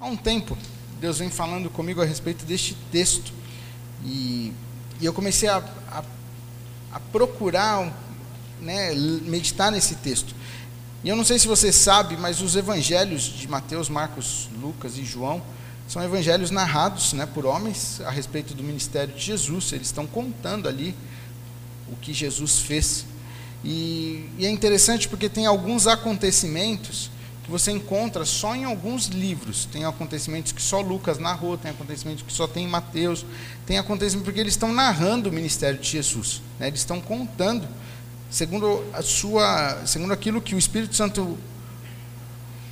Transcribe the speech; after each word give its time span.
há 0.00 0.06
um 0.06 0.16
tempo, 0.16 0.56
Deus 1.00 1.18
vem 1.18 1.30
falando 1.30 1.68
comigo 1.70 2.00
a 2.00 2.04
respeito 2.04 2.44
deste 2.44 2.74
texto. 2.90 3.32
E, 4.04 4.52
e 5.00 5.04
eu 5.04 5.12
comecei 5.12 5.48
a, 5.48 5.58
a, 5.90 6.02
a 6.92 7.00
procurar, 7.12 7.92
né, 8.60 8.94
meditar 8.94 9.70
nesse 9.70 9.96
texto. 9.96 10.34
E 11.04 11.08
eu 11.08 11.16
não 11.16 11.24
sei 11.24 11.38
se 11.38 11.46
você 11.46 11.72
sabe, 11.72 12.16
mas 12.16 12.40
os 12.40 12.56
evangelhos 12.56 13.22
de 13.22 13.46
Mateus, 13.48 13.88
Marcos, 13.88 14.48
Lucas 14.60 14.96
e 14.98 15.04
João 15.04 15.42
são 15.86 16.02
evangelhos 16.02 16.50
narrados 16.50 17.12
né, 17.12 17.24
por 17.26 17.46
homens 17.46 18.00
a 18.02 18.10
respeito 18.10 18.54
do 18.54 18.62
ministério 18.62 19.14
de 19.14 19.20
Jesus. 19.20 19.72
Eles 19.72 19.88
estão 19.88 20.06
contando 20.06 20.68
ali 20.68 20.94
o 21.90 21.96
que 21.96 22.12
Jesus 22.12 22.60
fez. 22.60 23.06
E, 23.64 24.28
e 24.38 24.46
é 24.46 24.50
interessante 24.50 25.08
porque 25.08 25.28
tem 25.28 25.46
alguns 25.46 25.86
acontecimentos 25.86 27.10
que 27.48 27.52
você 27.52 27.72
encontra 27.72 28.26
só 28.26 28.54
em 28.54 28.64
alguns 28.64 29.06
livros. 29.06 29.64
Tem 29.64 29.86
acontecimentos 29.86 30.52
que 30.52 30.60
só 30.60 30.82
Lucas 30.82 31.18
narrou, 31.18 31.56
tem 31.56 31.70
acontecimentos 31.70 32.22
que 32.22 32.30
só 32.30 32.46
tem 32.46 32.68
Mateus, 32.68 33.24
tem 33.64 33.78
acontecimentos 33.78 34.26
porque 34.26 34.38
eles 34.38 34.52
estão 34.52 34.70
narrando 34.70 35.30
o 35.30 35.32
ministério 35.32 35.80
de 35.80 35.88
Jesus. 35.88 36.42
Né? 36.58 36.66
Eles 36.68 36.80
estão 36.80 37.00
contando 37.00 37.66
segundo 38.30 38.84
a 38.92 39.00
sua, 39.00 39.78
segundo 39.86 40.12
aquilo 40.12 40.42
que 40.42 40.54
o 40.54 40.58
Espírito 40.58 40.94
Santo 40.94 41.38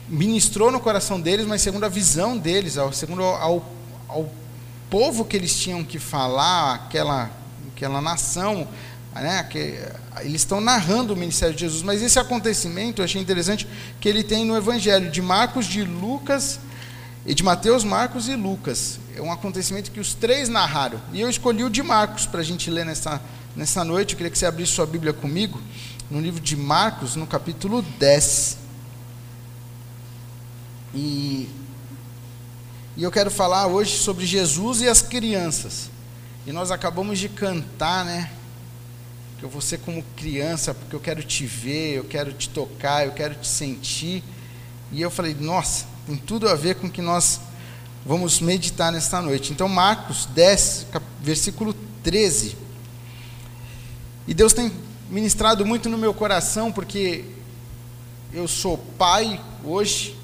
ministrou 0.06 0.70
no 0.70 0.78
coração 0.78 1.18
deles, 1.18 1.46
mas 1.46 1.62
segundo 1.62 1.84
a 1.84 1.88
visão 1.88 2.36
deles, 2.36 2.76
segundo 2.92 3.22
ao, 3.22 3.66
ao 4.06 4.30
povo 4.90 5.24
que 5.24 5.38
eles 5.38 5.58
tinham 5.58 5.82
que 5.82 5.98
falar, 5.98 6.74
aquela, 6.74 7.30
aquela 7.74 8.02
nação, 8.02 8.68
né, 9.14 9.38
eles 10.22 10.42
estão 10.42 10.60
narrando 10.60 11.12
o 11.12 11.16
ministério 11.16 11.54
de 11.54 11.60
Jesus, 11.60 11.82
mas 11.82 12.02
esse 12.02 12.18
acontecimento 12.18 13.00
eu 13.00 13.04
achei 13.04 13.20
interessante 13.20 13.66
que 14.00 14.08
ele 14.08 14.22
tem 14.22 14.44
no 14.44 14.56
Evangelho 14.56 15.10
de 15.10 15.20
Marcos, 15.20 15.66
de 15.66 15.82
Lucas 15.82 16.58
e 17.26 17.34
de 17.34 17.42
Mateus, 17.42 17.84
Marcos 17.84 18.28
e 18.28 18.34
Lucas. 18.34 18.98
É 19.14 19.20
um 19.20 19.32
acontecimento 19.32 19.90
que 19.90 20.00
os 20.00 20.14
três 20.14 20.48
narraram. 20.48 21.00
E 21.12 21.20
eu 21.20 21.28
escolhi 21.28 21.64
o 21.64 21.70
de 21.70 21.82
Marcos 21.82 22.26
para 22.26 22.40
a 22.40 22.44
gente 22.44 22.70
ler 22.70 22.86
nessa, 22.86 23.20
nessa 23.54 23.84
noite. 23.84 24.12
Eu 24.12 24.16
queria 24.16 24.30
que 24.30 24.38
você 24.38 24.46
abrisse 24.46 24.72
sua 24.72 24.86
Bíblia 24.86 25.12
comigo, 25.12 25.60
no 26.10 26.20
livro 26.20 26.40
de 26.40 26.56
Marcos, 26.56 27.16
no 27.16 27.26
capítulo 27.26 27.82
10. 27.82 28.58
E, 30.94 31.48
e 32.96 33.02
eu 33.02 33.10
quero 33.10 33.30
falar 33.30 33.66
hoje 33.66 33.98
sobre 33.98 34.24
Jesus 34.24 34.80
e 34.80 34.88
as 34.88 35.02
crianças. 35.02 35.90
E 36.46 36.52
nós 36.52 36.70
acabamos 36.70 37.18
de 37.18 37.28
cantar, 37.28 38.04
né? 38.04 38.30
Eu 39.42 39.50
vou 39.50 39.60
ser 39.60 39.78
como 39.78 40.02
criança, 40.16 40.72
porque 40.72 40.96
eu 40.96 41.00
quero 41.00 41.22
te 41.22 41.44
ver, 41.44 41.96
eu 41.96 42.04
quero 42.04 42.32
te 42.32 42.48
tocar, 42.48 43.04
eu 43.04 43.12
quero 43.12 43.34
te 43.34 43.46
sentir. 43.46 44.24
E 44.90 45.02
eu 45.02 45.10
falei, 45.10 45.36
nossa, 45.38 45.84
tem 46.06 46.16
tudo 46.16 46.48
a 46.48 46.54
ver 46.54 46.76
com 46.76 46.86
o 46.86 46.90
que 46.90 47.02
nós 47.02 47.40
vamos 48.04 48.40
meditar 48.40 48.90
nesta 48.90 49.20
noite. 49.20 49.52
Então, 49.52 49.68
Marcos 49.68 50.26
10, 50.26 50.86
versículo 51.20 51.74
13. 52.02 52.56
E 54.26 54.32
Deus 54.32 54.54
tem 54.54 54.72
ministrado 55.10 55.66
muito 55.66 55.88
no 55.88 55.98
meu 55.98 56.14
coração, 56.14 56.72
porque 56.72 57.24
eu 58.32 58.48
sou 58.48 58.78
pai 58.96 59.40
hoje, 59.62 60.16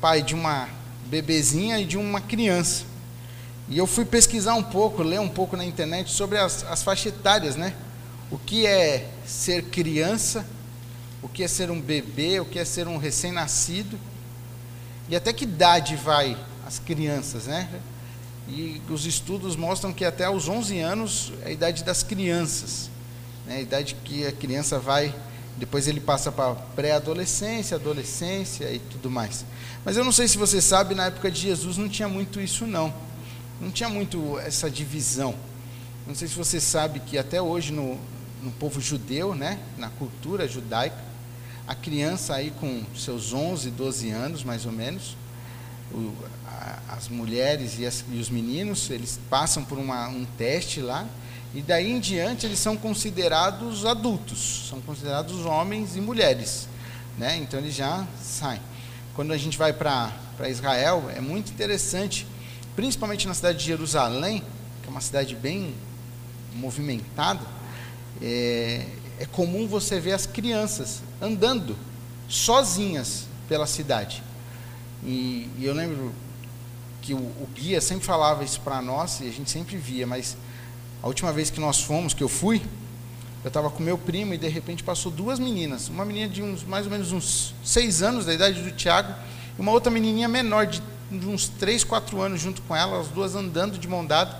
pai 0.00 0.22
de 0.22 0.34
uma 0.34 0.68
bebezinha 1.06 1.78
e 1.78 1.84
de 1.84 1.96
uma 1.96 2.20
criança. 2.20 2.84
E 3.68 3.78
eu 3.78 3.86
fui 3.86 4.04
pesquisar 4.04 4.54
um 4.54 4.62
pouco, 4.62 5.02
ler 5.02 5.20
um 5.20 5.28
pouco 5.28 5.56
na 5.56 5.64
internet 5.64 6.10
sobre 6.10 6.38
as, 6.38 6.64
as 6.64 6.82
faixas 6.82 7.12
etárias, 7.12 7.54
né? 7.54 7.74
O 8.30 8.38
que 8.38 8.66
é 8.66 9.08
ser 9.26 9.64
criança, 9.64 10.46
o 11.22 11.28
que 11.28 11.42
é 11.42 11.48
ser 11.48 11.70
um 11.70 11.80
bebê, 11.80 12.40
o 12.40 12.44
que 12.44 12.58
é 12.58 12.64
ser 12.64 12.88
um 12.88 12.96
recém-nascido, 12.96 13.98
e 15.08 15.14
até 15.14 15.32
que 15.32 15.44
idade 15.44 15.96
vai 15.96 16.36
as 16.66 16.78
crianças, 16.78 17.46
né? 17.46 17.68
E 18.48 18.80
os 18.88 19.06
estudos 19.06 19.56
mostram 19.56 19.92
que 19.92 20.04
até 20.04 20.28
os 20.28 20.48
11 20.48 20.78
anos 20.78 21.32
é 21.42 21.48
a 21.48 21.50
idade 21.50 21.84
das 21.84 22.02
crianças, 22.02 22.90
né? 23.44 23.56
a 23.56 23.60
idade 23.60 23.96
que 24.04 24.26
a 24.26 24.32
criança 24.32 24.78
vai 24.78 25.14
depois 25.56 25.88
ele 25.88 26.00
passa 26.00 26.30
para 26.30 26.54
pré-adolescência, 26.54 27.76
adolescência 27.76 28.70
e 28.70 28.78
tudo 28.78 29.10
mais. 29.10 29.44
Mas 29.84 29.96
eu 29.96 30.04
não 30.04 30.12
sei 30.12 30.28
se 30.28 30.36
você 30.36 30.60
sabe, 30.60 30.94
na 30.94 31.06
época 31.06 31.30
de 31.30 31.40
Jesus 31.40 31.78
não 31.78 31.88
tinha 31.88 32.08
muito 32.08 32.40
isso 32.40 32.66
não. 32.66 32.92
Não 33.60 33.70
tinha 33.70 33.88
muito 33.88 34.38
essa 34.38 34.70
divisão. 34.70 35.34
Não 36.06 36.14
sei 36.14 36.28
se 36.28 36.34
você 36.34 36.60
sabe 36.60 37.00
que 37.00 37.16
até 37.16 37.40
hoje 37.40 37.72
no, 37.72 37.98
no 38.42 38.50
povo 38.52 38.80
judeu, 38.80 39.34
né, 39.34 39.58
na 39.76 39.88
cultura 39.90 40.46
judaica, 40.46 40.96
a 41.66 41.74
criança 41.74 42.34
aí 42.34 42.52
com 42.52 42.84
seus 42.96 43.32
11, 43.32 43.70
12 43.70 44.10
anos, 44.10 44.44
mais 44.44 44.66
ou 44.66 44.72
menos, 44.72 45.16
o, 45.92 46.12
a, 46.46 46.94
as 46.94 47.08
mulheres 47.08 47.78
e, 47.78 47.86
as, 47.86 48.04
e, 48.10 48.18
os 48.18 48.30
meninos, 48.30 48.88
eles 48.90 49.18
passam 49.28 49.64
por 49.64 49.78
uma, 49.78 50.08
um 50.08 50.24
teste 50.38 50.80
lá, 50.80 51.06
e 51.54 51.62
daí 51.62 51.90
em 51.90 51.98
diante 51.98 52.46
eles 52.46 52.58
são 52.58 52.76
considerados 52.76 53.84
adultos, 53.84 54.68
são 54.68 54.80
considerados 54.80 55.44
homens 55.44 55.96
e 55.96 56.00
mulheres. 56.00 56.68
Né? 57.16 57.36
Então 57.38 57.58
eles 57.58 57.74
já 57.74 58.06
saem. 58.22 58.60
Quando 59.14 59.32
a 59.32 59.38
gente 59.38 59.56
vai 59.56 59.72
para 59.72 60.12
Israel, 60.48 61.10
é 61.14 61.20
muito 61.20 61.50
interessante, 61.50 62.26
principalmente 62.74 63.26
na 63.26 63.32
cidade 63.32 63.58
de 63.58 63.64
Jerusalém, 63.64 64.42
que 64.82 64.88
é 64.88 64.90
uma 64.90 65.00
cidade 65.00 65.34
bem 65.34 65.74
movimentada, 66.54 67.40
é, 68.22 68.86
é 69.18 69.26
comum 69.26 69.66
você 69.66 70.00
ver 70.00 70.12
as 70.12 70.26
crianças 70.26 71.02
andando 71.20 71.76
sozinhas 72.28 73.26
pela 73.48 73.66
cidade. 73.66 74.22
E, 75.04 75.48
e 75.58 75.64
eu 75.64 75.74
lembro 75.74 76.12
que 77.02 77.14
o, 77.14 77.18
o 77.18 77.48
guia 77.54 77.80
sempre 77.80 78.04
falava 78.04 78.42
isso 78.42 78.60
para 78.60 78.82
nós, 78.82 79.20
e 79.20 79.28
a 79.28 79.32
gente 79.32 79.50
sempre 79.50 79.76
via, 79.76 80.06
mas 80.06 80.36
a 81.02 81.06
última 81.06 81.32
vez 81.32 81.50
que 81.50 81.60
nós 81.60 81.80
fomos, 81.80 82.12
que 82.12 82.22
eu 82.22 82.28
fui, 82.28 82.60
eu 83.44 83.48
estava 83.48 83.70
com 83.70 83.80
meu 83.80 83.96
primo 83.96 84.34
e 84.34 84.38
de 84.38 84.48
repente 84.48 84.82
passou 84.82 85.12
duas 85.12 85.38
meninas. 85.38 85.88
Uma 85.88 86.04
menina 86.04 86.28
de 86.28 86.42
uns 86.42 86.64
mais 86.64 86.84
ou 86.84 86.90
menos 86.90 87.12
uns 87.12 87.54
seis 87.62 88.02
anos, 88.02 88.26
da 88.26 88.34
idade 88.34 88.60
do 88.60 88.72
Tiago, 88.72 89.14
e 89.56 89.60
uma 89.60 89.70
outra 89.70 89.88
menininha 89.90 90.26
menor, 90.26 90.66
de, 90.66 90.82
de 91.10 91.26
uns 91.26 91.48
três, 91.48 91.84
quatro 91.84 92.20
anos, 92.20 92.40
junto 92.40 92.60
com 92.62 92.74
ela, 92.74 93.00
as 93.00 93.06
duas 93.06 93.36
andando 93.36 93.78
de 93.78 93.86
mão 93.86 94.04
dada 94.04 94.36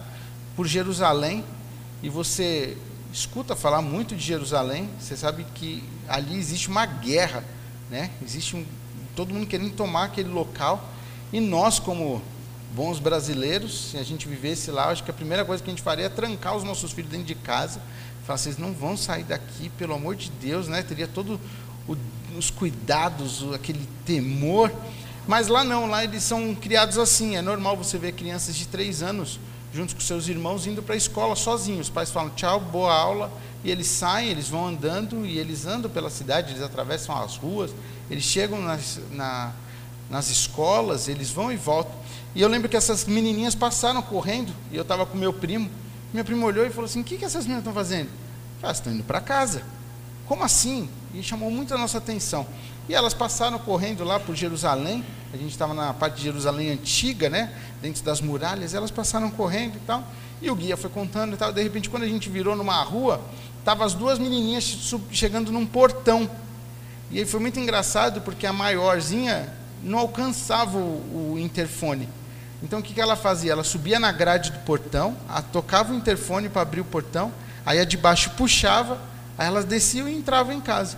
por 0.56 0.66
Jerusalém. 0.66 1.44
E 2.02 2.08
você 2.08 2.76
escuta 3.12 3.56
falar 3.56 3.82
muito 3.82 4.14
de 4.14 4.22
Jerusalém, 4.22 4.88
você 4.98 5.16
sabe 5.16 5.46
que 5.54 5.82
ali 6.08 6.36
existe 6.36 6.68
uma 6.68 6.86
guerra, 6.86 7.44
né? 7.90 8.10
existe 8.22 8.56
um, 8.56 8.64
todo 9.14 9.32
mundo 9.32 9.46
querendo 9.46 9.74
tomar 9.74 10.04
aquele 10.04 10.28
local. 10.28 10.92
E 11.32 11.40
nós, 11.40 11.78
como 11.78 12.22
bons 12.74 12.98
brasileiros, 12.98 13.90
se 13.90 13.98
a 13.98 14.02
gente 14.02 14.28
vivesse 14.28 14.70
lá, 14.70 14.90
acho 14.90 15.02
que 15.02 15.10
a 15.10 15.14
primeira 15.14 15.44
coisa 15.44 15.62
que 15.62 15.70
a 15.70 15.72
gente 15.72 15.82
faria 15.82 16.06
é 16.06 16.08
trancar 16.08 16.56
os 16.56 16.62
nossos 16.62 16.92
filhos 16.92 17.10
dentro 17.10 17.26
de 17.26 17.34
casa, 17.34 17.80
falar, 18.24 18.38
vocês 18.38 18.58
não 18.58 18.72
vão 18.72 18.96
sair 18.96 19.24
daqui, 19.24 19.70
pelo 19.70 19.94
amor 19.94 20.16
de 20.16 20.30
Deus, 20.30 20.68
né? 20.68 20.82
Teria 20.82 21.08
todos 21.08 21.38
os 22.36 22.50
cuidados, 22.50 23.52
aquele 23.54 23.88
temor. 24.04 24.72
Mas 25.26 25.48
lá 25.48 25.64
não, 25.64 25.86
lá 25.86 26.04
eles 26.04 26.22
são 26.22 26.54
criados 26.54 26.98
assim. 26.98 27.36
É 27.36 27.42
normal 27.42 27.76
você 27.76 27.98
ver 27.98 28.12
crianças 28.12 28.54
de 28.54 28.66
três 28.66 29.02
anos 29.02 29.40
juntos 29.76 29.94
com 29.94 30.00
seus 30.00 30.26
irmãos 30.26 30.66
indo 30.66 30.82
para 30.82 30.94
a 30.94 30.96
escola 30.96 31.36
sozinhos. 31.36 31.88
Os 31.88 31.90
pais 31.90 32.10
falam 32.10 32.30
tchau, 32.30 32.58
boa 32.58 32.94
aula, 32.94 33.30
e 33.62 33.70
eles 33.70 33.86
saem, 33.86 34.30
eles 34.30 34.48
vão 34.48 34.66
andando 34.66 35.26
e 35.26 35.38
eles 35.38 35.66
andam 35.66 35.90
pela 35.90 36.08
cidade, 36.08 36.52
eles 36.52 36.62
atravessam 36.62 37.14
as 37.14 37.36
ruas, 37.36 37.72
eles 38.10 38.24
chegam 38.24 38.60
nas, 38.62 38.98
na, 39.12 39.52
nas 40.08 40.30
escolas, 40.30 41.08
eles 41.08 41.30
vão 41.30 41.52
e 41.52 41.56
voltam. 41.56 41.94
E 42.34 42.40
eu 42.40 42.48
lembro 42.48 42.70
que 42.70 42.76
essas 42.76 43.04
menininhas 43.04 43.54
passaram 43.54 44.00
correndo, 44.00 44.50
e 44.72 44.76
eu 44.76 44.82
estava 44.82 45.04
com 45.04 45.18
meu 45.18 45.32
primo. 45.32 45.70
Meu 46.12 46.24
primo 46.24 46.46
olhou 46.46 46.64
e 46.64 46.70
falou 46.70 46.86
assim: 46.86 47.02
O 47.02 47.04
que, 47.04 47.18
que 47.18 47.24
essas 47.24 47.44
meninas 47.44 47.60
estão 47.60 47.74
fazendo? 47.74 48.08
Elas 48.62 48.78
estão 48.78 48.92
indo 48.92 49.04
para 49.04 49.20
casa. 49.20 49.62
Como 50.26 50.42
assim? 50.42 50.88
E 51.12 51.22
chamou 51.22 51.50
muito 51.50 51.74
a 51.74 51.78
nossa 51.78 51.98
atenção. 51.98 52.46
E 52.88 52.94
elas 52.94 53.14
passaram 53.14 53.58
correndo 53.58 54.04
lá 54.04 54.20
por 54.20 54.34
Jerusalém. 54.34 55.04
A 55.32 55.36
gente 55.36 55.50
estava 55.50 55.74
na 55.74 55.92
parte 55.92 56.16
de 56.16 56.22
Jerusalém 56.22 56.70
antiga, 56.70 57.28
né? 57.28 57.52
Dentro 57.82 58.02
das 58.04 58.20
muralhas. 58.20 58.74
Elas 58.74 58.90
passaram 58.90 59.30
correndo 59.30 59.76
e 59.76 59.80
tal. 59.80 60.04
E 60.40 60.50
o 60.50 60.54
guia 60.54 60.76
foi 60.76 60.90
contando 60.90 61.34
e 61.34 61.36
tal. 61.36 61.52
De 61.52 61.62
repente, 61.62 61.90
quando 61.90 62.04
a 62.04 62.08
gente 62.08 62.28
virou 62.28 62.54
numa 62.54 62.80
rua, 62.82 63.20
estavam 63.58 63.84
as 63.84 63.94
duas 63.94 64.18
menininhas 64.18 64.94
chegando 65.10 65.50
num 65.50 65.66
portão. 65.66 66.30
E 67.10 67.18
aí 67.18 67.26
foi 67.26 67.40
muito 67.40 67.58
engraçado 67.58 68.20
porque 68.20 68.46
a 68.46 68.52
maiorzinha 68.52 69.52
não 69.82 69.98
alcançava 69.98 70.78
o, 70.78 71.34
o 71.34 71.38
interfone. 71.38 72.08
Então 72.62 72.80
o 72.80 72.82
que, 72.82 72.94
que 72.94 73.00
ela 73.00 73.16
fazia? 73.16 73.52
Ela 73.52 73.64
subia 73.64 73.98
na 73.98 74.10
grade 74.10 74.50
do 74.50 74.58
portão, 74.60 75.16
tocava 75.52 75.92
o 75.92 75.96
interfone 75.96 76.48
para 76.48 76.62
abrir 76.62 76.80
o 76.80 76.84
portão, 76.84 77.32
aí 77.64 77.78
a 77.78 77.84
de 77.84 77.96
baixo 77.96 78.30
puxava, 78.30 78.98
aí 79.36 79.46
elas 79.46 79.64
desciam 79.64 80.08
e 80.08 80.16
entravam 80.16 80.52
em 80.54 80.60
casa. 80.60 80.96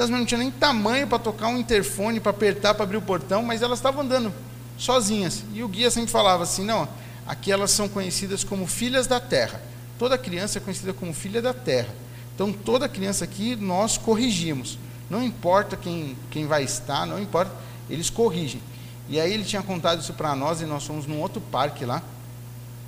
Então 0.00 0.06
as 0.06 0.18
não 0.18 0.24
tinham 0.24 0.38
nem 0.38 0.50
tamanho 0.50 1.06
para 1.06 1.18
tocar 1.18 1.48
um 1.48 1.58
interfone, 1.58 2.20
para 2.20 2.30
apertar, 2.30 2.72
para 2.72 2.84
abrir 2.84 2.96
o 2.96 3.02
portão, 3.02 3.42
mas 3.42 3.60
elas 3.60 3.80
estavam 3.80 4.00
andando 4.00 4.32
sozinhas. 4.78 5.44
E 5.52 5.62
o 5.62 5.68
guia 5.68 5.90
sempre 5.90 6.10
falava 6.10 6.42
assim: 6.42 6.64
não, 6.64 6.88
aqui 7.26 7.52
elas 7.52 7.70
são 7.70 7.86
conhecidas 7.86 8.42
como 8.42 8.66
filhas 8.66 9.06
da 9.06 9.20
terra. 9.20 9.60
Toda 9.98 10.16
criança 10.16 10.56
é 10.56 10.60
conhecida 10.62 10.94
como 10.94 11.12
filha 11.12 11.42
da 11.42 11.52
terra. 11.52 11.94
Então 12.34 12.50
toda 12.50 12.88
criança 12.88 13.24
aqui 13.24 13.54
nós 13.54 13.98
corrigimos. 13.98 14.78
Não 15.10 15.22
importa 15.22 15.76
quem, 15.76 16.16
quem 16.30 16.46
vai 16.46 16.64
estar, 16.64 17.06
não 17.06 17.20
importa, 17.20 17.52
eles 17.90 18.08
corrigem. 18.08 18.62
E 19.06 19.20
aí 19.20 19.30
ele 19.30 19.44
tinha 19.44 19.62
contado 19.62 20.00
isso 20.00 20.14
para 20.14 20.34
nós 20.34 20.62
e 20.62 20.64
nós 20.64 20.86
fomos 20.86 21.06
num 21.06 21.20
outro 21.20 21.42
parque 21.42 21.84
lá. 21.84 22.02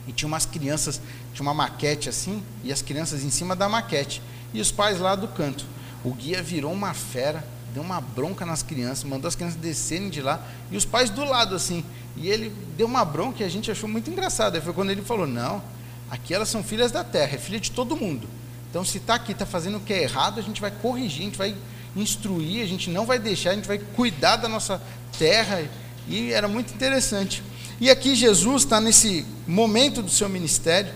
E 0.09 0.13
tinha 0.13 0.27
umas 0.27 0.47
crianças, 0.47 0.99
tinha 1.35 1.43
uma 1.43 1.53
maquete 1.53 2.09
assim, 2.09 2.43
e 2.65 2.73
as 2.73 2.81
crianças 2.81 3.23
em 3.23 3.29
cima 3.29 3.55
da 3.55 3.69
maquete. 3.69 4.23
E 4.55 4.63
os 4.63 4.73
pais 4.73 4.99
lá 4.99 5.15
do 5.15 5.29
canto. 5.29 5.67
O 6.05 6.13
guia 6.13 6.43
virou 6.43 6.73
uma 6.73 6.95
fera, 6.95 7.45
deu 7.73 7.83
uma 7.83 8.01
bronca 8.01 8.45
nas 8.45 8.63
crianças, 8.63 9.05
mandou 9.05 9.29
as 9.29 9.35
crianças 9.35 9.59
descerem 9.59 10.11
de 10.11 10.21
lá, 10.21 10.45
e 10.71 10.77
os 10.77 10.85
pais 10.85 11.11
do 11.11 11.25
lado 11.25 11.55
assim. 11.55 11.85
E 12.17 12.29
ele 12.29 12.53
deu 12.77 12.87
uma 12.87 13.05
bronca 13.05 13.43
e 13.43 13.47
a 13.47 13.49
gente 13.49 13.71
achou 13.71 13.89
muito 13.89 14.11
engraçado. 14.11 14.55
Aí 14.57 14.61
foi 14.61 14.73
quando 14.73 14.91
ele 14.91 15.03
falou: 15.03 15.27
Não, 15.27 15.63
aqui 16.11 16.35
elas 16.35 16.49
são 16.49 16.63
filhas 16.63 16.91
da 16.93 17.05
terra, 17.05 17.35
é 17.35 17.39
filha 17.39 17.61
de 17.61 17.71
todo 17.71 17.97
mundo. 17.97 18.29
Então, 18.71 18.85
se 18.85 18.99
está 18.99 19.15
aqui, 19.15 19.33
está 19.33 19.45
fazendo 19.45 19.77
o 19.77 19.81
que 19.81 19.93
é 19.93 20.03
errado, 20.03 20.41
a 20.41 20.43
gente 20.43 20.61
vai 20.61 20.71
corrigir, 20.71 21.21
a 21.21 21.25
gente 21.25 21.39
vai 21.39 21.55
instruir, 21.95 22.63
a 22.63 22.67
gente 22.67 22.89
não 22.89 23.05
vai 23.05 23.19
deixar, 23.19 23.51
a 23.51 23.55
gente 23.55 23.69
vai 23.69 23.79
cuidar 23.79 24.37
da 24.37 24.49
nossa 24.49 24.81
terra. 25.19 25.63
E 26.09 26.33
era 26.33 26.49
muito 26.49 26.73
interessante. 26.75 27.43
E 27.81 27.91
aqui 27.91 28.15
Jesus 28.15 28.63
está 28.63 28.81
nesse 28.81 29.27
momento 29.47 30.03
do 30.03 30.11
seu 30.11 30.29
ministério, 30.29 30.93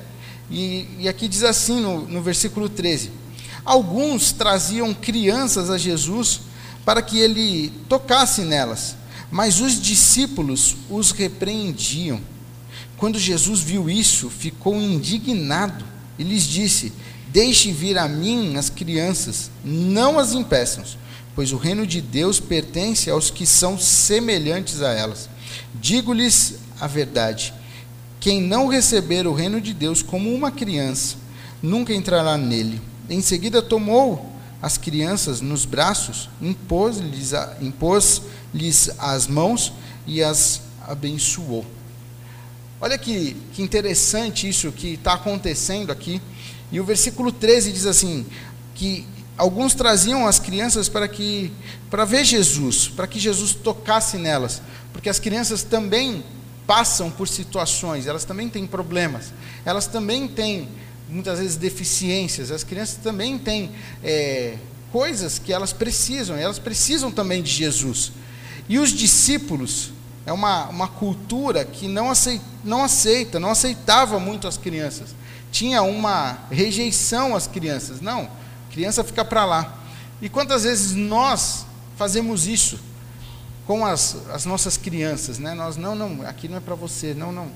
e, 0.51 0.89
e 1.01 1.09
aqui 1.09 1.29
diz 1.29 1.43
assim 1.43 1.81
no, 1.81 2.07
no 2.07 2.23
versículo 2.23 2.69
13: 2.69 3.11
Alguns 3.67 4.31
traziam 4.31 4.95
crianças 4.95 5.69
a 5.71 5.77
Jesus 5.77 6.41
para 6.85 7.03
que 7.03 7.19
ele 7.19 7.73
tocasse 7.89 8.43
nelas, 8.43 8.95
mas 9.29 9.61
os 9.61 9.83
discípulos 9.83 10.77
os 10.89 11.11
repreendiam. 11.11 12.21
Quando 12.97 13.19
Jesus 13.19 13.59
viu 13.61 13.91
isso, 13.91 14.31
ficou 14.31 14.77
indignado 14.77 15.85
e 16.17 16.23
lhes 16.23 16.45
disse: 16.45 16.93
Deixe 17.27 17.73
vir 17.73 17.99
a 17.99 18.07
mim 18.07 18.57
as 18.57 18.71
crianças, 18.71 19.51
não 19.65 20.17
as 20.17 20.33
impeçam, 20.33 20.85
pois 21.35 21.53
o 21.53 21.57
reino 21.57 21.85
de 21.85 22.01
Deus 22.01 22.39
pertence 22.39 23.11
aos 23.11 23.31
que 23.31 23.45
são 23.45 23.77
semelhantes 23.77 24.81
a 24.81 24.93
elas. 24.93 25.29
Digo-lhes 25.75 26.55
a 26.81 26.87
verdade: 26.87 27.53
quem 28.21 28.41
não 28.41 28.69
receber 28.69 29.27
o 29.27 29.35
reino 29.35 29.61
de 29.61 29.75
Deus 29.75 30.03
como 30.03 30.33
uma 30.33 30.53
criança, 30.53 31.17
nunca 31.61 31.93
entrará 31.93 32.39
nele. 32.39 32.81
Em 33.09 33.21
seguida, 33.21 33.63
tomou 33.63 34.33
as 34.61 34.77
crianças 34.77 35.41
nos 35.41 35.65
braços, 35.65 36.29
impôs-lhes 36.41 37.33
impôs 37.61 38.23
as 38.99 39.27
mãos 39.27 39.73
e 40.07 40.23
as 40.23 40.63
abençoou. 40.87 41.65
Olha 42.81 42.99
que, 42.99 43.37
que 43.53 43.63
interessante 43.63 44.49
isso 44.49 44.73
que 44.73 44.95
está 44.95 45.15
acontecendo 45.15 45.91
aqui. 45.91 46.21
E 46.71 46.81
o 46.81 46.85
versículo 46.85 47.33
13 47.33 47.73
diz 47.73 47.87
assim: 47.87 48.27
que 48.75 49.07
alguns 49.37 49.75
traziam 49.75 50.27
as 50.27 50.39
crianças 50.39 50.89
para 50.89 51.09
que 51.09 51.53
para 51.91 52.05
ver 52.05 52.25
Jesus, 52.25 52.89
para 52.89 53.07
que 53.07 53.19
Jesus 53.19 53.55
tocasse 53.55 54.17
nelas, 54.17 54.61
porque 54.93 55.09
as 55.09 55.19
crianças 55.19 55.63
também 55.63 56.25
passam 56.67 57.11
por 57.11 57.29
situações, 57.29 58.07
elas 58.07 58.25
também 58.25 58.49
têm 58.49 58.67
problemas, 58.67 59.33
elas 59.65 59.87
também 59.87 60.27
têm 60.27 60.69
muitas 61.09 61.39
vezes 61.39 61.57
deficiências, 61.57 62.51
as 62.51 62.65
crianças 62.65 62.97
também 62.97 63.39
têm 63.39 63.71
é, 64.03 64.57
coisas 64.93 65.39
que 65.39 65.53
elas 65.53 65.73
precisam, 65.73 66.37
elas 66.37 66.59
precisam 66.59 67.11
também 67.11 67.43
de 67.43 67.51
Jesus. 67.51 68.13
E 68.69 68.79
os 68.79 68.91
discípulos, 68.91 69.93
é 70.25 70.33
uma, 70.33 70.69
uma 70.69 70.89
cultura 70.89 71.65
que 71.65 71.87
não 71.87 72.11
aceita, 72.11 72.45
não 72.65 72.83
aceita, 72.83 73.39
não 73.39 73.51
aceitava 73.51 74.19
muito 74.19 74.49
as 74.49 74.57
crianças. 74.57 75.15
Tinha 75.53 75.83
uma 75.83 76.39
rejeição 76.51 77.37
às 77.37 77.47
crianças. 77.47 78.01
Não, 78.01 78.29
criança 78.73 79.05
fica 79.05 79.25
para 79.25 79.45
lá. 79.45 79.79
E 80.21 80.29
quantas 80.29 80.65
vezes 80.65 80.93
nós 80.93 81.65
fazemos 81.97 82.47
isso? 82.49 82.81
com 83.67 83.85
as, 83.85 84.17
as 84.33 84.47
nossas 84.47 84.77
crianças, 84.77 85.39
né? 85.39 85.53
Nós 85.53 85.77
não, 85.77 85.95
não, 85.95 86.23
aqui 86.27 86.49
não 86.49 86.57
é 86.57 86.61
para 86.61 86.77
você, 86.77 87.13
não, 87.13 87.33
não, 87.33 87.49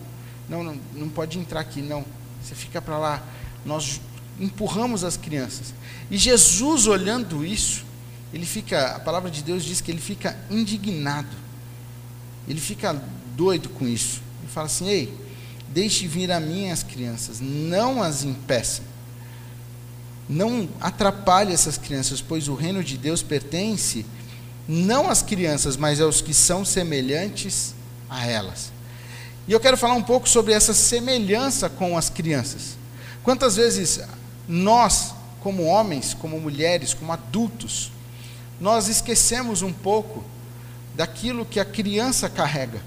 não, 0.49 0.65
não, 0.65 0.77
não 0.93 1.09
pode 1.09 1.39
entrar 1.39 1.61
aqui, 1.61 1.81
não. 1.81 2.05
Você 2.43 2.55
fica 2.55 2.81
para 2.81 2.99
lá. 2.99 3.23
Nós 3.65 4.01
empurramos 4.39 5.05
as 5.05 5.17
crianças. 5.17 5.75
E 6.11 6.17
Jesus 6.17 6.87
olhando 6.87 7.45
isso, 7.45 7.85
ele 8.33 8.47
fica, 8.47 8.97
a 8.97 9.01
palavra 9.01 9.31
de 9.31 9.43
Deus 9.43 9.65
diz 9.65 9.81
que 9.81 9.91
ele 9.91 10.01
fica 10.01 10.37
indignado. 10.51 11.37
Ele 12.49 12.61
fica 12.61 13.01
doido 13.37 13.69
com 13.69 13.87
isso. 13.87 14.23
Ele 14.41 14.51
fala 14.51 14.67
assim: 14.67 14.89
"Ei, 14.89 15.15
deixe 15.69 16.07
vir 16.07 16.33
a 16.33 16.41
mim 16.41 16.71
as 16.71 16.83
crianças, 16.83 17.41
não 17.41 18.03
as 18.03 18.25
impeça. 18.25 18.83
Não 20.29 20.69
atrapalhe 20.81 21.53
essas 21.53 21.77
crianças, 21.77 22.21
pois 22.21 22.49
o 22.49 22.55
reino 22.55 22.85
de 22.85 22.97
Deus 22.97 23.23
pertence 23.23 24.07
não 24.69 25.11
às 25.11 25.23
crianças, 25.23 25.77
mas 25.77 26.01
aos 26.01 26.21
que 26.21 26.33
são 26.33 26.65
semelhantes 26.65 27.75
a 28.09 28.25
elas. 28.27 28.73
E 29.51 29.53
eu 29.53 29.59
quero 29.59 29.77
falar 29.77 29.95
um 29.95 30.03
pouco 30.03 30.29
sobre 30.29 30.53
essa 30.53 30.73
semelhança 30.73 31.69
com 31.69 31.99
as 31.99 32.09
crianças. 32.09 32.79
Quantas 33.25 33.57
vezes 33.57 33.99
nós, 34.47 35.13
como 35.41 35.65
homens, 35.65 36.15
como 36.15 36.39
mulheres, 36.39 36.95
como 36.95 37.11
adultos, 37.11 37.91
nós 38.61 38.87
esquecemos 38.87 39.63
um 39.63 39.73
pouco 39.73 40.23
daquilo 40.95 41.45
que 41.45 41.59
a 41.59 41.65
criança 41.65 42.29
carrega. 42.29 42.81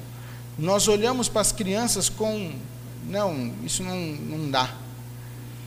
Nós 0.57 0.88
olhamos 0.88 1.27
para 1.27 1.42
as 1.42 1.51
crianças 1.51 2.07
com, 2.07 2.54
não, 3.10 3.54
isso 3.65 3.83
não, 3.83 4.00
não 4.00 4.50
dá. 4.50 4.74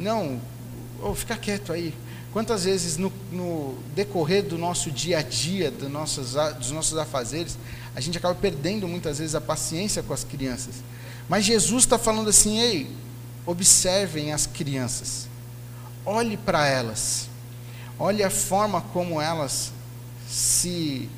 Não, 0.00 0.40
ou 1.02 1.10
oh, 1.10 1.14
fica 1.14 1.36
quieto 1.36 1.74
aí. 1.74 1.92
Quantas 2.32 2.64
vezes 2.64 2.96
no, 2.96 3.12
no, 3.30 3.76
decorrer 3.94 4.44
do 4.44 4.56
nosso 4.56 4.90
dia 4.90 5.18
a 5.18 5.22
dia, 5.22 5.70
do 5.70 5.90
nossos, 5.90 6.32
dos 6.58 6.70
nossos 6.70 6.96
afazeres, 6.96 7.58
a 7.96 8.00
gente 8.00 8.18
acaba 8.18 8.34
perdendo 8.34 8.86
muitas 8.86 9.18
vezes 9.18 9.34
a 9.34 9.40
paciência 9.40 10.02
com 10.02 10.12
as 10.12 10.22
crianças. 10.22 10.74
Mas 11.30 11.46
Jesus 11.46 11.84
está 11.84 11.98
falando 11.98 12.28
assim: 12.28 12.60
ei, 12.60 12.94
observem 13.46 14.34
as 14.34 14.46
crianças, 14.46 15.26
olhe 16.04 16.36
para 16.36 16.66
elas, 16.66 17.30
olhe 17.98 18.22
a 18.22 18.28
forma 18.28 18.82
como 18.82 19.18
elas 19.18 19.72
se, 20.28 21.08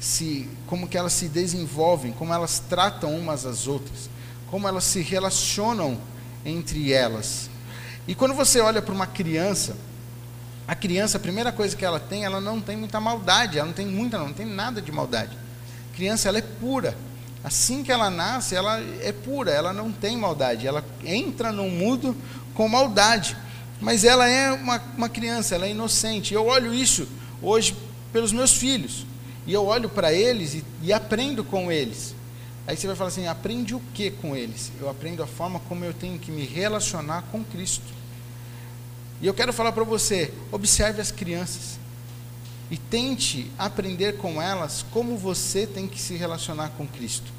se, 0.00 0.48
como 0.66 0.88
que 0.88 0.96
elas 0.96 1.12
se 1.12 1.28
desenvolvem, 1.28 2.12
como 2.12 2.32
elas 2.32 2.60
tratam 2.60 3.14
umas 3.14 3.44
às 3.44 3.66
outras, 3.66 4.08
como 4.50 4.66
elas 4.66 4.84
se 4.84 5.02
relacionam 5.02 5.98
entre 6.46 6.94
elas. 6.94 7.50
E 8.08 8.14
quando 8.14 8.32
você 8.32 8.58
olha 8.58 8.80
para 8.80 8.94
uma 8.94 9.06
criança, 9.06 9.76
a 10.66 10.74
criança, 10.74 11.18
a 11.18 11.20
primeira 11.20 11.52
coisa 11.52 11.76
que 11.76 11.84
ela 11.84 12.00
tem, 12.00 12.24
ela 12.24 12.40
não 12.40 12.58
tem 12.58 12.74
muita 12.74 12.98
maldade, 12.98 13.58
ela 13.58 13.66
não 13.66 13.74
tem 13.74 13.86
muita, 13.86 14.16
não, 14.16 14.28
não 14.28 14.34
tem 14.34 14.46
nada 14.46 14.80
de 14.80 14.90
maldade. 14.90 15.41
Criança, 15.94 16.28
ela 16.28 16.38
é 16.38 16.42
pura. 16.42 16.96
Assim 17.44 17.82
que 17.82 17.90
ela 17.90 18.08
nasce, 18.08 18.54
ela 18.54 18.80
é 19.00 19.12
pura, 19.12 19.50
ela 19.50 19.72
não 19.72 19.90
tem 19.90 20.16
maldade. 20.16 20.66
Ela 20.66 20.84
entra 21.04 21.50
no 21.50 21.68
mundo 21.68 22.16
com 22.54 22.68
maldade. 22.68 23.36
Mas 23.80 24.04
ela 24.04 24.28
é 24.28 24.52
uma, 24.52 24.80
uma 24.96 25.08
criança, 25.08 25.54
ela 25.54 25.66
é 25.66 25.70
inocente. 25.70 26.32
Eu 26.32 26.46
olho 26.46 26.72
isso 26.72 27.08
hoje 27.42 27.76
pelos 28.12 28.32
meus 28.32 28.52
filhos. 28.52 29.04
E 29.46 29.52
eu 29.52 29.66
olho 29.66 29.88
para 29.88 30.12
eles 30.12 30.54
e, 30.54 30.64
e 30.82 30.92
aprendo 30.92 31.42
com 31.42 31.70
eles. 31.70 32.14
Aí 32.66 32.76
você 32.76 32.86
vai 32.86 32.94
falar 32.94 33.08
assim: 33.08 33.26
aprende 33.26 33.74
o 33.74 33.82
que 33.92 34.10
com 34.10 34.36
eles? 34.36 34.70
Eu 34.80 34.88
aprendo 34.88 35.20
a 35.22 35.26
forma 35.26 35.58
como 35.68 35.84
eu 35.84 35.92
tenho 35.92 36.18
que 36.18 36.30
me 36.30 36.44
relacionar 36.44 37.22
com 37.32 37.42
Cristo. 37.42 37.84
E 39.20 39.26
eu 39.26 39.34
quero 39.34 39.52
falar 39.52 39.72
para 39.72 39.82
você: 39.82 40.32
observe 40.52 41.00
as 41.00 41.10
crianças 41.10 41.81
e 42.72 42.78
tente 42.78 43.50
aprender 43.58 44.16
com 44.16 44.40
elas 44.40 44.82
como 44.90 45.14
você 45.14 45.66
tem 45.66 45.86
que 45.86 46.00
se 46.00 46.16
relacionar 46.16 46.70
com 46.70 46.86
Cristo. 46.86 47.30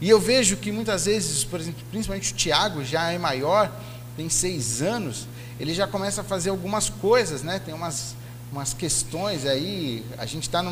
E 0.00 0.08
eu 0.08 0.20
vejo 0.20 0.56
que 0.56 0.70
muitas 0.70 1.06
vezes, 1.06 1.42
por 1.42 1.58
exemplo, 1.58 1.82
principalmente 1.90 2.32
o 2.32 2.36
Tiago 2.36 2.84
já 2.84 3.10
é 3.10 3.18
maior, 3.18 3.68
tem 4.16 4.28
seis 4.28 4.80
anos, 4.80 5.26
ele 5.58 5.74
já 5.74 5.88
começa 5.88 6.20
a 6.20 6.24
fazer 6.24 6.50
algumas 6.50 6.88
coisas, 6.88 7.42
né? 7.42 7.58
Tem 7.58 7.74
umas, 7.74 8.14
umas 8.52 8.72
questões 8.72 9.44
aí, 9.44 10.04
a 10.16 10.24
gente 10.24 10.44
está 10.44 10.62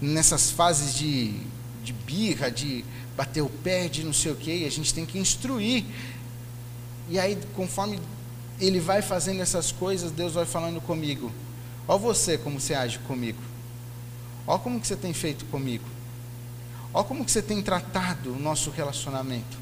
nessas 0.00 0.52
fases 0.52 0.94
de, 0.94 1.34
de 1.82 1.92
birra, 1.92 2.48
de 2.48 2.84
bater 3.16 3.42
o 3.42 3.48
pé, 3.48 3.88
de 3.88 4.04
não 4.04 4.12
sei 4.12 4.30
o 4.30 4.36
quê, 4.36 4.58
e 4.58 4.66
a 4.66 4.70
gente 4.70 4.94
tem 4.94 5.04
que 5.04 5.18
instruir. 5.18 5.84
E 7.10 7.18
aí, 7.18 7.36
conforme 7.56 7.98
ele 8.60 8.78
vai 8.78 9.02
fazendo 9.02 9.40
essas 9.40 9.72
coisas, 9.72 10.12
Deus 10.12 10.32
vai 10.32 10.46
falando 10.46 10.80
comigo. 10.80 11.32
Ó 11.86 11.98
você 11.98 12.38
como 12.38 12.60
você 12.60 12.74
age 12.74 12.98
comigo. 13.00 13.42
Ó 14.46 14.58
como 14.58 14.80
que 14.80 14.86
você 14.86 14.96
tem 14.96 15.12
feito 15.12 15.44
comigo. 15.46 15.84
Ó 16.94 17.02
como 17.02 17.24
que 17.24 17.30
você 17.30 17.42
tem 17.42 17.62
tratado 17.62 18.34
o 18.34 18.38
nosso 18.38 18.70
relacionamento. 18.70 19.58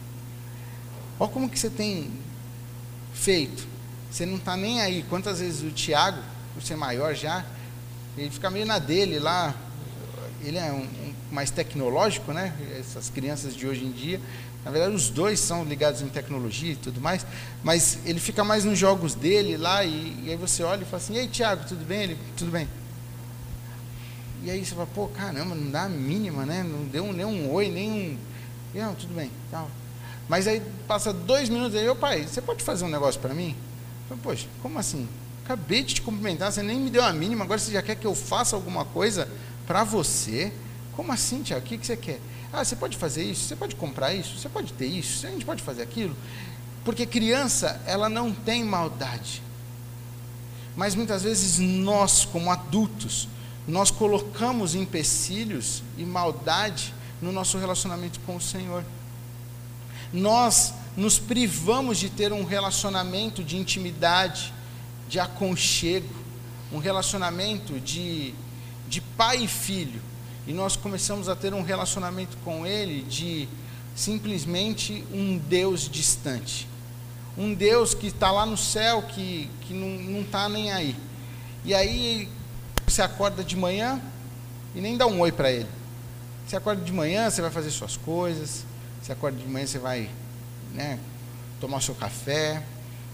Ó 1.18 1.28
como 1.28 1.48
que 1.48 1.58
você 1.58 1.70
tem 1.70 2.10
feito. 3.12 3.66
Você 4.10 4.26
não 4.26 4.36
está 4.36 4.56
nem 4.56 4.80
aí. 4.80 5.04
Quantas 5.08 5.40
vezes 5.40 5.62
o 5.62 5.70
Tiago, 5.70 6.22
por 6.54 6.62
ser 6.62 6.76
maior 6.76 7.14
já, 7.14 7.44
ele 8.16 8.30
fica 8.30 8.50
meio 8.50 8.66
na 8.66 8.78
dele 8.78 9.18
lá. 9.18 9.54
Ele 10.42 10.58
é 10.58 10.72
um, 10.72 10.82
um 10.82 11.14
mais 11.30 11.50
tecnológico, 11.50 12.32
né? 12.32 12.54
Essas 12.78 13.10
crianças 13.10 13.54
de 13.54 13.66
hoje 13.66 13.84
em 13.84 13.92
dia. 13.92 14.20
Na 14.64 14.70
verdade, 14.70 14.94
os 14.94 15.08
dois 15.08 15.40
são 15.40 15.64
ligados 15.64 16.02
em 16.02 16.08
tecnologia 16.08 16.72
e 16.72 16.76
tudo 16.76 17.00
mais, 17.00 17.24
mas 17.64 17.98
ele 18.04 18.20
fica 18.20 18.44
mais 18.44 18.64
nos 18.64 18.78
jogos 18.78 19.14
dele 19.14 19.56
lá, 19.56 19.84
e, 19.84 20.24
e 20.24 20.30
aí 20.30 20.36
você 20.36 20.62
olha 20.62 20.82
e 20.82 20.84
fala 20.84 20.98
assim: 20.98 21.16
Ei, 21.16 21.28
Tiago, 21.28 21.64
tudo 21.66 21.84
bem? 21.84 22.02
Ele, 22.02 22.18
tudo 22.36 22.50
bem. 22.50 22.68
E 24.42 24.50
aí 24.50 24.64
você 24.64 24.74
fala: 24.74 24.86
Pô, 24.86 25.08
caramba, 25.08 25.54
não 25.54 25.70
dá 25.70 25.84
a 25.84 25.88
mínima, 25.88 26.44
né? 26.44 26.62
Não 26.62 26.84
deu 26.84 27.10
nem 27.12 27.24
um 27.24 27.50
oi, 27.52 27.70
nem 27.70 27.90
um, 27.90 28.18
não, 28.74 28.94
tudo 28.94 29.14
bem. 29.14 29.30
Tal. 29.50 29.70
Mas 30.28 30.46
aí 30.46 30.62
passa 30.86 31.12
dois 31.12 31.48
minutos 31.48 31.76
aí, 31.76 31.88
ô 31.88 31.96
pai, 31.96 32.26
você 32.26 32.40
pode 32.40 32.62
fazer 32.62 32.84
um 32.84 32.88
negócio 32.88 33.20
para 33.20 33.34
mim? 33.34 33.56
Falei, 34.08 34.22
Poxa, 34.22 34.46
como 34.62 34.78
assim? 34.78 35.08
Acabei 35.44 35.82
de 35.82 35.94
te 35.94 36.02
cumprimentar, 36.02 36.52
você 36.52 36.62
nem 36.62 36.78
me 36.78 36.90
deu 36.90 37.02
a 37.02 37.12
mínima, 37.12 37.44
agora 37.44 37.58
você 37.58 37.72
já 37.72 37.82
quer 37.82 37.96
que 37.96 38.06
eu 38.06 38.14
faça 38.14 38.54
alguma 38.54 38.84
coisa 38.84 39.28
para 39.66 39.82
você? 39.82 40.52
Como 40.94 41.10
assim, 41.10 41.42
Tiago? 41.42 41.64
O 41.64 41.68
que, 41.68 41.78
que 41.78 41.86
você 41.86 41.96
quer? 41.96 42.20
Ah, 42.52 42.64
você 42.64 42.74
pode 42.74 42.96
fazer 42.96 43.24
isso, 43.24 43.46
você 43.46 43.56
pode 43.56 43.76
comprar 43.76 44.12
isso, 44.12 44.36
você 44.36 44.48
pode 44.48 44.72
ter 44.72 44.86
isso, 44.86 45.26
a 45.26 45.30
gente 45.30 45.44
pode 45.44 45.62
fazer 45.62 45.82
aquilo. 45.82 46.16
Porque 46.84 47.06
criança, 47.06 47.80
ela 47.86 48.08
não 48.08 48.32
tem 48.32 48.64
maldade. 48.64 49.42
Mas 50.76 50.94
muitas 50.94 51.22
vezes 51.22 51.58
nós, 51.58 52.24
como 52.24 52.50
adultos, 52.50 53.28
nós 53.68 53.90
colocamos 53.90 54.74
empecilhos 54.74 55.82
e 55.96 56.04
maldade 56.04 56.94
no 57.20 57.30
nosso 57.30 57.58
relacionamento 57.58 58.18
com 58.20 58.36
o 58.36 58.40
Senhor. 58.40 58.84
Nós 60.12 60.74
nos 60.96 61.18
privamos 61.18 61.98
de 61.98 62.10
ter 62.10 62.32
um 62.32 62.44
relacionamento 62.44 63.44
de 63.44 63.56
intimidade, 63.56 64.52
de 65.08 65.20
aconchego, 65.20 66.14
um 66.72 66.78
relacionamento 66.78 67.78
de, 67.78 68.34
de 68.88 69.00
pai 69.00 69.44
e 69.44 69.48
filho. 69.48 70.00
E 70.46 70.52
nós 70.52 70.76
começamos 70.76 71.28
a 71.28 71.36
ter 71.36 71.52
um 71.52 71.62
relacionamento 71.62 72.36
com 72.44 72.66
Ele 72.66 73.02
de 73.02 73.48
simplesmente 73.94 75.04
um 75.12 75.38
Deus 75.38 75.88
distante. 75.88 76.68
Um 77.36 77.54
Deus 77.54 77.94
que 77.94 78.08
está 78.08 78.30
lá 78.30 78.44
no 78.44 78.56
céu, 78.56 79.02
que, 79.02 79.48
que 79.62 79.74
não 79.74 80.22
está 80.22 80.48
nem 80.48 80.72
aí. 80.72 80.96
E 81.64 81.74
aí 81.74 82.28
você 82.86 83.02
acorda 83.02 83.44
de 83.44 83.56
manhã 83.56 84.00
e 84.74 84.80
nem 84.80 84.96
dá 84.96 85.06
um 85.06 85.20
oi 85.20 85.30
para 85.30 85.50
Ele. 85.50 85.68
Você 86.46 86.56
acorda 86.56 86.82
de 86.82 86.92
manhã, 86.92 87.30
você 87.30 87.40
vai 87.40 87.50
fazer 87.50 87.70
suas 87.70 87.96
coisas. 87.96 88.64
Você 89.00 89.12
acorda 89.12 89.38
de 89.38 89.46
manhã, 89.46 89.66
você 89.66 89.78
vai 89.78 90.10
né, 90.74 90.98
tomar 91.60 91.78
o 91.78 91.80
seu 91.80 91.94
café. 91.94 92.62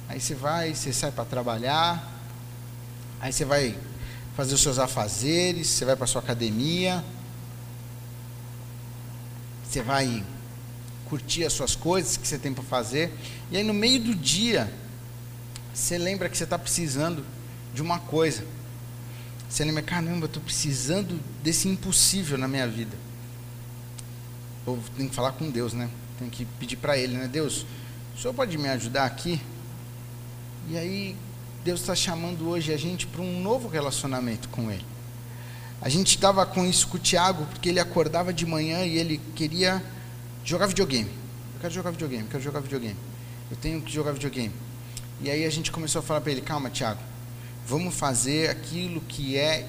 Aí 0.08 0.20
você 0.20 0.34
vai, 0.34 0.74
você 0.74 0.92
sai 0.92 1.10
para 1.10 1.24
trabalhar. 1.24 2.12
Aí 3.20 3.32
você 3.32 3.44
vai 3.44 3.76
fazer 4.36 4.54
os 4.54 4.62
seus 4.62 4.78
afazeres, 4.78 5.66
você 5.68 5.84
vai 5.84 5.96
para 5.96 6.06
sua 6.06 6.20
academia. 6.20 7.04
Você 9.76 9.82
vai 9.82 10.24
curtir 11.04 11.44
as 11.44 11.52
suas 11.52 11.76
coisas 11.76 12.16
que 12.16 12.26
você 12.26 12.38
tem 12.38 12.54
para 12.54 12.64
fazer. 12.64 13.12
E 13.50 13.58
aí 13.58 13.62
no 13.62 13.74
meio 13.74 14.00
do 14.02 14.14
dia, 14.14 14.72
você 15.74 15.98
lembra 15.98 16.30
que 16.30 16.38
você 16.38 16.44
está 16.44 16.58
precisando 16.58 17.22
de 17.74 17.82
uma 17.82 17.98
coisa. 17.98 18.42
Você 19.46 19.62
lembra, 19.64 19.82
caramba, 19.82 20.24
eu 20.24 20.28
estou 20.28 20.42
precisando 20.42 21.20
desse 21.42 21.68
impossível 21.68 22.38
na 22.38 22.48
minha 22.48 22.66
vida. 22.66 22.96
Eu 24.66 24.82
tenho 24.96 25.10
que 25.10 25.14
falar 25.14 25.32
com 25.32 25.50
Deus, 25.50 25.74
né? 25.74 25.90
Tenho 26.18 26.30
que 26.30 26.46
pedir 26.58 26.76
para 26.76 26.96
Ele, 26.96 27.14
né? 27.14 27.28
Deus, 27.28 27.66
o 28.16 28.18
Senhor 28.18 28.32
pode 28.32 28.56
me 28.56 28.70
ajudar 28.70 29.04
aqui? 29.04 29.42
E 30.70 30.78
aí, 30.78 31.14
Deus 31.62 31.80
está 31.80 31.94
chamando 31.94 32.48
hoje 32.48 32.72
a 32.72 32.78
gente 32.78 33.06
para 33.06 33.20
um 33.20 33.42
novo 33.42 33.68
relacionamento 33.68 34.48
com 34.48 34.70
Ele. 34.70 34.86
A 35.80 35.88
gente 35.88 36.14
estava 36.14 36.44
com 36.46 36.64
isso 36.64 36.88
com 36.88 36.96
o 36.96 37.00
Tiago, 37.00 37.46
porque 37.46 37.68
ele 37.68 37.78
acordava 37.78 38.32
de 38.32 38.46
manhã 38.46 38.84
e 38.84 38.96
ele 38.96 39.20
queria 39.34 39.82
jogar 40.44 40.66
videogame. 40.66 41.10
Eu 41.54 41.60
quero 41.60 41.74
jogar 41.74 41.90
videogame, 41.90 42.24
eu 42.24 42.30
quero 42.30 42.42
jogar 42.42 42.60
videogame. 42.60 42.96
Eu 43.50 43.56
tenho 43.56 43.80
que 43.80 43.92
jogar 43.92 44.12
videogame. 44.12 44.52
E 45.20 45.30
aí 45.30 45.44
a 45.44 45.50
gente 45.50 45.70
começou 45.70 46.00
a 46.00 46.02
falar 46.02 46.20
para 46.20 46.32
ele: 46.32 46.40
calma, 46.40 46.70
Tiago, 46.70 47.00
vamos 47.66 47.94
fazer 47.94 48.50
aquilo 48.50 49.00
que 49.02 49.36
é 49.36 49.66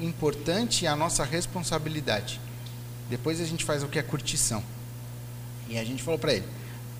importante 0.00 0.84
e 0.84 0.86
a 0.86 0.96
nossa 0.96 1.24
responsabilidade. 1.24 2.40
Depois 3.10 3.40
a 3.40 3.44
gente 3.44 3.64
faz 3.64 3.82
o 3.82 3.88
que 3.88 3.98
é 3.98 4.02
curtição. 4.02 4.62
E 5.68 5.78
a 5.78 5.84
gente 5.84 6.02
falou 6.02 6.18
para 6.18 6.34
ele: 6.34 6.46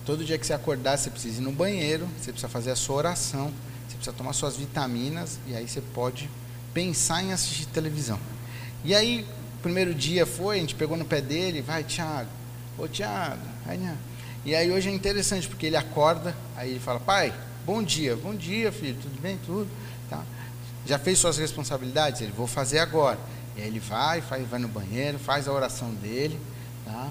todo 0.05 0.23
dia 0.23 0.37
que 0.37 0.45
você 0.45 0.53
acordar, 0.53 0.97
você 0.97 1.09
precisa 1.09 1.39
ir 1.39 1.43
no 1.43 1.51
banheiro, 1.51 2.07
você 2.19 2.31
precisa 2.31 2.49
fazer 2.49 2.71
a 2.71 2.75
sua 2.75 2.95
oração, 2.97 3.51
você 3.87 3.95
precisa 3.95 4.15
tomar 4.15 4.33
suas 4.33 4.57
vitaminas, 4.57 5.39
e 5.47 5.55
aí 5.55 5.67
você 5.67 5.81
pode 5.81 6.29
pensar 6.73 7.23
em 7.23 7.33
assistir 7.33 7.65
televisão. 7.67 8.19
E 8.83 8.93
aí, 8.93 9.25
primeiro 9.61 9.93
dia 9.93 10.25
foi, 10.25 10.57
a 10.57 10.59
gente 10.59 10.75
pegou 10.75 10.97
no 10.97 11.05
pé 11.05 11.21
dele, 11.21 11.61
vai, 11.61 11.83
Tiago, 11.83 12.29
ô 12.77 12.87
Tiago, 12.87 13.41
e 14.45 14.53
aí 14.53 14.69
hoje 14.71 14.89
é 14.89 14.91
interessante, 14.91 15.47
porque 15.47 15.65
ele 15.67 15.77
acorda, 15.77 16.35
aí 16.57 16.71
ele 16.71 16.79
fala, 16.79 16.99
pai, 16.99 17.33
bom 17.65 17.81
dia, 17.81 18.15
bom 18.17 18.35
dia, 18.35 18.73
filho, 18.73 18.97
tudo 19.01 19.21
bem, 19.21 19.39
tudo, 19.45 19.69
tá? 20.09 20.21
Já 20.85 20.99
fez 20.99 21.17
suas 21.17 21.37
responsabilidades? 21.37 22.19
Ele, 22.19 22.33
vou 22.35 22.45
fazer 22.45 22.79
agora. 22.79 23.17
E 23.55 23.61
aí 23.61 23.67
ele 23.67 23.79
vai, 23.79 24.19
faz, 24.19 24.45
vai 24.49 24.59
no 24.59 24.67
banheiro, 24.67 25.17
faz 25.17 25.47
a 25.47 25.53
oração 25.53 25.93
dele, 25.93 26.37
tá? 26.83 27.09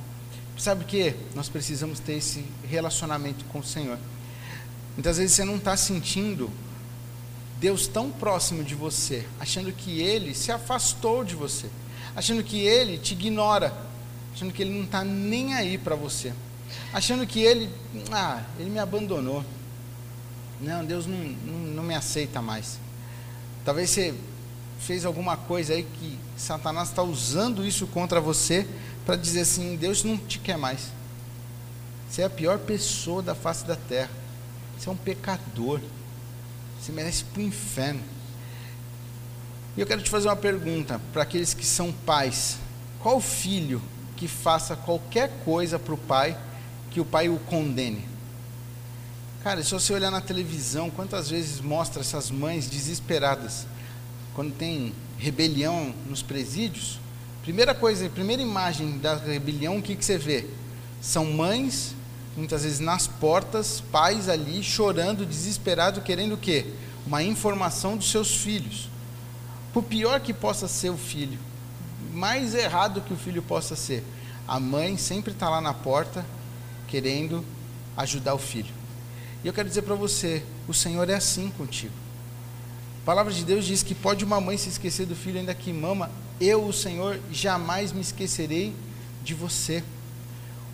Sabe 0.59 0.85
o 0.85 0.87
que? 0.87 1.15
Nós 1.35 1.49
precisamos 1.49 1.99
ter 1.99 2.15
esse 2.15 2.45
relacionamento 2.69 3.47
com 3.47 3.61
o 3.61 3.65
Senhor. 3.65 3.99
Muitas 4.95 5.17
vezes 5.17 5.35
você 5.35 5.45
não 5.45 5.57
está 5.57 5.75
sentindo 5.75 6.51
Deus 7.63 7.87
tão 7.87 8.11
próximo 8.11 8.65
de 8.65 8.75
você, 8.75 9.25
achando 9.39 9.71
que 9.71 10.01
Ele 10.01 10.35
se 10.35 10.51
afastou 10.51 11.23
de 11.23 11.37
você, 11.37 11.71
achando 12.17 12.43
que 12.43 12.59
Ele 12.59 12.99
te 12.99 13.13
ignora, 13.15 13.73
achando 14.35 14.53
que 14.53 14.63
Ele 14.63 14.73
não 14.73 14.83
está 14.83 15.05
nem 15.05 15.55
aí 15.55 15.79
para 15.79 15.95
você, 15.95 16.33
achando 16.93 17.25
que 17.25 17.41
Ele, 17.41 17.71
ah, 18.11 18.43
Ele 18.59 18.69
me 18.69 18.81
abandonou. 18.81 19.45
Não, 20.61 20.85
Deus 20.85 21.07
não, 21.07 21.17
não, 21.17 21.59
não 21.75 21.83
me 21.85 21.95
aceita 21.95 22.43
mais. 22.43 22.81
Talvez 23.65 23.91
você 23.91 24.13
fez 24.81 25.05
alguma 25.05 25.37
coisa 25.37 25.75
aí 25.75 25.85
que 25.85 26.19
Satanás 26.37 26.89
está 26.89 27.05
usando 27.05 27.65
isso 27.65 27.87
contra 27.87 28.21
você 28.21 28.67
para 29.07 29.15
dizer 29.15 29.43
assim: 29.43 29.77
Deus 29.77 30.03
não 30.03 30.19
te 30.19 30.41
quer 30.41 30.59
mais. 30.59 30.89
Você 32.11 32.23
é 32.23 32.25
a 32.25 32.31
pior 32.31 32.59
pessoa 32.59 33.23
da 33.23 33.37
face 33.37 33.65
da 33.65 33.77
terra. 33.77 34.11
Você 34.77 34.89
é 34.89 34.93
um 34.93 34.97
pecador. 34.97 35.81
Você 36.83 36.91
merece 36.91 37.23
para 37.23 37.41
o 37.41 37.45
inferno. 37.45 38.03
E 39.77 39.81
eu 39.81 39.87
quero 39.87 40.03
te 40.03 40.11
fazer 40.11 40.27
uma 40.27 40.35
pergunta 40.35 41.01
para 41.13 41.23
aqueles 41.23 41.55
que 41.55 41.65
são 41.65 41.93
pais: 41.93 42.59
qual 42.99 43.21
filho 43.21 43.81
que 44.17 44.27
faça 44.27 44.75
qualquer 44.75 45.31
coisa 45.45 45.79
para 45.79 45.95
o 45.95 45.99
pai 45.99 46.37
que 46.91 47.01
o 47.01 47.05
pai 47.05 47.29
o 47.29 47.39
condene? 47.39 48.05
Cara, 49.45 49.63
se 49.63 49.71
você 49.71 49.93
olhar 49.93 50.11
na 50.11 50.21
televisão, 50.21 50.91
quantas 50.91 51.31
vezes 51.31 51.61
mostra 51.61 52.01
essas 52.01 52.33
mães 52.33 52.67
desesperadas 52.67 53.65
quando 54.35 54.53
tem 54.53 54.93
rebelião 55.19 55.95
nos 56.09 56.21
presídios? 56.21 56.99
Primeira 57.43 57.77
coisa, 57.77 58.11
primeira 58.11 58.43
imagem 58.43 58.99
da 58.99 59.15
rebelião, 59.15 59.79
o 59.79 59.83
que, 59.83 59.95
que 59.95 60.05
você 60.05 60.19
vê? 60.19 60.47
São 61.01 61.27
mães 61.27 61.95
muitas 62.37 62.63
vezes 62.63 62.81
nas 62.81 63.07
portas, 63.07 63.83
pais 63.93 64.29
ali 64.29 64.63
chorando, 64.63 65.27
desesperado, 65.27 66.01
querendo 66.01 66.35
o 66.35 66.39
quê? 66.39 66.67
Uma 67.07 67.23
informação 67.23 67.97
dos 67.97 68.11
seus 68.11 68.37
filhos. 68.37 68.89
Por 69.73 69.83
pior 69.83 70.21
que 70.21 70.33
possa 70.33 70.69
ser 70.69 70.91
o 70.91 70.97
filho, 70.97 71.39
mais 72.13 72.55
errado 72.55 73.01
que 73.01 73.13
o 73.13 73.17
filho 73.17 73.43
possa 73.43 73.75
ser, 73.75 74.05
a 74.47 74.61
mãe 74.61 74.97
sempre 74.97 75.33
está 75.33 75.49
lá 75.49 75.61
na 75.61 75.73
porta 75.73 76.25
querendo 76.89 77.45
ajudar 77.97 78.35
o 78.35 78.39
filho. 78.39 78.73
E 79.43 79.47
eu 79.47 79.53
quero 79.53 79.69
dizer 79.69 79.83
para 79.83 79.95
você, 79.95 80.43
o 80.69 80.75
Senhor 80.75 81.09
é 81.09 81.15
assim 81.15 81.51
contigo. 81.51 81.95
A 83.03 83.05
palavra 83.05 83.33
de 83.33 83.45
Deus 83.45 83.65
diz 83.65 83.83
que 83.83 83.95
pode 83.95 84.25
uma 84.25 84.41
mãe 84.41 84.57
se 84.57 84.69
esquecer 84.69 85.07
do 85.07 85.17
filho 85.17 85.41
ainda 85.41 85.55
que 85.55 85.73
mama, 85.73 86.11
eu, 86.41 86.65
o 86.65 86.73
Senhor, 86.73 87.19
jamais 87.33 87.93
me 87.93 88.01
esquecerei 88.01 88.75
de 89.25 89.35
você. 89.35 89.83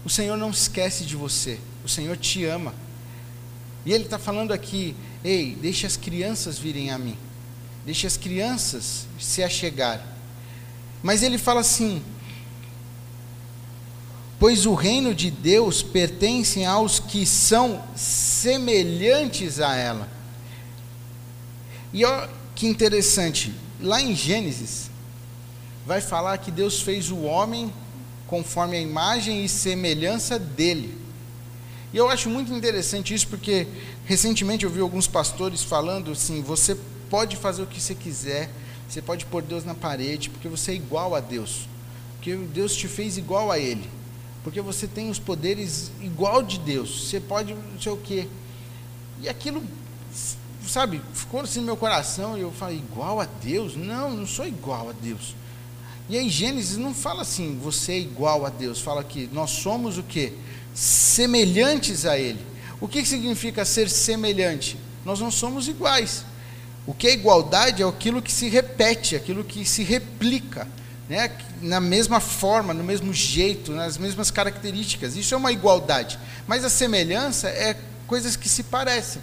O 0.04 0.10
Senhor 0.10 0.36
não 0.36 0.50
esquece 0.50 1.04
de 1.04 1.16
você, 1.16 1.58
o 1.84 1.88
Senhor 1.88 2.16
te 2.16 2.44
ama. 2.44 2.74
E 3.84 3.92
Ele 3.92 4.04
está 4.04 4.18
falando 4.18 4.52
aqui: 4.52 4.94
ei, 5.24 5.56
deixe 5.60 5.86
as 5.86 5.96
crianças 5.96 6.58
virem 6.58 6.90
a 6.90 6.98
mim, 6.98 7.16
deixe 7.84 8.06
as 8.06 8.16
crianças 8.16 9.06
se 9.18 9.42
achegarem. 9.42 10.06
Mas 11.02 11.22
Ele 11.22 11.38
fala 11.38 11.60
assim: 11.60 12.02
pois 14.38 14.66
o 14.66 14.74
reino 14.74 15.14
de 15.14 15.30
Deus 15.30 15.82
pertence 15.82 16.64
aos 16.64 17.00
que 17.00 17.26
são 17.26 17.82
semelhantes 17.96 19.60
a 19.60 19.74
ela. 19.74 20.08
E 21.92 22.04
olha 22.04 22.30
que 22.54 22.66
interessante, 22.66 23.52
lá 23.80 24.00
em 24.00 24.14
Gênesis, 24.14 24.90
vai 25.86 26.00
falar 26.00 26.38
que 26.38 26.50
Deus 26.50 26.80
fez 26.80 27.10
o 27.10 27.22
homem 27.22 27.72
conforme 28.28 28.76
a 28.76 28.80
imagem 28.80 29.44
e 29.44 29.48
semelhança 29.48 30.38
dele. 30.38 30.96
E 31.92 31.96
eu 31.96 32.08
acho 32.08 32.28
muito 32.28 32.52
interessante 32.52 33.14
isso 33.14 33.26
porque 33.26 33.66
recentemente 34.04 34.64
eu 34.64 34.70
vi 34.70 34.80
alguns 34.80 35.08
pastores 35.08 35.64
falando 35.64 36.12
assim: 36.12 36.42
você 36.42 36.76
pode 37.10 37.36
fazer 37.36 37.62
o 37.62 37.66
que 37.66 37.80
você 37.80 37.94
quiser, 37.94 38.50
você 38.86 39.00
pode 39.00 39.24
pôr 39.24 39.42
Deus 39.42 39.64
na 39.64 39.74
parede, 39.74 40.28
porque 40.28 40.46
você 40.46 40.72
é 40.72 40.74
igual 40.74 41.14
a 41.14 41.20
Deus, 41.20 41.66
porque 42.16 42.36
Deus 42.36 42.76
te 42.76 42.86
fez 42.86 43.16
igual 43.16 43.50
a 43.50 43.58
Ele, 43.58 43.88
porque 44.44 44.60
você 44.60 44.86
tem 44.86 45.08
os 45.08 45.18
poderes 45.18 45.90
igual 46.02 46.42
de 46.42 46.58
Deus, 46.58 47.08
você 47.08 47.18
pode 47.18 47.54
não 47.54 47.80
sei 47.80 47.92
o 47.92 47.96
quê. 47.96 48.28
E 49.22 49.28
aquilo, 49.28 49.64
sabe, 50.66 51.00
ficou 51.14 51.40
assim 51.40 51.60
no 51.60 51.66
meu 51.66 51.76
coração 51.78 52.36
e 52.36 52.42
eu 52.42 52.52
falei: 52.52 52.76
igual 52.76 53.18
a 53.22 53.24
Deus? 53.24 53.74
Não, 53.74 54.10
não 54.10 54.26
sou 54.26 54.46
igual 54.46 54.90
a 54.90 54.92
Deus. 54.92 55.34
E 56.08 56.16
aí 56.16 56.28
Gênesis 56.28 56.78
não 56.78 56.94
fala 56.94 57.22
assim, 57.22 57.58
você 57.62 57.92
é 57.92 57.98
igual 57.98 58.46
a 58.46 58.48
Deus, 58.48 58.80
fala 58.80 59.04
que 59.04 59.28
nós 59.32 59.50
somos 59.50 59.98
o 59.98 60.02
quê? 60.02 60.32
Semelhantes 60.74 62.06
a 62.06 62.18
Ele. 62.18 62.40
O 62.80 62.88
que 62.88 63.04
significa 63.04 63.64
ser 63.64 63.90
semelhante? 63.90 64.78
Nós 65.04 65.20
não 65.20 65.30
somos 65.30 65.68
iguais. 65.68 66.24
O 66.86 66.94
que 66.94 67.08
é 67.08 67.12
igualdade 67.12 67.82
é 67.82 67.86
aquilo 67.86 68.22
que 68.22 68.32
se 68.32 68.48
repete, 68.48 69.16
aquilo 69.16 69.44
que 69.44 69.64
se 69.66 69.82
replica, 69.82 70.66
né? 71.08 71.30
na 71.60 71.80
mesma 71.80 72.20
forma, 72.20 72.72
no 72.72 72.82
mesmo 72.82 73.12
jeito, 73.12 73.72
nas 73.72 73.98
mesmas 73.98 74.30
características. 74.30 75.16
Isso 75.16 75.34
é 75.34 75.36
uma 75.36 75.52
igualdade. 75.52 76.18
Mas 76.46 76.64
a 76.64 76.70
semelhança 76.70 77.48
é 77.48 77.76
coisas 78.06 78.36
que 78.36 78.48
se 78.48 78.62
parecem. 78.62 79.20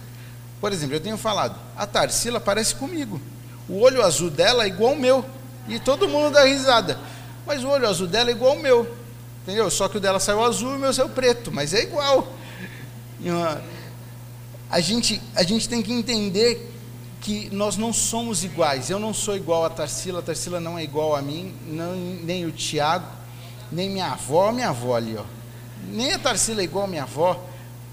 Por 0.60 0.72
exemplo, 0.72 0.94
eu 0.94 1.00
tenho 1.00 1.16
falado, 1.16 1.58
a 1.76 1.86
Tarsila 1.86 2.38
parece 2.38 2.74
comigo. 2.74 3.20
O 3.68 3.80
olho 3.80 4.02
azul 4.02 4.30
dela 4.30 4.64
é 4.64 4.68
igual 4.68 4.92
ao 4.92 4.98
meu. 4.98 5.24
E 5.68 5.78
todo 5.78 6.08
mundo 6.08 6.32
dá 6.32 6.44
risada. 6.44 6.98
Mas 7.46 7.62
o 7.62 7.68
olho 7.68 7.88
azul 7.88 8.06
dela 8.06 8.30
é 8.30 8.32
igual 8.32 8.52
ao 8.52 8.58
meu. 8.58 8.96
Entendeu? 9.42 9.70
Só 9.70 9.88
que 9.88 9.96
o 9.96 10.00
dela 10.00 10.18
saiu 10.18 10.44
azul 10.44 10.72
e 10.72 10.76
o 10.76 10.78
meu 10.78 10.92
saiu 10.92 11.08
preto. 11.08 11.52
Mas 11.52 11.72
é 11.72 11.82
igual. 11.82 12.32
A 14.70 14.80
gente, 14.80 15.22
a 15.34 15.42
gente 15.42 15.68
tem 15.68 15.82
que 15.82 15.92
entender 15.92 16.72
que 17.20 17.48
nós 17.52 17.76
não 17.76 17.92
somos 17.92 18.44
iguais. 18.44 18.90
Eu 18.90 18.98
não 18.98 19.12
sou 19.12 19.36
igual 19.36 19.64
a 19.64 19.70
Tarsila, 19.70 20.20
a 20.20 20.22
Tarsila 20.22 20.60
não 20.60 20.78
é 20.78 20.84
igual 20.84 21.16
a 21.16 21.22
mim, 21.22 21.52
não, 21.66 21.94
nem 21.96 22.44
o 22.44 22.52
Tiago, 22.52 23.06
nem 23.70 23.90
minha 23.90 24.12
avó, 24.12 24.52
minha 24.52 24.68
avó 24.68 24.96
ali, 24.96 25.16
ó. 25.16 25.24
Nem 25.88 26.12
a 26.12 26.18
Tarsila 26.18 26.60
é 26.60 26.64
igual 26.64 26.84
a 26.84 26.88
minha 26.88 27.02
avó, 27.02 27.44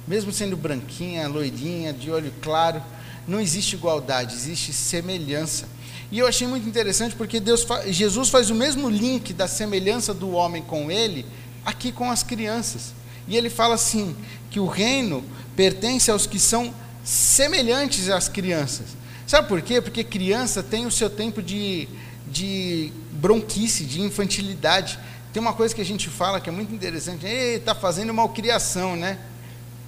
mesmo 0.07 0.31
sendo 0.31 0.55
branquinha, 0.55 1.27
loirinha, 1.27 1.93
de 1.93 2.11
olho 2.11 2.31
claro. 2.41 2.81
Não 3.27 3.39
existe 3.39 3.75
igualdade, 3.75 4.35
existe 4.35 4.73
semelhança. 4.73 5.67
E 6.11 6.19
eu 6.19 6.27
achei 6.27 6.47
muito 6.47 6.67
interessante 6.67 7.15
porque 7.15 7.39
Deus, 7.39 7.65
Jesus 7.87 8.29
faz 8.29 8.49
o 8.49 8.55
mesmo 8.55 8.89
link 8.89 9.33
da 9.33 9.47
semelhança 9.47 10.13
do 10.13 10.31
homem 10.31 10.61
com 10.61 10.91
ele 10.91 11.25
aqui 11.65 11.91
com 11.91 12.11
as 12.11 12.23
crianças. 12.23 12.93
E 13.27 13.37
ele 13.37 13.49
fala 13.49 13.75
assim 13.75 14.15
que 14.49 14.59
o 14.59 14.67
reino 14.67 15.23
pertence 15.55 16.11
aos 16.11 16.27
que 16.27 16.39
são 16.39 16.73
semelhantes 17.03 18.09
às 18.09 18.27
crianças. 18.27 18.87
Sabe 19.25 19.47
por 19.47 19.61
quê? 19.61 19.81
Porque 19.81 20.03
criança 20.03 20.61
tem 20.61 20.85
o 20.85 20.91
seu 20.91 21.09
tempo 21.09 21.41
de, 21.41 21.87
de 22.27 22.91
bronquice, 23.11 23.85
de 23.85 24.01
infantilidade. 24.01 24.99
Tem 25.31 25.41
uma 25.41 25.53
coisa 25.53 25.73
que 25.73 25.81
a 25.81 25.85
gente 25.85 26.09
fala 26.09 26.39
que 26.39 26.49
é 26.49 26.51
muito 26.51 26.73
interessante. 26.73 27.25
Está 27.25 27.73
fazendo 27.73 28.13
malcriação, 28.13 28.95
né? 28.95 29.17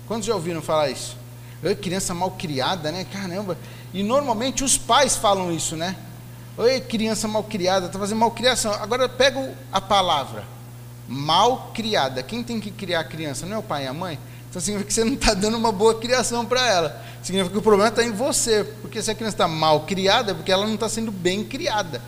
Quantos 0.08 0.26
já 0.26 0.34
ouviram 0.34 0.62
falar 0.62 0.90
isso? 0.90 1.18
Eu, 1.62 1.76
criança 1.76 2.14
malcriada, 2.14 2.92
né? 2.92 3.06
Caramba. 3.12 3.58
E 3.94 4.04
normalmente 4.04 4.64
os 4.64 4.78
pais 4.78 5.16
falam 5.16 5.52
isso, 5.54 5.76
né? 5.76 5.96
Oi, 6.58 6.80
criança 6.80 7.28
mal 7.28 7.44
criada, 7.44 7.88
está 7.88 8.00
fazendo 8.00 8.20
malcriação. 8.20 8.72
Agora 8.74 9.10
pega 9.10 9.54
a 9.74 9.82
palavra 9.82 10.46
mal 11.08 11.72
criada. 11.74 12.24
Quem 12.24 12.42
tem 12.44 12.62
que 12.62 12.72
criar 12.72 13.02
a 13.02 13.04
criança? 13.04 13.46
Não 13.46 13.58
é 13.58 13.60
o 13.60 13.64
pai 13.64 13.84
e 13.84 13.88
a 13.88 13.94
mãe? 13.94 14.18
Então 14.50 14.62
significa 14.62 14.88
que 14.88 14.94
você 14.94 15.04
não 15.04 15.16
está 15.16 15.34
dando 15.34 15.58
uma 15.58 15.72
boa 15.72 15.96
criação 15.96 16.46
para 16.46 16.66
ela. 16.66 17.06
Significa 17.22 17.52
que 17.52 17.60
o 17.60 17.62
problema 17.62 17.90
está 17.90 18.06
em 18.06 18.12
você. 18.12 18.64
Porque 18.82 19.02
se 19.02 19.12
a 19.12 19.16
criança 19.16 19.36
está 19.36 19.48
mal 19.50 19.82
criada, 19.82 20.32
é 20.32 20.34
porque 20.34 20.50
ela 20.50 20.66
não 20.66 20.76
está 20.76 20.88
sendo 20.88 21.12
bem 21.12 21.44
criada. 21.44 22.02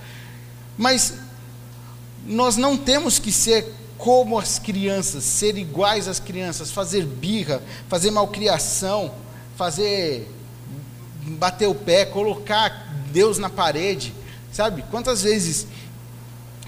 Mas 0.77 1.15
nós 2.25 2.55
não 2.55 2.77
temos 2.77 3.19
que 3.19 3.33
ser 3.33 3.73
como 3.97 4.39
as 4.39 4.59
crianças, 4.59 5.25
ser 5.25 5.57
iguais 5.57 6.07
às 6.07 6.21
crianças, 6.21 6.71
fazer 6.71 7.03
birra, 7.03 7.61
fazer 7.89 8.11
malcriação, 8.11 9.13
fazer 9.57 10.31
bater 11.21 11.67
o 11.67 11.75
pé, 11.75 12.05
colocar 12.05 12.93
Deus 13.11 13.37
na 13.37 13.49
parede. 13.49 14.13
Sabe? 14.57 14.83
Quantas 14.89 15.21
vezes 15.21 15.67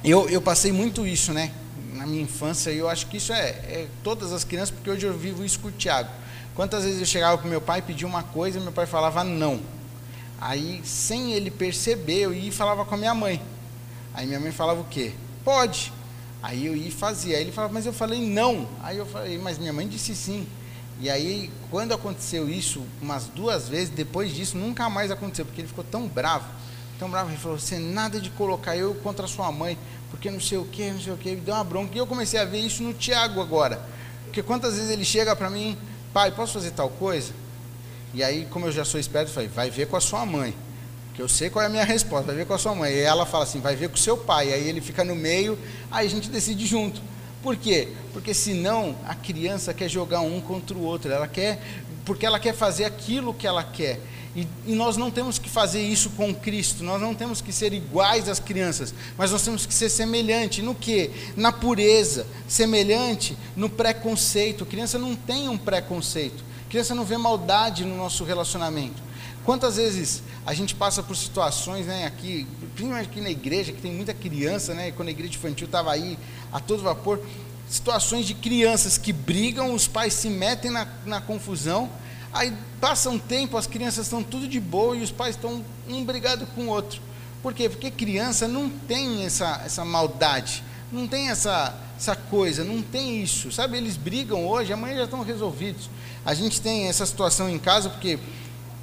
eu, 0.03 0.29
eu 0.29 0.39
passei 0.39 0.71
muito 0.71 1.07
isso, 1.07 1.33
né? 1.33 1.51
Na 1.95 2.05
minha 2.05 2.21
infância, 2.21 2.69
e 2.69 2.77
eu 2.77 2.87
acho 2.87 3.07
que 3.07 3.17
isso 3.17 3.33
é, 3.33 3.49
é, 3.49 3.87
todas 4.03 4.31
as 4.31 4.43
crianças, 4.43 4.69
porque 4.69 4.91
hoje 4.91 5.07
eu 5.07 5.17
vivo 5.17 5.43
isso 5.43 5.59
com 5.59 5.69
o 5.69 5.71
Tiago. 5.71 6.07
Quantas 6.53 6.83
vezes 6.83 6.99
eu 6.99 7.05
chegava 7.07 7.39
com 7.39 7.47
meu 7.47 7.59
pai, 7.59 7.81
pedia 7.81 8.05
uma 8.05 8.21
coisa 8.21 8.59
meu 8.59 8.71
pai 8.71 8.85
falava 8.85 9.23
não. 9.23 9.59
Aí, 10.39 10.81
sem 10.85 11.33
ele 11.33 11.49
perceber, 11.49 12.19
eu 12.19 12.31
ia 12.31 12.49
e 12.49 12.51
falava 12.51 12.85
com 12.85 12.93
a 12.93 12.97
minha 12.99 13.15
mãe. 13.15 13.41
Aí 14.13 14.27
minha 14.27 14.39
mãe 14.39 14.51
falava 14.51 14.81
o 14.81 14.85
quê? 14.85 15.13
Pode. 15.43 15.91
Aí 16.43 16.67
eu 16.67 16.75
ia 16.75 16.89
e 16.89 16.91
fazia. 16.91 17.37
Aí 17.37 17.41
ele 17.41 17.51
falava, 17.51 17.73
mas 17.73 17.87
eu 17.87 17.93
falei 17.93 18.21
não. 18.21 18.67
Aí 18.83 18.99
eu 18.99 19.05
falei, 19.07 19.39
mas 19.39 19.57
minha 19.57 19.73
mãe 19.73 19.87
disse 19.87 20.15
sim. 20.15 20.47
E 21.01 21.09
aí, 21.09 21.49
quando 21.71 21.91
aconteceu 21.91 22.47
isso, 22.47 22.83
umas 23.01 23.25
duas 23.25 23.67
vezes, 23.67 23.89
depois 23.89 24.31
disso, 24.31 24.55
nunca 24.55 24.87
mais 24.91 25.09
aconteceu, 25.09 25.43
porque 25.43 25.61
ele 25.61 25.67
ficou 25.67 25.83
tão 25.83 26.07
bravo 26.07 26.45
tão 26.99 27.09
bravo, 27.09 27.29
ele 27.29 27.37
falou, 27.37 27.57
você 27.57 27.79
nada 27.79 28.19
de 28.19 28.29
colocar 28.31 28.75
eu 28.75 28.93
contra 28.95 29.25
sua 29.25 29.49
mãe, 29.51 29.77
porque 30.11 30.29
não 30.29 30.41
sei 30.41 30.57
o 30.57 30.65
que, 30.65 30.91
não 30.91 30.99
sei 30.99 31.13
o 31.13 31.17
que, 31.17 31.29
me 31.29 31.37
deu 31.37 31.55
uma 31.55 31.63
bronca. 31.63 31.95
E 31.95 31.97
eu 31.97 32.05
comecei 32.05 32.37
a 32.37 32.43
ver 32.43 32.59
isso 32.59 32.83
no 32.83 32.93
Tiago 32.93 33.41
agora. 33.41 33.81
Porque 34.25 34.43
quantas 34.43 34.75
vezes 34.75 34.91
ele 34.91 35.05
chega 35.05 35.33
para 35.33 35.49
mim, 35.49 35.77
pai, 36.13 36.31
posso 36.31 36.53
fazer 36.53 36.71
tal 36.71 36.89
coisa? 36.89 37.31
E 38.13 38.21
aí, 38.21 38.45
como 38.51 38.65
eu 38.65 38.71
já 38.71 38.83
sou 38.83 38.99
esperto, 38.99 39.29
eu 39.29 39.33
falei, 39.33 39.49
vai 39.49 39.69
ver 39.69 39.87
com 39.87 39.95
a 39.95 40.01
sua 40.01 40.25
mãe. 40.25 40.53
Que 41.15 41.21
eu 41.21 41.29
sei 41.29 41.49
qual 41.49 41.63
é 41.63 41.67
a 41.67 41.69
minha 41.69 41.85
resposta, 41.85 42.27
vai 42.27 42.35
ver 42.35 42.45
com 42.45 42.53
a 42.53 42.57
sua 42.57 42.75
mãe. 42.75 42.91
E 42.91 42.99
ela 42.99 43.25
fala 43.25 43.45
assim, 43.45 43.61
vai 43.61 43.75
ver 43.75 43.87
com 43.87 43.95
o 43.95 43.99
seu 43.99 44.17
pai. 44.17 44.51
Aí 44.51 44.67
ele 44.67 44.81
fica 44.81 45.03
no 45.03 45.15
meio, 45.15 45.57
aí 45.89 46.05
a 46.05 46.09
gente 46.09 46.29
decide 46.29 46.65
junto. 46.65 47.01
Por 47.41 47.55
quê? 47.55 47.89
Porque 48.11 48.33
senão 48.33 48.95
a 49.07 49.15
criança 49.15 49.73
quer 49.73 49.87
jogar 49.87 50.19
um 50.19 50.41
contra 50.41 50.75
o 50.75 50.83
outro. 50.83 51.11
Ela 51.11 51.27
quer, 51.27 51.61
porque 52.03 52.25
ela 52.25 52.39
quer 52.39 52.53
fazer 52.53 52.83
aquilo 52.83 53.33
que 53.33 53.47
ela 53.47 53.63
quer. 53.63 53.99
E, 54.35 54.47
e, 54.67 54.75
nós 54.75 54.95
não 54.95 55.09
temos 55.09 55.39
que 55.39 55.49
fazer 55.49 55.81
isso 55.81 56.11
com 56.11 56.33
Cristo, 56.33 56.83
nós 56.83 57.01
não 57.01 57.15
temos 57.15 57.41
que 57.41 57.51
ser 57.51 57.73
iguais 57.73 58.29
às 58.29 58.39
crianças, 58.39 58.93
mas 59.17 59.31
nós 59.31 59.41
temos 59.41 59.65
que 59.65 59.73
ser 59.73 59.89
semelhante 59.89 60.61
no 60.61 60.75
que? 60.75 61.09
Na 61.35 61.51
pureza, 61.51 62.27
semelhante 62.47 63.35
no 63.55 63.69
preconceito. 63.69 64.67
Criança 64.67 64.99
não 64.99 65.15
tem 65.15 65.49
um 65.49 65.57
preconceito, 65.57 66.43
criança 66.69 66.93
não 66.93 67.03
vê 67.03 67.17
maldade 67.17 67.83
no 67.83 67.97
nosso 67.97 68.23
relacionamento. 68.23 69.01
Quantas 69.43 69.77
vezes 69.77 70.21
a 70.45 70.53
gente 70.53 70.75
passa 70.75 71.01
por 71.01 71.15
situações, 71.15 71.87
né, 71.87 72.05
aqui, 72.05 72.45
principalmente 72.75 73.09
aqui 73.09 73.21
na 73.21 73.31
igreja, 73.31 73.71
que 73.71 73.81
tem 73.81 73.91
muita 73.91 74.13
criança, 74.13 74.75
né, 74.75 74.91
quando 74.91 75.07
a 75.07 75.11
igreja 75.11 75.33
infantil 75.33 75.65
estava 75.65 75.91
aí 75.91 76.19
a 76.51 76.59
todo 76.59 76.83
vapor, 76.83 77.19
situações 77.67 78.27
de 78.27 78.35
crianças 78.35 78.97
que 78.97 79.11
brigam, 79.11 79.73
os 79.73 79.87
pais 79.87 80.13
se 80.13 80.29
metem 80.29 80.69
na, 80.69 80.87
na 81.05 81.19
confusão, 81.19 81.89
Aí 82.31 82.53
passa 82.79 83.09
um 83.09 83.17
tempo, 83.17 83.57
as 83.57 83.65
crianças 83.65 84.05
estão 84.05 84.23
tudo 84.23 84.47
de 84.47 84.59
boa 84.59 84.95
e 84.95 85.01
os 85.01 85.11
pais 85.11 85.35
estão 85.35 85.63
um 85.87 86.03
brigado 86.03 86.45
com 86.47 86.63
o 86.63 86.67
outro. 86.67 87.01
Por 87.41 87.53
quê? 87.53 87.69
Porque 87.69 87.89
criança 87.89 88.47
não 88.47 88.69
tem 88.69 89.25
essa, 89.25 89.61
essa 89.65 89.83
maldade, 89.83 90.63
não 90.91 91.07
tem 91.07 91.29
essa, 91.29 91.75
essa 91.97 92.15
coisa, 92.15 92.63
não 92.63 92.81
tem 92.81 93.23
isso. 93.23 93.51
Sabe, 93.51 93.77
eles 93.77 93.97
brigam 93.97 94.45
hoje, 94.47 94.73
amanhã 94.73 94.97
já 94.97 95.03
estão 95.05 95.23
resolvidos. 95.23 95.89
A 96.25 96.33
gente 96.33 96.61
tem 96.61 96.87
essa 96.87 97.05
situação 97.05 97.49
em 97.49 97.57
casa 97.57 97.89
porque 97.89 98.19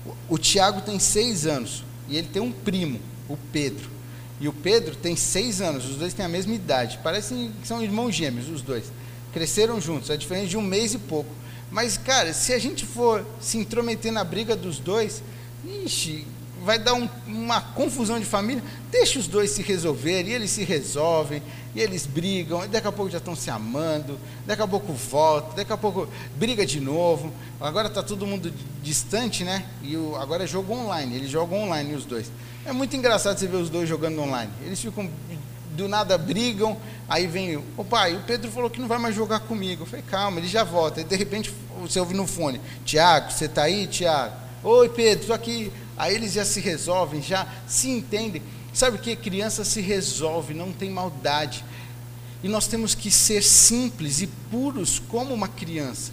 o, 0.05 0.35
o 0.35 0.39
Tiago 0.39 0.81
tem 0.81 0.99
seis 0.99 1.47
anos 1.47 1.85
e 2.09 2.17
ele 2.17 2.29
tem 2.29 2.43
um 2.43 2.53
primo, 2.53 3.01
o 3.29 3.37
Pedro. 3.53 3.91
E 4.41 4.49
o 4.49 4.53
Pedro 4.53 4.95
tem 4.97 5.17
seis 5.17 5.61
anos, 5.61 5.89
os 5.89 5.97
dois 5.97 6.13
têm 6.13 6.25
a 6.25 6.29
mesma 6.29 6.55
idade. 6.55 6.99
Parecem 7.03 7.53
que 7.61 7.67
são 7.67 7.83
irmãos 7.83 8.15
gêmeos, 8.15 8.49
os 8.49 8.61
dois. 8.61 8.93
Cresceram 9.33 9.81
juntos, 9.81 10.11
a 10.11 10.17
diferença 10.17 10.49
de 10.49 10.57
um 10.57 10.63
mês 10.63 10.95
e 10.95 10.99
pouco. 10.99 11.31
Mas, 11.77 11.99
cara, 11.99 12.33
se 12.33 12.55
a 12.55 12.59
gente 12.59 12.87
for 12.87 13.23
se 13.39 13.59
intrometer 13.59 14.11
na 14.11 14.25
briga 14.25 14.57
dos 14.57 14.79
dois, 14.79 15.23
ixi, 15.85 16.27
vai 16.65 16.79
dar 16.79 16.95
um, 16.95 17.07
uma 17.27 17.61
confusão 17.61 18.19
de 18.19 18.25
família. 18.25 18.65
Deixa 18.91 19.19
os 19.19 19.27
dois 19.27 19.51
se 19.51 19.61
resolverem, 19.61 20.33
e 20.33 20.35
eles 20.35 20.51
se 20.51 20.65
resolvem, 20.65 21.43
e 21.75 21.81
eles 21.83 22.07
brigam, 22.07 22.65
e 22.65 22.69
daqui 22.69 22.89
a 22.89 22.93
pouco 22.93 23.11
já 23.11 23.19
estão 23.19 23.37
se 23.37 23.51
amando, 23.51 24.19
daqui 24.47 24.63
a 24.63 24.67
pouco 24.67 24.91
volta, 24.95 25.55
daqui 25.55 25.71
a 25.71 25.77
pouco 25.77 26.09
briga 26.37 26.65
de 26.65 26.81
novo. 26.81 27.31
Agora 27.61 27.89
está 27.89 28.03
todo 28.03 28.27
mundo 28.27 28.51
distante, 28.83 29.45
né? 29.45 29.67
E 29.83 29.99
o, 29.99 30.17
agora 30.17 30.45
é 30.45 30.47
jogo 30.47 30.73
online, 30.73 31.15
eles 31.15 31.29
jogam 31.29 31.65
online 31.65 31.95
os 31.95 32.07
dois. 32.07 32.33
É 32.65 32.73
muito 32.73 32.97
engraçado 32.97 33.39
você 33.39 33.47
ver 33.47 33.59
os 33.59 33.69
dois 33.69 33.87
jogando 33.87 34.19
online. 34.23 34.51
Eles 34.65 34.81
ficam 34.81 35.11
do 35.77 35.89
nada 35.89 36.19
brigam, 36.19 36.77
aí 37.09 37.27
vem, 37.27 37.57
o 37.77 37.85
pai, 37.85 38.17
o 38.17 38.21
Pedro 38.21 38.51
falou 38.51 38.69
que 38.69 38.81
não 38.81 38.89
vai 38.89 38.99
mais 38.99 39.15
jogar 39.15 39.41
comigo. 39.41 39.83
Eu 39.83 39.87
falei, 39.87 40.05
calma, 40.09 40.41
ele 40.41 40.49
já 40.49 40.65
volta. 40.65 41.01
E 41.01 41.05
de 41.05 41.15
repente 41.15 41.53
você 41.81 42.01
ouve 42.01 42.15
no 42.15 42.27
fone, 42.27 42.61
Tiago, 42.85 43.31
você 43.31 43.45
está 43.45 43.63
aí, 43.65 43.87
Tiago? 43.87 44.35
Oi, 44.65 44.89
Pedro, 44.89 45.21
estou 45.21 45.37
aqui. 45.37 45.73
Aí 45.97 46.15
eles 46.15 46.33
já 46.33 46.45
se 46.45 46.61
resolvem, 46.61 47.23
já 47.23 47.47
se 47.67 47.89
entendem. 47.89 48.43
Sabe 48.73 48.97
o 48.97 49.01
que? 49.01 49.15
Criança 49.17 49.65
se 49.65 49.81
resolve, 49.81 50.53
não 50.53 50.73
tem 50.73 50.91
maldade. 50.91 51.65
E 52.43 52.49
nós 52.49 52.67
temos 52.67 52.95
que 52.95 53.11
ser 53.11 53.43
simples 53.43 54.21
e 54.21 54.27
puros 54.27 54.99
como 55.09 55.33
uma 55.33 55.49
criança. 55.49 56.13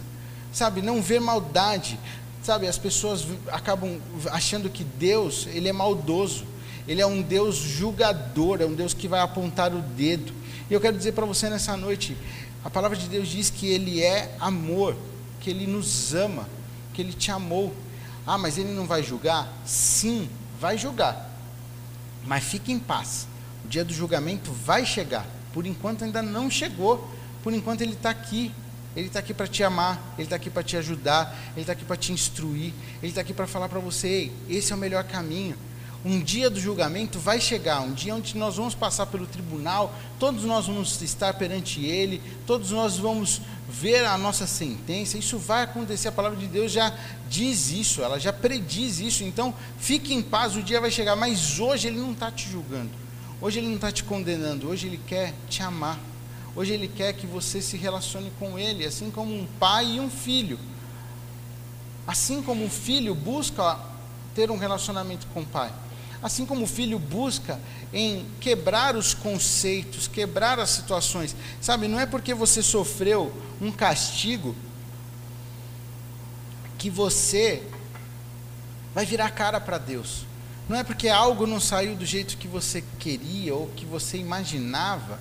Sabe, 0.52 0.80
não 0.80 1.02
ver 1.02 1.20
maldade. 1.20 1.98
Sabe, 2.42 2.66
as 2.66 2.78
pessoas 2.78 3.26
acabam 3.52 4.00
achando 4.30 4.70
que 4.70 4.84
Deus, 4.84 5.46
ele 5.52 5.68
é 5.68 5.72
maldoso. 5.72 6.46
Ele 6.86 7.00
é 7.00 7.06
um 7.06 7.22
Deus 7.22 7.56
julgador, 7.56 8.60
é 8.60 8.66
um 8.66 8.74
Deus 8.74 8.92
que 8.92 9.08
vai 9.08 9.20
apontar 9.20 9.72
o 9.74 9.80
dedo. 9.80 10.32
E 10.68 10.74
eu 10.74 10.80
quero 10.80 10.96
dizer 10.96 11.12
para 11.12 11.24
você 11.24 11.48
nessa 11.48 11.76
noite, 11.76 12.16
a 12.64 12.70
palavra 12.70 12.96
de 12.96 13.08
Deus 13.08 13.28
diz 13.28 13.50
que 13.50 13.66
ele 13.66 14.02
é 14.02 14.34
amor, 14.40 14.96
que 15.40 15.50
ele 15.50 15.66
nos 15.66 16.14
ama, 16.14 16.48
que 16.92 17.02
ele 17.02 17.12
te 17.12 17.30
amou. 17.30 17.74
Ah, 18.26 18.38
mas 18.38 18.58
ele 18.58 18.72
não 18.72 18.86
vai 18.86 19.02
julgar? 19.02 19.52
Sim, 19.64 20.28
vai 20.60 20.78
julgar. 20.78 21.30
Mas 22.26 22.42
fique 22.44 22.72
em 22.72 22.78
paz, 22.78 23.26
O 23.64 23.68
dia 23.68 23.84
do 23.84 23.92
julgamento 23.92 24.50
vai 24.52 24.84
chegar. 24.86 25.26
Por 25.52 25.66
enquanto 25.66 26.04
ainda 26.04 26.22
não 26.22 26.50
chegou. 26.50 27.08
Por 27.42 27.52
enquanto 27.52 27.82
ele 27.82 27.92
está 27.92 28.10
aqui. 28.10 28.52
Ele 28.96 29.08
está 29.08 29.18
aqui 29.18 29.34
para 29.34 29.46
te 29.48 29.62
amar, 29.64 30.14
Ele 30.16 30.22
está 30.24 30.36
aqui 30.36 30.48
para 30.48 30.62
te 30.62 30.76
ajudar, 30.76 31.36
Ele 31.52 31.62
está 31.62 31.72
aqui 31.72 31.84
para 31.84 31.96
te 31.96 32.12
instruir, 32.12 32.72
Ele 33.02 33.10
está 33.10 33.22
aqui 33.22 33.34
para 33.34 33.46
falar 33.46 33.68
para 33.68 33.80
você: 33.80 34.06
Ei, 34.06 34.32
esse 34.48 34.72
é 34.72 34.76
o 34.76 34.78
melhor 34.78 35.02
caminho. 35.02 35.56
Um 36.04 36.20
dia 36.20 36.50
do 36.50 36.60
julgamento 36.60 37.18
vai 37.18 37.40
chegar, 37.40 37.80
um 37.80 37.94
dia 37.94 38.14
onde 38.14 38.36
nós 38.36 38.56
vamos 38.56 38.74
passar 38.74 39.06
pelo 39.06 39.26
tribunal, 39.26 39.94
todos 40.18 40.44
nós 40.44 40.66
vamos 40.66 41.00
estar 41.00 41.32
perante 41.32 41.82
Ele, 41.82 42.20
todos 42.46 42.72
nós 42.72 42.98
vamos 42.98 43.40
ver 43.68 44.04
a 44.04 44.18
nossa 44.18 44.46
sentença. 44.46 45.16
Isso 45.16 45.38
vai 45.38 45.62
acontecer, 45.62 46.08
a 46.08 46.12
palavra 46.12 46.38
de 46.38 46.46
Deus 46.46 46.70
já 46.70 46.94
diz 47.30 47.70
isso, 47.70 48.02
ela 48.02 48.20
já 48.20 48.34
prediz 48.34 49.00
isso. 49.00 49.24
Então, 49.24 49.54
fique 49.78 50.12
em 50.12 50.20
paz, 50.20 50.56
o 50.56 50.62
dia 50.62 50.78
vai 50.78 50.90
chegar, 50.90 51.16
mas 51.16 51.58
hoje 51.58 51.88
Ele 51.88 51.98
não 51.98 52.12
está 52.12 52.30
te 52.30 52.50
julgando, 52.50 52.90
hoje 53.40 53.58
Ele 53.58 53.68
não 53.68 53.76
está 53.76 53.90
te 53.90 54.04
condenando, 54.04 54.68
hoje 54.68 54.86
Ele 54.86 55.00
quer 55.06 55.32
te 55.48 55.62
amar. 55.62 55.98
Hoje 56.56 56.72
Ele 56.72 56.86
quer 56.86 57.12
que 57.14 57.26
você 57.26 57.60
se 57.60 57.76
relacione 57.76 58.30
com 58.38 58.56
Ele, 58.58 58.86
assim 58.86 59.10
como 59.10 59.34
um 59.34 59.44
pai 59.58 59.96
e 59.96 60.00
um 60.00 60.08
filho. 60.08 60.58
Assim 62.06 62.42
como 62.42 62.64
um 62.64 62.70
filho 62.70 63.14
busca 63.14 63.76
ter 64.34 64.50
um 64.50 64.56
relacionamento 64.56 65.26
com 65.34 65.40
o 65.40 65.46
pai. 65.46 65.72
Assim 66.24 66.46
como 66.46 66.64
o 66.64 66.66
filho 66.66 66.98
busca 66.98 67.60
em 67.92 68.24
quebrar 68.40 68.96
os 68.96 69.12
conceitos, 69.12 70.08
quebrar 70.08 70.58
as 70.58 70.70
situações. 70.70 71.36
Sabe, 71.60 71.86
não 71.86 72.00
é 72.00 72.06
porque 72.06 72.32
você 72.32 72.62
sofreu 72.62 73.30
um 73.60 73.70
castigo 73.70 74.56
que 76.78 76.88
você 76.88 77.62
vai 78.94 79.04
virar 79.04 79.32
cara 79.32 79.60
para 79.60 79.76
Deus. 79.76 80.24
Não 80.66 80.78
é 80.78 80.82
porque 80.82 81.10
algo 81.10 81.46
não 81.46 81.60
saiu 81.60 81.94
do 81.94 82.06
jeito 82.06 82.38
que 82.38 82.48
você 82.48 82.82
queria 82.98 83.54
ou 83.54 83.66
que 83.76 83.84
você 83.84 84.16
imaginava, 84.16 85.20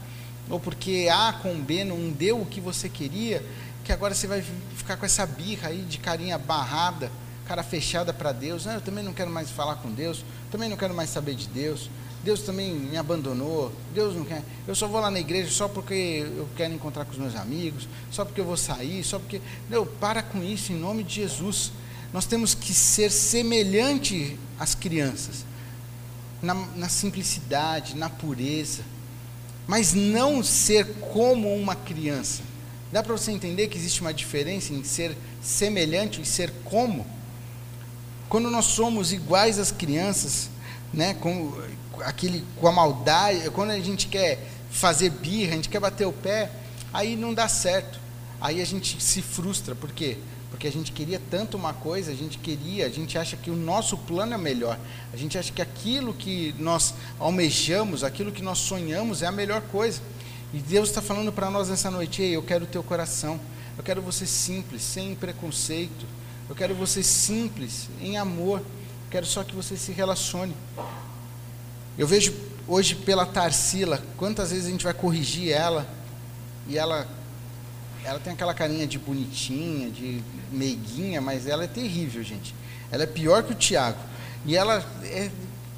ou 0.50 0.58
porque 0.58 1.10
A 1.12 1.34
com 1.34 1.60
B 1.60 1.84
não 1.84 2.12
deu 2.12 2.40
o 2.40 2.46
que 2.46 2.62
você 2.62 2.88
queria, 2.88 3.46
que 3.84 3.92
agora 3.92 4.16
você 4.16 4.26
vai 4.26 4.42
ficar 4.74 4.96
com 4.96 5.06
essa 5.06 5.26
birra 5.26 5.68
aí 5.68 5.82
de 5.82 5.98
carinha 5.98 6.38
barrada 6.38 7.12
cara 7.46 7.64
fechada 7.64 8.14
para 8.14 8.32
Deus. 8.32 8.66
Não, 8.66 8.74
eu 8.74 8.82
também 8.82 9.04
não 9.04 9.14
quero 9.14 9.30
mais 9.30 9.50
falar 9.50 9.76
com 9.76 9.92
Deus, 9.92 10.24
também 10.52 10.70
não 10.70 10.78
quero 10.78 10.94
mais 10.94 11.10
saber 11.10 11.36
de 11.36 11.48
Deus. 11.48 11.90
Deus 12.24 12.42
também 12.42 12.74
me 12.74 12.96
abandonou. 12.96 13.72
Deus 13.94 14.16
não 14.16 14.24
quer. 14.24 14.42
Eu 14.66 14.74
só 14.74 14.88
vou 14.88 15.02
lá 15.02 15.12
na 15.12 15.20
igreja 15.20 15.52
só 15.52 15.68
porque 15.68 16.26
eu 16.26 16.48
quero 16.56 16.74
encontrar 16.74 17.04
com 17.04 17.12
os 17.12 17.18
meus 17.18 17.36
amigos, 17.36 17.88
só 18.10 18.24
porque 18.24 18.40
eu 18.40 18.46
vou 18.46 18.56
sair, 18.56 19.04
só 19.04 19.20
porque. 19.20 19.42
Não, 19.70 19.86
para 19.86 20.24
com 20.24 20.42
isso 20.42 20.72
em 20.72 20.78
nome 20.78 21.04
de 21.04 21.16
Jesus. 21.16 21.72
Nós 22.14 22.26
temos 22.26 22.54
que 22.54 22.74
ser 22.74 23.12
semelhante 23.12 24.40
às 24.60 24.76
crianças, 24.76 25.44
na, 26.42 26.54
na 26.54 26.88
simplicidade, 26.88 27.96
na 27.96 28.08
pureza, 28.08 28.84
mas 29.68 29.94
não 29.94 30.44
ser 30.44 30.86
como 31.12 31.54
uma 31.56 31.76
criança. 31.76 32.44
Dá 32.92 33.02
para 33.02 33.14
você 33.14 33.32
entender 33.32 33.68
que 33.68 33.78
existe 33.78 34.02
uma 34.02 34.14
diferença 34.14 34.72
em 34.72 34.84
ser 34.84 35.18
semelhante 35.42 36.22
e 36.22 36.26
ser 36.26 36.54
como? 36.64 37.04
Quando 38.34 38.50
nós 38.50 38.66
somos 38.66 39.14
iguais 39.14 39.60
às 39.60 39.72
crianças, 39.72 40.50
né, 40.92 41.14
com, 41.14 41.54
aquele, 42.00 42.44
com 42.60 42.68
a 42.68 42.72
maldade, 42.72 43.48
quando 43.52 43.70
a 43.70 43.80
gente 43.80 44.08
quer 44.08 44.44
fazer 44.72 45.12
birra, 45.12 45.52
a 45.52 45.56
gente 45.58 45.70
quer 45.70 45.80
bater 45.80 46.08
o 46.08 46.12
pé, 46.12 46.50
aí 46.92 47.16
não 47.16 47.32
dá 47.32 47.48
certo. 47.48 48.00
Aí 48.42 48.60
a 48.60 48.66
gente 48.66 49.00
se 49.04 49.22
frustra, 49.22 49.76
por 49.76 49.92
quê? 49.92 50.18
Porque 50.50 50.68
a 50.68 50.72
gente 50.72 50.92
queria 50.92 51.22
tanto 51.30 51.56
uma 51.56 51.74
coisa, 51.74 52.12
a 52.12 52.16
gente 52.16 52.40
queria, 52.40 52.88
a 52.88 52.90
gente 52.90 53.20
acha 53.20 53.38
que 53.38 53.52
o 53.52 53.56
nosso 53.56 54.00
plano 54.00 54.34
é 54.34 54.38
melhor, 54.40 54.80
a 55.14 55.16
gente 55.16 55.38
acha 55.38 55.54
que 55.54 55.62
aquilo 55.62 56.12
que 56.12 56.56
nós 56.58 56.96
almejamos, 57.20 58.04
aquilo 58.04 58.32
que 58.32 58.42
nós 58.42 58.58
sonhamos 58.58 59.22
é 59.22 59.28
a 59.28 59.32
melhor 59.32 59.62
coisa. 59.62 60.02
E 60.52 60.58
Deus 60.58 60.90
está 60.90 61.04
falando 61.04 61.32
para 61.32 61.52
nós 61.52 61.70
nessa 61.70 61.92
noite: 61.92 62.24
Ei, 62.24 62.36
eu 62.36 62.42
quero 62.42 62.64
o 62.64 62.68
teu 62.68 62.82
coração, 62.82 63.40
eu 63.78 63.84
quero 63.84 64.02
você 64.02 64.26
simples, 64.26 64.82
sem 64.82 65.14
preconceito, 65.14 66.08
eu 66.50 66.56
quero 66.56 66.76
você 66.76 67.02
simples, 67.02 67.90
em 68.02 68.18
amor. 68.18 68.60
Eu 68.60 69.10
quero 69.10 69.26
só 69.26 69.44
que 69.44 69.56
você 69.56 69.78
se 69.78 69.92
relacione. 69.92 70.56
Eu 71.98 72.08
vejo 72.08 72.34
hoje 72.68 72.96
pela 72.96 73.26
Tarsila, 73.26 74.02
quantas 74.18 74.52
vezes 74.52 74.68
a 74.68 74.70
gente 74.70 74.84
vai 74.84 74.94
corrigir 74.94 75.52
ela 75.52 75.88
e 76.68 76.78
ela 76.78 77.08
ela 78.06 78.20
tem 78.20 78.34
aquela 78.34 78.54
carinha 78.54 78.86
de 78.86 79.00
bonitinha, 79.00 79.90
de 79.90 80.22
meiguinha, 80.52 81.22
mas 81.22 81.48
ela 81.48 81.64
é 81.64 81.68
terrível, 81.68 82.22
gente. 82.22 82.54
Ela 82.92 83.04
é 83.04 83.08
pior 83.08 83.44
que 83.44 83.54
o 83.54 83.56
Tiago. 83.56 83.98
E 84.46 84.58
ela 84.58 84.84
é 85.06 85.32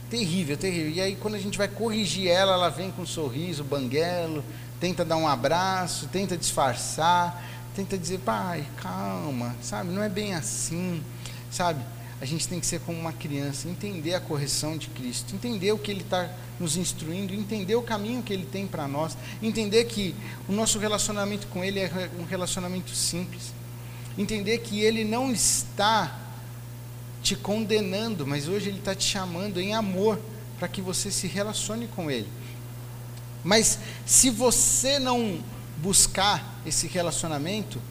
terrível, 0.10 0.58
terrível. 0.58 0.92
E 0.92 1.02
aí 1.02 1.16
quando 1.16 1.36
a 1.36 1.40
gente 1.40 1.56
vai 1.56 1.68
corrigir 1.68 2.28
ela, 2.28 2.54
ela 2.54 2.70
vem 2.70 2.90
com 2.90 3.04
um 3.04 3.06
sorriso, 3.06 3.64
banguelo, 3.64 4.44
tenta 4.80 5.06
dar 5.06 5.18
um 5.18 5.28
abraço, 5.28 6.08
tenta 6.12 6.36
disfarçar 6.36 7.44
tenta 7.76 7.98
dizer, 7.98 8.20
pai, 8.20 8.66
calma, 8.78 9.56
sabe? 9.62 9.92
Não 9.92 10.02
é 10.02 10.08
bem 10.08 10.34
assim, 10.34 11.04
sabe? 11.52 11.84
A 12.22 12.26
gente 12.26 12.48
tem 12.48 12.60
que 12.60 12.66
ser 12.66 12.80
como 12.80 12.98
uma 12.98 13.12
criança, 13.12 13.68
entender 13.68 14.14
a 14.14 14.22
correção 14.22 14.78
de 14.78 14.88
Cristo, 14.88 15.36
entender 15.36 15.74
o 15.74 15.78
que 15.78 15.92
Ele 15.92 16.02
está 16.02 16.30
nos 16.58 16.78
instruindo, 16.78 17.34
entender 17.34 17.76
o 17.76 17.82
caminho 17.82 18.24
que 18.24 18.32
Ele 18.32 18.46
tem 18.46 18.66
para 18.66 18.88
nós, 18.88 19.18
entender 19.44 19.84
que 19.86 20.16
o 20.48 20.54
nosso 20.54 20.80
relacionamento 20.80 21.48
com 21.48 21.64
Ele 21.64 21.82
é 21.82 22.10
um 22.18 22.24
relacionamento 22.24 22.92
simples, 22.96 23.54
entender 24.18 24.60
que 24.60 24.80
Ele 24.80 25.04
não 25.04 25.32
está 25.32 26.18
te 27.22 27.36
condenando, 27.36 28.26
mas 28.26 28.48
hoje 28.48 28.70
Ele 28.70 28.80
está 28.80 28.96
te 28.96 29.04
chamando 29.04 29.60
em 29.60 29.74
amor 29.74 30.18
para 30.58 30.70
que 30.70 30.80
você 30.80 31.12
se 31.12 31.28
relacione 31.28 31.88
com 31.88 32.10
Ele. 32.10 32.30
Mas 33.44 33.78
se 34.06 34.30
você 34.30 34.98
não 34.98 35.44
buscar 35.78 36.62
esse 36.66 36.88
relacionamento, 36.88 37.82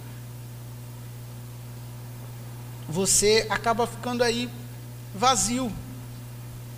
você 2.89 3.47
acaba 3.49 3.87
ficando 3.87 4.23
aí 4.23 4.49
vazio, 5.15 5.73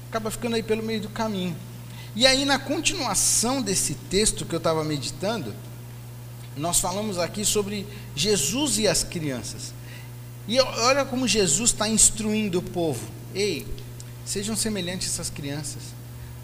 acaba 0.08 0.30
ficando 0.30 0.56
aí 0.56 0.62
pelo 0.62 0.82
meio 0.82 1.00
do 1.00 1.08
caminho. 1.08 1.56
E 2.14 2.26
aí, 2.26 2.44
na 2.44 2.58
continuação 2.58 3.60
desse 3.60 3.94
texto 3.94 4.46
que 4.46 4.54
eu 4.54 4.58
estava 4.58 4.82
meditando, 4.82 5.54
nós 6.56 6.80
falamos 6.80 7.18
aqui 7.18 7.44
sobre 7.44 7.86
Jesus 8.14 8.78
e 8.78 8.88
as 8.88 9.04
crianças. 9.04 9.74
E 10.48 10.58
olha 10.60 11.04
como 11.04 11.28
Jesus 11.28 11.70
está 11.70 11.88
instruindo 11.88 12.58
o 12.58 12.62
povo: 12.62 13.06
ei, 13.34 13.66
sejam 14.24 14.56
semelhantes 14.56 15.08
essas 15.08 15.28
crianças, 15.28 15.82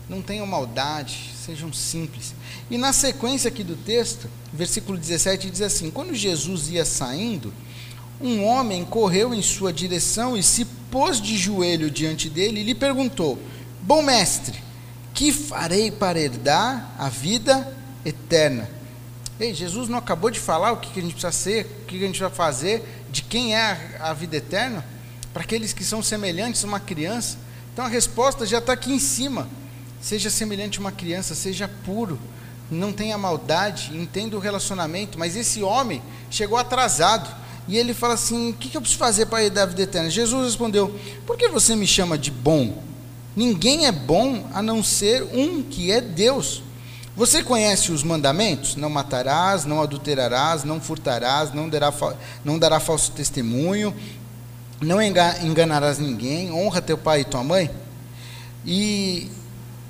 não 0.09 0.21
tenham 0.21 0.47
maldade, 0.47 1.31
sejam 1.45 1.73
simples. 1.73 2.35
E 2.71 2.77
na 2.77 2.93
sequência 2.93 3.49
aqui 3.49 3.63
do 3.63 3.77
texto, 3.77 4.29
versículo 4.53 4.99
17 4.99 5.51
diz 5.51 5.63
assim: 5.63 5.91
Quando 5.91 6.15
Jesus 6.15 6.69
ia 6.69 6.85
saindo, 6.85 7.53
um 8.21 8.45
homem 8.45 8.85
correu 8.85 9.33
em 9.35 9.43
sua 9.43 9.73
direção 9.73 10.37
e 10.37 10.43
se 10.43 10.65
pôs 10.91 11.21
de 11.21 11.37
joelho 11.37 11.91
diante 11.91 12.29
dele 12.29 12.61
e 12.61 12.65
lhe 12.65 12.75
perguntou: 12.75 13.39
Bom 13.83 14.03
mestre, 14.03 14.59
que 15.15 15.33
farei 15.33 15.91
para 15.91 16.21
herdar 16.21 16.95
a 16.99 17.09
vida 17.09 17.77
eterna? 18.05 18.69
Ei, 19.41 19.53
Jesus 19.53 19.89
não 19.89 19.99
acabou 19.99 20.31
de 20.31 20.39
falar 20.39 20.73
o 20.73 20.77
que 20.77 21.01
a 21.01 21.03
gente 21.03 21.15
precisa 21.15 21.33
ser, 21.33 21.83
o 21.83 21.87
que 21.87 21.97
a 21.97 22.07
gente 22.07 22.21
vai 22.21 22.31
fazer, 22.31 23.05
de 23.11 23.23
quem 23.23 23.57
é 23.57 23.97
a 23.99 24.13
vida 24.13 24.37
eterna? 24.37 24.85
Para 25.33 25.43
aqueles 25.43 25.73
que 25.73 25.83
são 25.83 26.03
semelhantes 26.03 26.63
a 26.63 26.69
uma 26.69 26.79
criança. 26.79 27.39
Então 27.73 27.85
a 27.85 27.89
resposta 27.89 28.47
já 28.47 28.59
está 28.59 28.75
aqui 28.75 28.93
em 28.93 28.99
cima. 28.99 29.49
Seja 30.03 30.29
semelhante 30.29 30.79
a 30.79 30.81
uma 30.81 30.91
criança, 30.91 31.33
seja 31.33 31.71
puro, 31.87 32.19
não 32.69 32.93
tenha 32.93 33.17
maldade, 33.17 33.97
entenda 33.97 34.37
o 34.37 34.41
relacionamento. 34.41 35.17
Mas 35.17 35.37
esse 35.37 35.63
homem 35.63 36.03
chegou 36.29 36.59
atrasado. 36.59 37.31
E 37.69 37.79
ele 37.79 37.95
fala 37.95 38.15
assim: 38.15 38.51
O 38.51 38.55
que, 38.55 38.77
eu 38.77 38.81
preciso 38.81 38.99
fazer 38.99 39.27
para 39.27 39.45
herdar 39.45 39.63
a 39.63 39.67
vida 39.67 39.83
eterna? 39.83 40.11
Jesus 40.11 40.47
respondeu: 40.47 40.99
Por 41.25 41.37
que 41.37 41.49
você 41.49 41.77
me 41.77 41.87
chama 41.87 42.19
de 42.19 42.33
bom? 42.33 42.83
Ninguém 43.37 43.87
é 43.87 43.93
bom 43.93 44.45
a 44.53 44.61
não 44.61 44.83
ser 44.83 45.23
um 45.23 45.63
que 45.63 45.93
é 45.93 46.01
Deus. 46.01 46.63
Você 47.17 47.43
conhece 47.43 47.93
os 47.93 48.03
mandamentos? 48.03 48.75
Não 48.75 48.91
matarás, 48.91 49.65
não 49.65 49.81
adulterarás, 49.81 50.65
não 50.65 50.81
furtarás, 50.81 51.53
não 51.53 51.69
dará, 51.69 51.93
não 52.45 52.59
dará 52.59 52.81
falso 52.81 53.13
testemunho, 53.13 53.95
não 54.81 55.01
enganarás 55.01 55.99
ninguém, 55.99 56.51
honra 56.51 56.83
teu 56.83 56.99
pai 56.99 57.21
e 57.21 57.25
tua 57.25 57.45
mãe. 57.45 57.71
E 58.67 59.31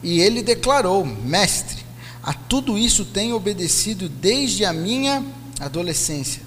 e 0.02 0.20
ele 0.20 0.42
declarou: 0.42 1.04
Mestre, 1.04 1.84
a 2.22 2.32
tudo 2.32 2.76
isso 2.78 3.04
tenho 3.04 3.36
obedecido 3.36 4.08
desde 4.08 4.64
a 4.64 4.72
minha 4.72 5.24
adolescência. 5.60 6.42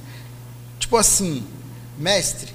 Tipo 0.80 0.98
assim, 0.98 1.46
mestre, 1.98 2.54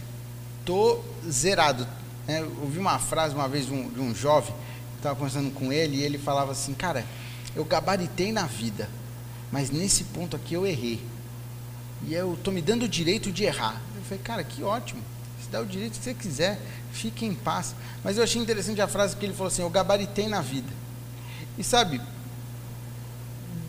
tô 0.65 1.01
zerado. 1.29 1.87
É, 2.29 2.41
eu 2.41 2.53
ouvi 2.63 2.79
uma 2.79 2.99
frase 2.99 3.35
uma 3.35 3.49
vez 3.49 3.67
de 3.67 3.73
um, 3.73 3.89
de 3.89 4.01
um 4.01 4.15
jovem, 4.15 4.55
estava 4.97 5.17
conversando 5.17 5.51
com 5.51 5.73
ele, 5.73 5.97
e 5.97 6.03
ele 6.03 6.19
falava 6.19 6.53
assim: 6.53 6.75
Cara, 6.75 7.05
eu 7.57 7.65
gabaritei 7.65 8.33
na 8.33 8.47
vida, 8.47 8.89
mas 9.51 9.71
nesse 9.71 10.05
ponto 10.05 10.37
aqui 10.37 10.55
eu 10.55 10.67
errei. 10.67 11.01
E 12.07 12.15
eu 12.15 12.35
estou 12.35 12.53
me 12.53 12.63
dando 12.63 12.85
o 12.85 12.89
direito 12.89 13.31
de 13.31 13.45
errar. 13.45 13.81
Eu 13.95 14.03
falei, 14.03 14.23
cara, 14.23 14.45
que 14.45 14.63
ótimo. 14.63 15.03
Se 15.43 15.51
dá 15.51 15.61
o 15.61 15.67
direito 15.67 15.99
que 15.99 16.05
você 16.05 16.15
quiser, 16.15 16.59
fique 16.93 17.27
em 17.27 17.35
paz. 17.35 17.75
Mas 18.03 18.17
eu 18.17 18.23
achei 18.23 18.41
interessante 18.41 18.81
a 18.81 18.89
frase 18.89 19.17
que 19.17 19.25
ele 19.25 19.35
falou 19.35 19.49
assim: 19.49 19.63
Eu 19.63 19.71
gabaritei 19.71 20.29
na 20.29 20.41
vida. 20.41 20.80
E 21.59 21.65
sabe, 21.65 22.01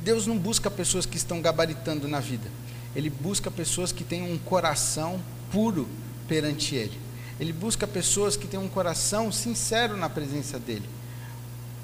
Deus 0.03 0.25
não 0.25 0.37
busca 0.37 0.69
pessoas 0.69 1.05
que 1.05 1.17
estão 1.17 1.41
gabaritando 1.41 2.07
na 2.07 2.19
vida. 2.19 2.49
Ele 2.95 3.09
busca 3.09 3.49
pessoas 3.49 3.91
que 3.91 4.03
têm 4.03 4.21
um 4.21 4.37
coração 4.37 5.19
puro 5.51 5.87
perante 6.27 6.75
Ele. 6.75 6.99
Ele 7.39 7.51
busca 7.51 7.87
pessoas 7.87 8.35
que 8.35 8.47
têm 8.47 8.59
um 8.59 8.67
coração 8.67 9.31
sincero 9.31 9.97
na 9.97 10.07
presença 10.07 10.59
dEle. 10.59 10.87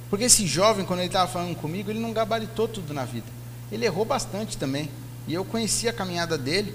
Porque 0.10 0.26
esse 0.26 0.46
jovem, 0.46 0.86
quando 0.86 1.00
ele 1.00 1.08
estava 1.08 1.30
falando 1.30 1.56
comigo, 1.56 1.90
ele 1.90 2.00
não 2.00 2.14
gabaritou 2.14 2.68
tudo 2.68 2.94
na 2.94 3.04
vida. 3.06 3.26
Ele 3.72 3.86
errou 3.86 4.06
bastante 4.06 4.58
também. 4.58 4.90
E 5.28 5.34
eu 5.34 5.44
conheci 5.44 5.88
a 5.90 5.94
caminhada 5.94 6.38
dele, 6.38 6.74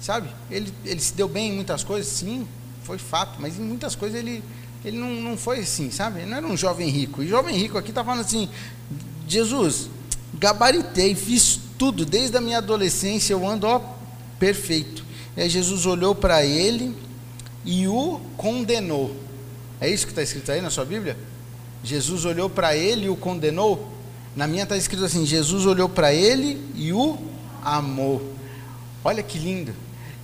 sabe? 0.00 0.28
Ele, 0.50 0.72
ele 0.84 1.00
se 1.00 1.14
deu 1.14 1.28
bem 1.28 1.50
em 1.50 1.54
muitas 1.54 1.82
coisas, 1.82 2.12
sim, 2.12 2.46
foi 2.84 2.98
fato. 2.98 3.40
Mas 3.40 3.58
em 3.58 3.62
muitas 3.62 3.94
coisas 3.94 4.18
ele, 4.18 4.44
ele 4.84 4.96
não, 4.96 5.10
não 5.10 5.36
foi 5.36 5.60
assim, 5.60 5.90
sabe? 5.90 6.20
Ele 6.20 6.30
não 6.30 6.36
era 6.36 6.46
um 6.46 6.56
jovem 6.56 6.88
rico. 6.88 7.22
E 7.22 7.28
jovem 7.28 7.56
rico 7.56 7.76
aqui 7.76 7.90
está 7.90 8.04
falando 8.04 8.20
assim: 8.20 8.48
Jesus, 9.26 9.90
gabaritei, 10.34 11.14
fiz 11.14 11.58
tudo, 11.78 12.04
desde 12.04 12.36
a 12.36 12.40
minha 12.40 12.58
adolescência 12.58 13.32
eu 13.32 13.46
ando 13.46 13.66
ó, 13.66 13.80
perfeito. 14.38 15.04
E 15.36 15.42
aí 15.42 15.48
Jesus 15.48 15.86
olhou 15.86 16.14
para 16.14 16.44
ele 16.44 16.96
e 17.64 17.86
o 17.86 18.20
condenou. 18.36 19.14
É 19.80 19.88
isso 19.88 20.06
que 20.06 20.12
está 20.12 20.22
escrito 20.22 20.50
aí 20.50 20.60
na 20.60 20.70
sua 20.70 20.84
Bíblia? 20.84 21.16
Jesus 21.82 22.24
olhou 22.24 22.50
para 22.50 22.76
ele 22.76 23.06
e 23.06 23.08
o 23.08 23.16
condenou? 23.16 23.92
Na 24.34 24.46
minha 24.46 24.64
está 24.64 24.76
escrito 24.76 25.04
assim: 25.04 25.26
Jesus 25.26 25.66
olhou 25.66 25.88
para 25.88 26.12
ele 26.12 26.60
e 26.74 26.92
o 26.92 27.18
amou. 27.62 28.34
Olha 29.04 29.22
que 29.22 29.38
lindo. 29.38 29.72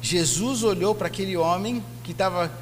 Jesus 0.00 0.62
olhou 0.62 0.94
para 0.94 1.06
aquele 1.06 1.36
homem 1.36 1.82
que 2.02 2.12
estava 2.12 2.52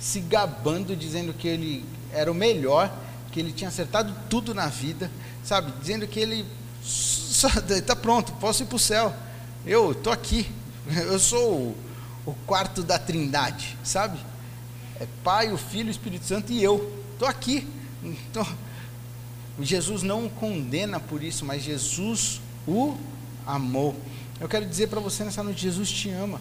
se 0.00 0.18
gabando, 0.20 0.96
dizendo 0.96 1.34
que 1.34 1.46
ele 1.46 1.84
era 2.10 2.32
o 2.32 2.34
melhor, 2.34 2.92
que 3.30 3.38
ele 3.38 3.52
tinha 3.52 3.68
acertado 3.68 4.14
tudo 4.28 4.54
na 4.54 4.66
vida, 4.66 5.10
sabe? 5.44 5.72
Dizendo 5.78 6.08
que 6.08 6.18
ele 6.18 6.46
está 7.68 7.94
pronto, 7.94 8.32
posso 8.32 8.62
ir 8.62 8.66
para 8.66 8.76
o 8.76 8.78
céu. 8.78 9.14
Eu 9.64 9.92
estou 9.92 10.12
aqui, 10.12 10.50
eu 10.88 11.18
sou 11.18 11.76
o, 12.24 12.34
quarto 12.46 12.82
da 12.82 12.98
trindade, 12.98 13.76
sabe? 13.84 14.18
É 14.98 15.06
Pai, 15.22 15.52
o 15.52 15.58
Filho, 15.58 15.88
o 15.88 15.90
Espírito 15.90 16.24
Santo 16.24 16.50
e 16.50 16.62
eu. 16.62 16.98
Estou 17.12 17.28
aqui. 17.28 17.68
Então, 18.02 18.46
Jesus 19.60 20.02
não 20.02 20.24
o 20.24 20.30
condena 20.30 20.98
por 20.98 21.22
isso, 21.22 21.44
mas 21.44 21.62
Jesus 21.62 22.40
o 22.66 22.96
amou. 23.46 23.94
Eu 24.40 24.48
quero 24.48 24.64
dizer 24.64 24.88
para 24.88 25.00
você 25.00 25.22
nessa 25.24 25.42
noite: 25.42 25.60
Jesus 25.60 25.90
te 25.90 26.08
ama. 26.10 26.40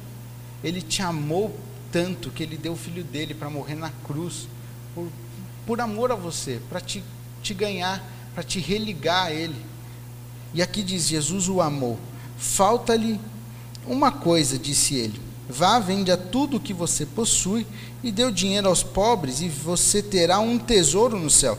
Ele 0.63 0.81
te 0.81 1.01
amou 1.01 1.57
tanto 1.91 2.29
que 2.29 2.43
ele 2.43 2.57
deu 2.57 2.73
o 2.73 2.77
filho 2.77 3.03
dele 3.03 3.33
para 3.33 3.49
morrer 3.49 3.75
na 3.75 3.89
cruz, 3.89 4.47
por, 4.93 5.07
por 5.65 5.81
amor 5.81 6.11
a 6.11 6.15
você, 6.15 6.59
para 6.69 6.79
te, 6.79 7.03
te 7.41 7.53
ganhar, 7.53 8.03
para 8.33 8.43
te 8.43 8.59
religar 8.59 9.27
a 9.27 9.31
ele. 9.31 9.55
E 10.53 10.61
aqui 10.61 10.83
diz: 10.83 11.07
Jesus 11.07 11.47
o 11.47 11.61
amou. 11.61 11.99
Falta-lhe 12.37 13.19
uma 13.85 14.11
coisa, 14.11 14.57
disse 14.57 14.95
ele. 14.95 15.19
Vá, 15.49 15.79
vende 15.79 16.11
a 16.11 16.17
tudo 16.17 16.57
o 16.57 16.59
que 16.59 16.73
você 16.73 17.05
possui 17.05 17.65
e 18.03 18.11
dê 18.11 18.23
o 18.23 18.31
dinheiro 18.31 18.67
aos 18.67 18.83
pobres, 18.83 19.41
e 19.41 19.49
você 19.49 20.01
terá 20.01 20.39
um 20.39 20.59
tesouro 20.59 21.19
no 21.19 21.29
céu. 21.29 21.57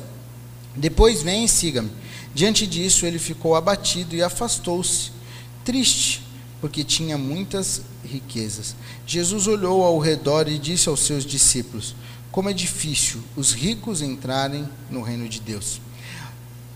Depois 0.76 1.22
vem 1.22 1.44
e 1.44 1.48
siga-me. 1.48 1.90
Diante 2.32 2.66
disso, 2.66 3.04
ele 3.04 3.18
ficou 3.18 3.56
abatido 3.56 4.14
e 4.14 4.22
afastou-se, 4.22 5.10
triste, 5.64 6.19
porque 6.60 6.84
tinha 6.84 7.16
muitas 7.16 7.82
riquezas. 8.04 8.76
Jesus 9.06 9.46
olhou 9.46 9.82
ao 9.82 9.98
redor 9.98 10.48
e 10.48 10.58
disse 10.58 10.88
aos 10.88 11.00
seus 11.00 11.24
discípulos: 11.24 11.94
Como 12.30 12.48
é 12.48 12.52
difícil 12.52 13.20
os 13.36 13.52
ricos 13.52 14.02
entrarem 14.02 14.68
no 14.90 15.02
reino 15.02 15.28
de 15.28 15.40
Deus. 15.40 15.80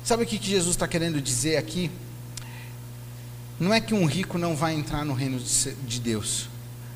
Sabe 0.05 0.25
o 0.25 0.27
que 0.27 0.39
Jesus 0.43 0.75
está 0.75 0.87
querendo 0.87 1.21
dizer 1.21 1.57
aqui? 1.57 1.91
Não 3.59 3.73
é 3.73 3.81
que 3.81 3.95
um 3.95 4.05
rico 4.05 4.37
não 4.37 4.57
vai 4.57 4.75
entrar 4.75 5.05
no 5.05 5.15
reino 5.15 5.39
de 5.39 6.01
Deus. 6.01 6.49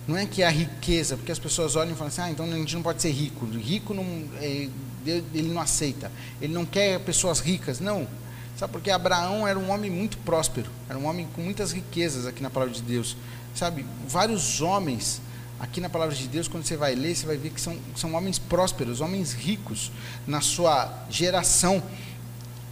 Não 0.07 0.16
é 0.16 0.27
que 0.27 0.42
a 0.42 0.51
riqueza, 0.51 1.16
porque 1.16 1.31
as 1.31 1.38
pessoas 1.38 1.77
olham 1.77 1.92
e 1.92 1.94
falam 1.94 2.09
assim: 2.09 2.22
ah, 2.22 2.31
então 2.31 2.46
a 2.46 2.57
gente 2.57 2.74
não 2.74 2.83
pode 2.83 3.01
ser 3.01 3.11
rico. 3.11 3.46
Rico 3.46 3.92
não, 3.92 4.24
é, 4.40 4.68
ele 5.07 5.53
não 5.53 5.61
aceita. 5.61 6.11
Ele 6.40 6.53
não 6.53 6.64
quer 6.64 6.98
pessoas 7.01 7.40
ricas. 7.40 7.79
Não. 7.79 8.07
Sabe 8.59 8.73
porque 8.73 8.90
Abraão 8.90 9.47
era 9.47 9.57
um 9.57 9.71
homem 9.71 9.88
muito 9.88 10.18
próspero, 10.18 10.68
era 10.88 10.99
um 10.99 11.07
homem 11.07 11.29
com 11.33 11.40
muitas 11.40 11.71
riquezas 11.71 12.27
aqui 12.27 12.42
na 12.42 12.51
palavra 12.51 12.75
de 12.75 12.83
Deus. 12.83 13.16
Sabe, 13.55 13.87
vários 14.09 14.61
homens 14.61 15.21
aqui 15.61 15.81
na 15.81 15.88
palavra 15.88 16.14
de 16.14 16.27
Deus, 16.27 16.49
quando 16.49 16.64
você 16.64 16.77
vai 16.77 16.94
ler, 16.97 17.14
você 17.14 17.25
vai 17.25 17.37
ver 17.37 17.51
que 17.51 17.61
são, 17.61 17.79
são 17.94 18.14
homens 18.14 18.37
prósperos, 18.37 19.01
homens 19.01 19.33
ricos 19.33 19.92
na 20.27 20.40
sua 20.40 20.92
geração. 21.09 21.81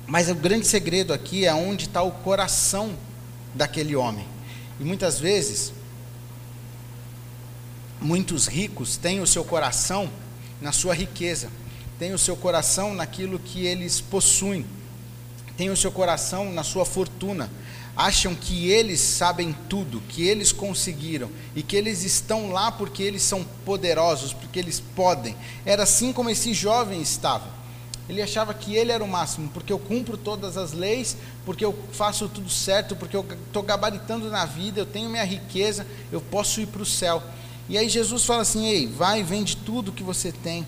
Mas 0.09 0.29
o 0.29 0.35
grande 0.35 0.67
segredo 0.67 1.13
aqui 1.13 1.47
é 1.47 1.55
onde 1.55 1.85
está 1.85 2.03
o 2.03 2.11
coração 2.11 2.93
daquele 3.55 3.95
homem. 3.95 4.27
E 4.81 4.85
muitas 4.85 5.21
vezes, 5.21 5.73
muitos 8.01 8.49
ricos 8.49 8.97
têm 8.97 9.21
o 9.21 9.27
seu 9.27 9.45
coração 9.45 10.11
na 10.61 10.73
sua 10.73 10.95
riqueza 10.95 11.49
tem 11.99 12.13
o 12.13 12.19
seu 12.19 12.37
coração 12.37 12.95
naquilo 12.95 13.39
que 13.39 13.65
eles 13.65 14.01
possuem, 14.01 14.67
tem 15.57 15.71
o 15.71 15.77
seu 15.77 15.91
coração 15.91 16.53
na 16.53 16.63
sua 16.63 16.85
fortuna, 16.85 17.51
acham 17.97 18.35
que 18.35 18.69
eles 18.69 19.01
sabem 19.01 19.57
tudo, 19.69 20.03
que 20.09 20.23
eles 20.23 20.53
conseguiram 20.53 21.31
e 21.55 21.63
que 21.63 21.75
eles 21.75 22.03
estão 22.03 22.51
lá 22.53 22.71
porque 22.71 23.03
eles 23.03 23.23
são 23.23 23.43
poderosos, 23.65 24.35
porque 24.35 24.59
eles 24.59 24.81
podem. 24.95 25.35
Era 25.65 25.85
assim 25.85 26.13
como 26.13 26.29
esse 26.29 26.53
jovem 26.53 27.01
estava. 27.01 27.57
Ele 28.09 28.23
achava 28.23 28.55
que 28.55 28.77
ele 28.77 28.93
era 28.93 29.03
o 29.03 29.09
máximo, 29.09 29.49
porque 29.49 29.73
eu 29.73 29.79
cumpro 29.79 30.17
todas 30.17 30.57
as 30.57 30.73
leis, 30.73 31.17
porque 31.45 31.65
eu 31.65 31.77
faço 31.93 32.29
tudo 32.29 32.49
certo, 32.49 32.95
porque 32.95 33.17
eu 33.17 33.27
estou 33.47 33.63
gabaritando 33.63 34.31
na 34.31 34.45
vida, 34.45 34.79
eu 34.79 34.87
tenho 34.87 35.11
minha 35.11 35.25
riqueza, 35.25 35.85
eu 36.13 36.21
posso 36.21 36.61
ir 36.61 36.67
para 36.67 36.83
o 36.83 36.87
céu. 36.87 37.23
E 37.69 37.77
aí 37.77 37.89
Jesus 37.89 38.25
fala 38.25 38.43
assim: 38.43 38.67
ei, 38.67 38.87
vai, 38.87 39.23
vende 39.25 39.57
tudo 39.57 39.91
que 39.91 40.05
você 40.05 40.31
tem 40.31 40.65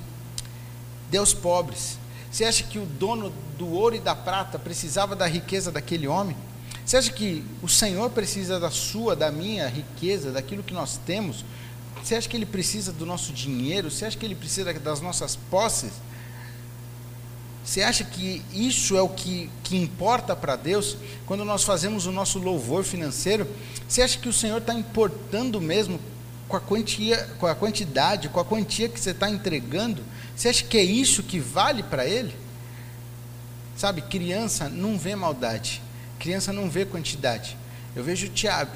aos 1.16 1.33
pobres. 1.33 1.98
Você 2.31 2.45
acha 2.45 2.64
que 2.64 2.79
o 2.79 2.85
dono 2.85 3.33
do 3.57 3.69
ouro 3.69 3.97
e 3.97 4.01
da 4.01 4.14
prata 4.14 4.59
precisava 4.59 5.17
da 5.17 5.27
riqueza 5.27 5.73
daquele 5.73 6.07
homem? 6.07 6.37
Você 6.85 6.97
acha 6.97 7.12
que 7.12 7.45
o 7.62 7.69
Senhor 7.69 8.11
precisa 8.11 8.59
da 8.59 8.71
sua, 8.71 9.14
da 9.14 9.31
minha 9.31 9.69
riqueza, 9.69 10.33
daquilo 10.33 10.62
que 10.62 10.73
nós 10.73 10.99
temos? 11.05 11.45
Você 12.03 12.14
acha 12.14 12.29
que 12.29 12.37
ele 12.37 12.47
precisa 12.47 12.93
do 12.93 13.05
nosso 13.05 13.33
dinheiro? 13.33 13.91
Você 13.91 14.05
acha 14.05 14.17
que 14.17 14.25
ele 14.25 14.35
precisa 14.35 14.73
das 14.73 15.01
nossas 15.01 15.37
posses? 15.37 15.93
Você 17.64 17.83
acha 17.83 18.05
que 18.05 18.43
isso 18.51 18.97
é 18.97 19.03
o 19.03 19.11
que, 19.11 19.51
que 19.62 19.77
importa 19.77 20.35
para 20.35 20.57
Deus 20.57 20.97
quando 21.27 21.45
nós 21.45 21.64
fazemos 21.64 22.07
o 22.07 22.12
nosso 22.12 22.38
louvor 22.38 22.83
financeiro? 22.83 23.47
Você 23.87 24.01
acha 24.01 24.19
que 24.19 24.29
o 24.29 24.33
Senhor 24.33 24.57
está 24.57 24.73
importando 24.73 25.61
mesmo 25.61 26.01
com 26.49 26.57
a, 26.57 26.61
quantia, 26.61 27.29
com 27.38 27.47
a 27.47 27.55
quantidade, 27.55 28.31
com 28.31 28.41
a 28.41 28.45
quantia 28.45 28.88
que 28.88 28.99
você 28.99 29.11
está 29.11 29.29
entregando? 29.29 30.03
Você 30.38 30.51
acha 30.51 30.64
que 30.64 30.79
é 30.79 30.85
isso 30.85 31.24
que 31.24 31.40
vale 31.40 31.83
para 31.83 32.07
ele? 32.07 32.33
Sabe, 33.77 34.03
criança 34.03 34.68
não 34.68 34.96
vê 34.96 35.16
maldade, 35.16 35.83
criança 36.16 36.53
não 36.53 36.70
vê 36.70 36.85
quantidade. 36.85 37.57
Eu 37.96 38.05
vejo 38.05 38.27
o 38.27 38.31
Tiago, 38.31 38.70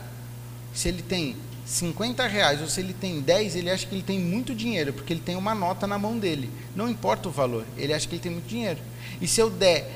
se 0.75 0.89
ele 0.89 1.03
tem 1.03 1.37
50 1.65 2.27
reais 2.27 2.61
ou 2.61 2.67
se 2.67 2.81
ele 2.81 2.93
tem 2.93 3.21
10, 3.21 3.55
ele 3.55 3.71
acha 3.71 3.87
que 3.87 3.95
ele 3.95 4.03
tem 4.03 4.19
muito 4.19 4.57
dinheiro, 4.57 4.93
porque 4.93 5.13
ele 5.13 5.21
tem 5.21 5.37
uma 5.37 5.55
nota 5.55 5.87
na 5.87 5.97
mão 5.97 6.19
dele. 6.19 6.51
Não 6.75 6.91
importa 6.91 7.29
o 7.29 7.33
valor, 7.33 7.65
ele 7.79 7.95
acha 7.95 8.09
que 8.09 8.17
ele 8.17 8.23
tem 8.23 8.33
muito 8.33 8.49
dinheiro. 8.49 8.81
E 9.21 9.29
se 9.29 9.41
eu 9.41 9.49
der 9.49 9.89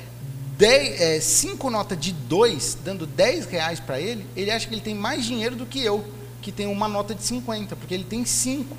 10, 0.57 1.01
é, 1.01 1.21
5 1.21 1.69
notas 1.69 1.99
de 1.99 2.13
2, 2.13 2.79
dando 2.85 3.09
10 3.09 3.47
reais 3.47 3.81
para 3.81 4.01
ele, 4.01 4.25
ele 4.37 4.53
acha 4.53 4.69
que 4.69 4.75
ele 4.75 4.81
tem 4.81 4.95
mais 4.95 5.25
dinheiro 5.25 5.57
do 5.57 5.67
que 5.67 5.83
eu, 5.83 6.07
que 6.41 6.53
tenho 6.53 6.71
uma 6.71 6.87
nota 6.87 7.13
de 7.13 7.25
50, 7.25 7.75
porque 7.75 7.93
ele 7.93 8.05
tem 8.05 8.25
5 8.25 8.77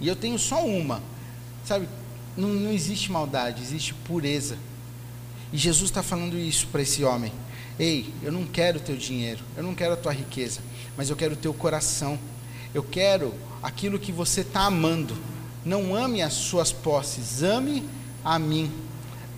e 0.00 0.06
eu 0.06 0.14
tenho 0.14 0.38
só 0.38 0.64
uma. 0.64 1.02
Sabe, 1.64 1.88
não, 2.36 2.48
não 2.48 2.72
existe 2.72 3.10
maldade, 3.10 3.62
existe 3.62 3.94
pureza. 3.94 4.56
E 5.52 5.56
Jesus 5.56 5.90
está 5.90 6.02
falando 6.02 6.38
isso 6.38 6.66
para 6.68 6.82
esse 6.82 7.04
homem. 7.04 7.32
Ei, 7.78 8.12
eu 8.22 8.30
não 8.30 8.44
quero 8.44 8.78
o 8.78 8.82
teu 8.82 8.96
dinheiro, 8.96 9.42
eu 9.56 9.62
não 9.62 9.74
quero 9.74 9.94
a 9.94 9.96
tua 9.96 10.12
riqueza, 10.12 10.60
mas 10.96 11.10
eu 11.10 11.16
quero 11.16 11.34
o 11.34 11.36
teu 11.36 11.52
coração. 11.54 12.18
Eu 12.72 12.82
quero 12.82 13.34
aquilo 13.62 13.98
que 13.98 14.12
você 14.12 14.42
está 14.42 14.62
amando. 14.62 15.16
Não 15.64 15.94
ame 15.94 16.22
as 16.22 16.34
suas 16.34 16.72
posses, 16.72 17.42
ame 17.42 17.82
a 18.24 18.38
mim. 18.38 18.70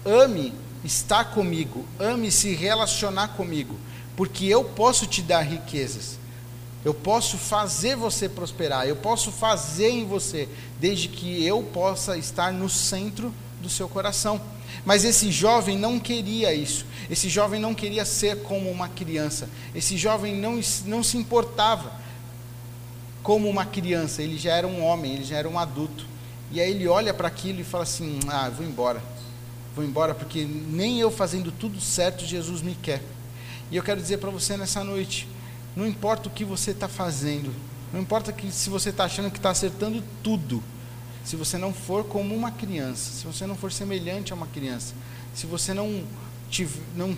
Ame 0.05 0.52
estar 0.85 1.26
comigo, 1.26 1.87
ame 1.98 2.31
se 2.31 2.55
relacionar 2.55 3.28
comigo, 3.28 3.78
porque 4.16 4.46
eu 4.46 4.64
posso 4.64 5.07
te 5.07 5.22
dar 5.22 5.42
riquezas. 5.42 6.18
Eu 6.85 6.92
posso 6.92 7.38
fazer 7.38 7.95
você 7.95 8.29
prosperar, 8.29 8.87
eu 8.87 8.97
posso 8.97 9.31
fazer 9.31 9.90
em 9.90 10.05
você, 10.05 10.49
desde 10.81 11.09
que 11.09 11.45
eu 11.45 11.62
possa 11.62 12.16
estar 12.16 12.53
no 12.53 12.68
centro 12.68 13.33
do 13.61 13.68
seu 13.68 13.88
coração. 13.88 14.40
Mas 14.85 15.05
esse 15.05 15.31
jovem 15.31 15.79
não 15.79 16.01
queria 16.01 16.53
isso. 16.53 16.85
Esse 17.09 17.29
jovem 17.29 17.61
não 17.61 17.75
queria 17.75 18.05
ser 18.05 18.42
como 18.42 18.71
uma 18.71 18.88
criança. 18.88 19.49
Esse 19.75 19.97
jovem 19.97 20.35
não, 20.35 20.61
não 20.87 21.03
se 21.03 21.16
importava 21.16 21.92
como 23.23 23.49
uma 23.49 23.64
criança. 23.64 24.23
Ele 24.23 24.37
já 24.37 24.57
era 24.57 24.66
um 24.66 24.83
homem, 24.83 25.14
ele 25.14 25.25
já 25.25 25.37
era 25.37 25.49
um 25.49 25.59
adulto. 25.59 26.07
E 26.51 26.61
aí 26.61 26.71
ele 26.71 26.88
olha 26.88 27.14
para 27.14 27.29
aquilo 27.29 27.61
e 27.61 27.64
fala 27.64 27.85
assim: 27.85 28.18
Ah, 28.29 28.51
vou 28.51 28.66
embora. 28.66 29.03
Vou 29.75 29.85
embora 29.85 30.14
porque 30.14 30.45
nem 30.45 31.01
eu 31.01 31.11
fazendo 31.11 31.51
tudo 31.53 31.81
certo 31.81 32.25
Jesus 32.25 32.61
me 32.61 32.75
quer. 32.75 33.03
E 33.71 33.77
eu 33.77 33.83
quero 33.83 34.01
dizer 34.01 34.18
para 34.18 34.31
você 34.31 34.57
nessa 34.57 34.83
noite: 34.83 35.29
não 35.75 35.87
importa 35.87 36.29
o 36.29 36.33
que 36.33 36.45
você 36.45 36.73
está 36.73 36.89
fazendo, 36.89 37.53
não 37.93 38.01
importa 38.01 38.33
que 38.33 38.51
se 38.51 38.71
você 38.71 38.91
está 38.91 39.05
achando 39.05 39.31
que 39.31 39.39
está 39.39 39.51
acertando 39.51 40.03
tudo, 40.23 40.63
se 41.25 41.37
você 41.37 41.57
não 41.57 41.73
for 41.73 42.05
como 42.05 42.35
uma 42.35 42.51
criança, 42.51 43.13
se 43.13 43.27
você 43.27 43.47
não 43.47 43.55
for 43.55 43.71
semelhante 43.71 44.33
a 44.33 44.37
uma 44.37 44.47
criança, 44.47 44.95
se 45.35 45.47
você 45.47 45.73
não, 45.73 46.05
tiver, 46.51 46.83
não 46.97 47.17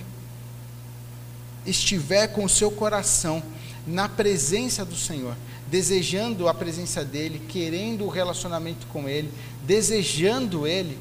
estiver 1.64 2.28
com 2.28 2.44
o 2.44 2.48
seu 2.48 2.70
coração 2.70 3.42
na 3.86 4.08
presença 4.08 4.84
do 4.84 4.96
Senhor, 4.96 5.36
desejando 5.70 6.48
a 6.48 6.54
presença 6.54 7.04
dEle, 7.04 7.38
querendo 7.38 8.04
o 8.04 8.08
relacionamento 8.08 8.86
com 8.88 9.08
Ele, 9.08 9.32
desejando 9.62 10.66
Ele, 10.66 10.98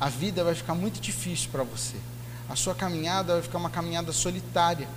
a 0.00 0.08
vida 0.08 0.42
vai 0.42 0.54
ficar 0.54 0.74
muito 0.74 1.00
difícil 1.00 1.48
para 1.50 1.62
você. 1.62 1.96
A 2.48 2.56
sua 2.56 2.74
caminhada 2.74 3.34
vai 3.34 3.42
ficar 3.42 3.58
uma 3.58 3.70
caminhada 3.70 4.12
solitária. 4.12 4.88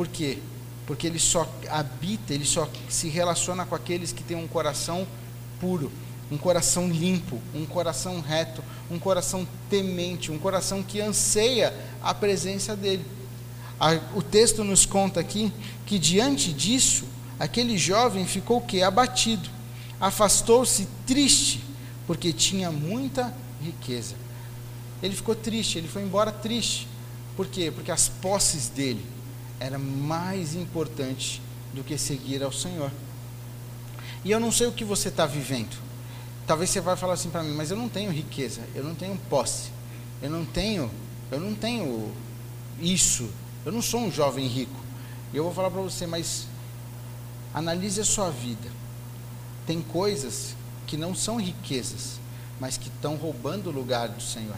Por 0.00 0.08
quê? 0.08 0.38
Porque 0.86 1.06
ele 1.06 1.18
só 1.18 1.46
habita, 1.68 2.32
ele 2.32 2.46
só 2.46 2.66
se 2.88 3.10
relaciona 3.10 3.66
com 3.66 3.74
aqueles 3.74 4.12
que 4.12 4.22
têm 4.22 4.34
um 4.34 4.48
coração 4.48 5.06
puro, 5.60 5.92
um 6.32 6.38
coração 6.38 6.88
limpo, 6.88 7.38
um 7.54 7.66
coração 7.66 8.18
reto, 8.18 8.64
um 8.90 8.98
coração 8.98 9.46
temente, 9.68 10.32
um 10.32 10.38
coração 10.38 10.82
que 10.82 11.02
anseia 11.02 11.78
a 12.02 12.14
presença 12.14 12.74
dele. 12.74 13.04
O 14.14 14.22
texto 14.22 14.64
nos 14.64 14.86
conta 14.86 15.20
aqui 15.20 15.52
que 15.84 15.98
diante 15.98 16.50
disso, 16.50 17.04
aquele 17.38 17.76
jovem 17.76 18.24
ficou 18.24 18.56
o 18.56 18.62
quê? 18.62 18.80
Abatido. 18.80 19.50
Afastou-se 20.00 20.88
triste, 21.06 21.62
porque 22.06 22.32
tinha 22.32 22.72
muita 22.72 23.34
riqueza. 23.62 24.14
Ele 25.02 25.14
ficou 25.14 25.34
triste, 25.34 25.76
ele 25.76 25.88
foi 25.88 26.00
embora 26.00 26.32
triste. 26.32 26.88
Por 27.36 27.46
quê? 27.46 27.70
Porque 27.70 27.92
as 27.92 28.08
posses 28.08 28.70
dele 28.70 29.19
eram 29.60 29.78
mais 29.78 30.54
importantes 30.54 31.40
do 31.74 31.84
que 31.84 31.96
seguir 31.98 32.42
ao 32.42 32.50
Senhor. 32.50 32.90
E 34.24 34.30
eu 34.30 34.40
não 34.40 34.50
sei 34.50 34.66
o 34.66 34.72
que 34.72 34.84
você 34.84 35.08
está 35.08 35.26
vivendo. 35.26 35.78
Talvez 36.46 36.70
você 36.70 36.80
vai 36.80 36.96
falar 36.96 37.12
assim 37.12 37.30
para 37.30 37.42
mim, 37.42 37.54
mas 37.54 37.70
eu 37.70 37.76
não 37.76 37.88
tenho 37.88 38.10
riqueza, 38.10 38.62
eu 38.74 38.82
não 38.82 38.94
tenho 38.94 39.16
posse, 39.28 39.70
eu 40.20 40.30
não 40.30 40.44
tenho, 40.44 40.90
eu 41.30 41.38
não 41.38 41.54
tenho 41.54 42.12
isso, 42.80 43.30
eu 43.64 43.70
não 43.70 43.82
sou 43.82 44.00
um 44.00 44.10
jovem 44.10 44.46
rico. 44.46 44.80
E 45.32 45.36
eu 45.36 45.44
vou 45.44 45.54
falar 45.54 45.70
para 45.70 45.80
você, 45.80 46.06
mas 46.06 46.46
analise 47.54 48.00
a 48.00 48.04
sua 48.04 48.30
vida. 48.30 48.68
Tem 49.66 49.80
coisas 49.80 50.56
que 50.86 50.96
não 50.96 51.14
são 51.14 51.36
riquezas, 51.36 52.18
mas 52.58 52.76
que 52.76 52.88
estão 52.88 53.14
roubando 53.14 53.68
o 53.68 53.72
lugar 53.72 54.08
do 54.08 54.22
Senhor. 54.22 54.56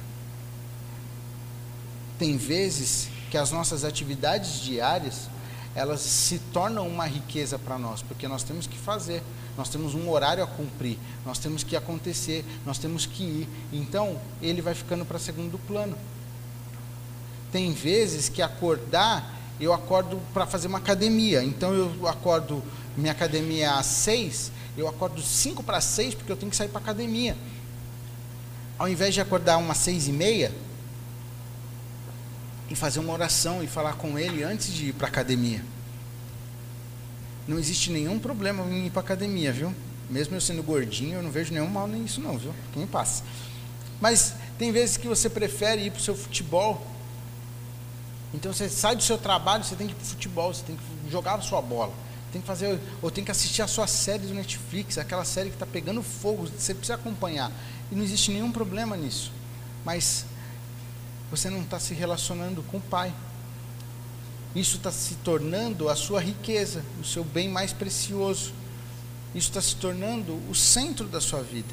Tem 2.19 2.37
vezes 2.37 3.09
que 3.33 3.39
as 3.39 3.51
nossas 3.51 3.83
atividades 3.83 4.61
diárias, 4.61 5.27
elas 5.75 6.03
se 6.03 6.39
tornam 6.53 6.87
uma 6.87 7.07
riqueza 7.07 7.59
para 7.59 7.79
nós, 7.79 8.03
porque 8.03 8.29
nós 8.29 8.43
temos 8.43 8.67
que 8.67 8.77
fazer, 8.77 9.23
nós 9.57 9.71
temos 9.71 9.95
um 9.95 10.11
horário 10.11 10.45
a 10.45 10.47
cumprir, 10.47 10.99
nós 11.25 11.39
temos 11.39 11.65
que 11.65 11.75
acontecer, 11.75 12.45
nós 12.67 12.77
temos 12.77 13.07
que 13.07 13.23
ir. 13.23 13.49
Então, 13.73 14.21
ele 14.43 14.61
vai 14.61 14.75
ficando 14.75 15.07
para 15.07 15.19
segundo 15.19 15.59
plano. 15.67 15.97
Tem 17.51 17.73
vezes 17.73 18.29
que 18.29 18.43
acordar, 18.43 19.35
eu 19.59 19.73
acordo 19.73 20.21
para 20.35 20.45
fazer 20.45 20.69
uma 20.69 20.77
academia. 20.77 21.43
Então 21.43 21.73
eu 21.73 22.07
acordo, 22.07 22.63
minha 22.99 23.13
academia 23.13 23.65
é 23.65 23.69
às 23.71 23.87
seis, 23.87 24.53
eu 24.77 24.87
acordo 24.87 25.23
cinco 25.23 25.63
para 25.63 25.81
seis 25.81 26.15
porque 26.15 26.31
eu 26.31 26.37
tenho 26.37 26.51
que 26.51 26.57
sair 26.57 26.69
para 26.69 26.81
a 26.81 26.83
academia. 26.83 27.35
Ao 28.79 28.87
invés 28.87 29.15
de 29.15 29.23
acordar 29.23 29.57
umas 29.57 29.79
seis 29.79 30.07
e 30.07 30.13
meia, 30.13 30.53
e 32.73 32.77
fazer 32.77 33.01
uma 33.01 33.13
oração 33.13 33.63
e 33.63 33.67
falar 33.67 33.95
com 33.95 34.19
ele 34.19 34.43
antes 34.43 34.73
de 34.73 34.87
ir 34.87 34.93
para 34.93 35.07
a 35.07 35.11
academia. 35.11 35.63
Não 37.47 37.59
existe 37.59 37.91
nenhum 37.91 38.19
problema 38.19 38.65
em 38.65 38.87
ir 38.87 38.91
para 38.91 39.01
a 39.01 39.05
academia, 39.05 39.53
viu? 39.53 39.75
Mesmo 40.09 40.37
eu 40.37 40.41
sendo 40.41 40.63
gordinho, 40.63 41.15
eu 41.15 41.23
não 41.23 41.31
vejo 41.31 41.53
nenhum 41.53 41.69
mal 41.69 41.89
nisso 41.89 42.21
não, 42.21 42.39
viu? 42.39 42.55
Quem 42.73 42.87
passa. 42.87 43.23
Mas 44.01 44.35
tem 44.59 44.73
vezes 44.73 44.97
que 44.97 45.07
você 45.07 45.29
prefere 45.29 45.87
ir 45.87 45.91
para 45.91 46.01
o 46.01 46.03
seu 46.03 46.15
futebol 46.15 46.93
então 48.35 48.53
você 48.53 48.69
sai 48.69 48.97
do 48.97 49.03
seu 49.03 49.19
trabalho, 49.19 49.63
você 49.63 49.77
tem 49.77 49.87
que 49.87 49.93
ir 49.93 49.97
para 49.97 50.05
o 50.05 50.09
futebol, 50.09 50.55
você 50.55 50.63
tem 50.65 50.77
que 50.77 51.11
jogar 51.11 51.35
a 51.35 51.41
sua 51.41 51.61
bola. 51.61 51.93
Tem 52.33 52.41
que 52.41 52.47
fazer, 52.47 52.81
ou 53.03 53.11
tem 53.11 53.23
que 53.23 53.31
assistir 53.31 53.61
a 53.61 53.67
sua 53.67 53.87
série 53.87 54.27
do 54.27 54.33
Netflix, 54.33 54.97
aquela 54.97 55.25
série 55.25 55.51
que 55.51 55.57
está 55.57 55.67
pegando 55.67 56.03
fogo, 56.03 56.47
você 56.47 56.73
precisa 56.73 56.95
acompanhar. 56.95 57.53
E 57.91 57.95
não 57.95 58.03
existe 58.03 58.31
nenhum 58.31 58.51
problema 58.51 58.97
nisso. 58.97 59.31
Mas 59.85 60.25
você 61.33 61.49
não 61.49 61.63
está 61.63 61.81
se 61.81 61.95
relacionando 61.95 62.63
com 62.65 62.77
o 62.77 62.81
Pai. 62.81 63.11
Isso 64.55 64.77
está 64.77 64.93
se 64.93 65.15
tornando 65.15 65.89
a 65.89 65.97
sua 65.97 66.21
riqueza, 66.21 66.85
o 67.01 67.05
seu 67.05 67.25
bem 67.25 67.49
mais 67.49 67.73
precioso. 67.73 68.53
Isso 69.35 69.49
está 69.49 69.63
se 69.63 69.75
tornando 69.77 70.39
o 70.51 70.55
centro 70.55 71.09
da 71.09 71.23
sua 71.23 71.43
vida. 71.43 71.73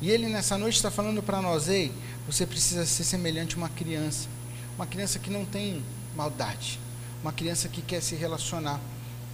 E 0.00 0.10
ele 0.10 0.26
nessa 0.26 0.56
noite 0.56 0.76
está 0.76 0.90
falando 0.90 1.22
para 1.22 1.42
nós, 1.42 1.68
ei, 1.68 1.92
você 2.26 2.46
precisa 2.46 2.86
ser 2.86 3.04
semelhante 3.04 3.56
a 3.56 3.58
uma 3.58 3.68
criança. 3.68 4.26
Uma 4.74 4.86
criança 4.86 5.18
que 5.18 5.28
não 5.28 5.44
tem 5.44 5.82
maldade. 6.16 6.80
Uma 7.22 7.30
criança 7.32 7.68
que 7.68 7.82
quer 7.82 8.00
se 8.00 8.14
relacionar. 8.14 8.80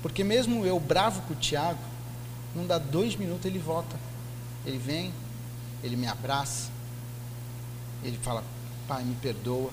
Porque 0.02 0.24
mesmo 0.24 0.66
eu 0.66 0.80
bravo 0.80 1.22
com 1.22 1.32
o 1.32 1.36
Tiago, 1.36 1.78
não 2.56 2.66
dá 2.66 2.76
dois 2.76 3.14
minutos 3.14 3.44
ele 3.46 3.60
volta. 3.60 3.96
Ele 4.66 4.78
vem, 4.78 5.12
ele 5.80 5.94
me 5.94 6.08
abraça, 6.08 6.70
ele 8.02 8.18
fala, 8.20 8.42
pai, 8.86 9.04
me 9.04 9.14
perdoa. 9.16 9.70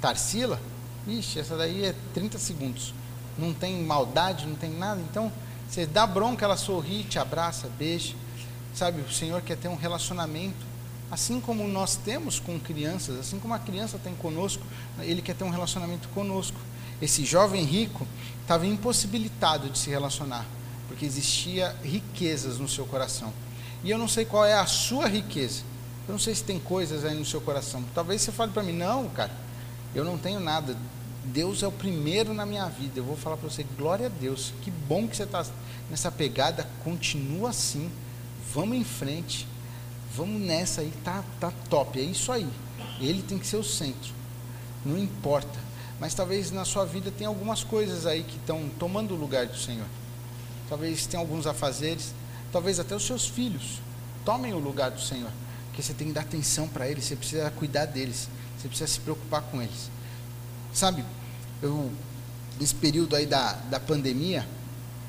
Tarsila, 0.00 0.60
ixi, 1.06 1.38
essa 1.38 1.56
daí 1.56 1.84
é 1.84 1.94
30 2.14 2.38
segundos. 2.38 2.94
Não 3.38 3.52
tem 3.52 3.82
maldade, 3.82 4.46
não 4.46 4.56
tem 4.56 4.70
nada. 4.70 5.00
Então, 5.00 5.30
você 5.68 5.86
dá 5.86 6.06
bronca, 6.06 6.44
ela 6.44 6.56
sorri, 6.56 7.04
te 7.04 7.18
abraça, 7.18 7.68
beija. 7.78 8.14
Sabe, 8.74 9.00
o 9.00 9.12
Senhor 9.12 9.40
quer 9.42 9.56
ter 9.56 9.68
um 9.68 9.76
relacionamento 9.76 10.76
Assim 11.10 11.40
como 11.40 11.68
nós 11.68 11.96
temos 11.96 12.40
com 12.40 12.58
crianças, 12.58 13.18
assim 13.18 13.38
como 13.38 13.54
a 13.54 13.58
criança 13.58 13.98
tem 13.98 14.14
conosco, 14.14 14.62
ele 15.00 15.22
quer 15.22 15.36
ter 15.36 15.44
um 15.44 15.50
relacionamento 15.50 16.08
conosco. 16.08 16.58
Esse 17.00 17.24
jovem 17.24 17.64
rico 17.64 18.06
estava 18.42 18.66
impossibilitado 18.66 19.68
de 19.70 19.78
se 19.78 19.88
relacionar, 19.88 20.44
porque 20.88 21.06
existia 21.06 21.76
riquezas 21.84 22.58
no 22.58 22.68
seu 22.68 22.84
coração. 22.86 23.32
E 23.84 23.90
eu 23.90 23.98
não 23.98 24.08
sei 24.08 24.24
qual 24.24 24.44
é 24.44 24.54
a 24.54 24.66
sua 24.66 25.06
riqueza. 25.06 25.62
Eu 26.08 26.12
não 26.12 26.18
sei 26.18 26.34
se 26.34 26.44
tem 26.44 26.58
coisas 26.58 27.04
aí 27.04 27.16
no 27.16 27.24
seu 27.24 27.40
coração. 27.40 27.84
Talvez 27.94 28.22
você 28.22 28.32
fale 28.32 28.52
para 28.52 28.62
mim, 28.62 28.72
não, 28.72 29.08
cara, 29.08 29.32
eu 29.94 30.04
não 30.04 30.16
tenho 30.16 30.40
nada. 30.40 30.76
Deus 31.24 31.62
é 31.62 31.66
o 31.66 31.72
primeiro 31.72 32.32
na 32.32 32.46
minha 32.46 32.68
vida. 32.68 33.00
Eu 33.00 33.04
vou 33.04 33.16
falar 33.16 33.36
para 33.36 33.48
você, 33.48 33.64
glória 33.76 34.06
a 34.06 34.08
Deus. 34.08 34.52
Que 34.62 34.70
bom 34.70 35.08
que 35.08 35.16
você 35.16 35.24
está 35.24 35.44
nessa 35.90 36.10
pegada. 36.10 36.68
Continua 36.84 37.50
assim. 37.50 37.90
Vamos 38.54 38.76
em 38.76 38.84
frente 38.84 39.46
vamos 40.16 40.40
nessa 40.40 40.80
aí, 40.80 40.90
tá, 41.04 41.22
tá 41.38 41.52
top, 41.68 42.00
é 42.00 42.02
isso 42.02 42.32
aí. 42.32 42.48
Ele 42.98 43.22
tem 43.22 43.38
que 43.38 43.46
ser 43.46 43.58
o 43.58 43.64
centro, 43.64 44.14
não 44.84 44.96
importa. 44.96 45.66
Mas 46.00 46.14
talvez 46.14 46.50
na 46.50 46.64
sua 46.64 46.84
vida 46.84 47.10
tenha 47.10 47.28
algumas 47.28 47.62
coisas 47.62 48.06
aí 48.06 48.22
que 48.22 48.36
estão 48.36 48.68
tomando 48.78 49.14
o 49.14 49.16
lugar 49.16 49.46
do 49.46 49.56
Senhor. 49.56 49.86
Talvez 50.68 51.06
tenha 51.06 51.20
alguns 51.20 51.46
afazeres, 51.46 52.14
talvez 52.50 52.80
até 52.80 52.94
os 52.94 53.04
seus 53.04 53.26
filhos 53.26 53.80
tomem 54.24 54.52
o 54.54 54.58
lugar 54.58 54.90
do 54.90 55.00
Senhor. 55.00 55.30
Porque 55.76 55.82
você 55.82 55.92
tem 55.92 56.06
que 56.06 56.14
dar 56.14 56.22
atenção 56.22 56.66
para 56.66 56.88
eles, 56.88 57.04
você 57.04 57.14
precisa 57.14 57.50
cuidar 57.50 57.84
deles, 57.84 58.30
você 58.56 58.66
precisa 58.66 58.90
se 58.90 58.98
preocupar 58.98 59.42
com 59.42 59.60
eles. 59.60 59.90
Sabe, 60.72 61.04
eu, 61.60 61.92
nesse 62.58 62.74
período 62.74 63.14
aí 63.14 63.26
da, 63.26 63.52
da 63.52 63.78
pandemia, 63.78 64.48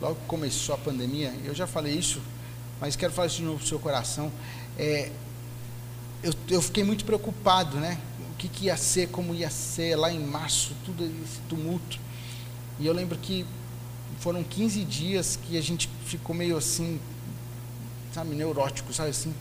logo 0.01 0.15
que 0.15 0.25
começou 0.27 0.75
a 0.75 0.77
pandemia, 0.77 1.33
eu 1.45 1.55
já 1.55 1.65
falei 1.65 1.93
isso, 1.93 2.21
mas 2.81 2.97
quero 2.97 3.13
falar 3.13 3.27
isso 3.27 3.37
de 3.37 3.43
novo 3.43 3.59
para 3.59 3.65
o 3.65 3.67
seu 3.67 3.79
coração 3.79 4.29
é, 4.77 5.09
eu, 6.21 6.33
eu, 6.49 6.61
fiquei 6.61 6.83
muito 6.83 7.05
preocupado, 7.05 7.77
né? 7.77 7.97
O 8.33 8.35
que, 8.35 8.49
que, 8.49 8.65
ia 8.65 8.75
ser, 8.75 9.07
como 9.07 9.33
ia 9.33 9.49
ser, 9.49 9.95
lá 9.95 10.11
em 10.11 10.19
março, 10.19 10.75
tudo 10.85 11.05
esse 11.05 11.39
tumulto. 11.47 11.97
E 12.77 12.85
eu 12.85 12.93
lembro 12.93 13.17
que 13.17 13.45
foram 14.19 14.43
15 14.43 14.83
dias 14.83 15.39
que 15.47 15.57
a 15.57 15.61
gente 15.61 15.89
ficou 16.05 16.35
meio 16.35 16.57
assim, 16.57 16.99
sabe, 18.13 18.35
neurótico, 18.35 18.93
sabe 18.93 19.11
assim. 19.11 19.33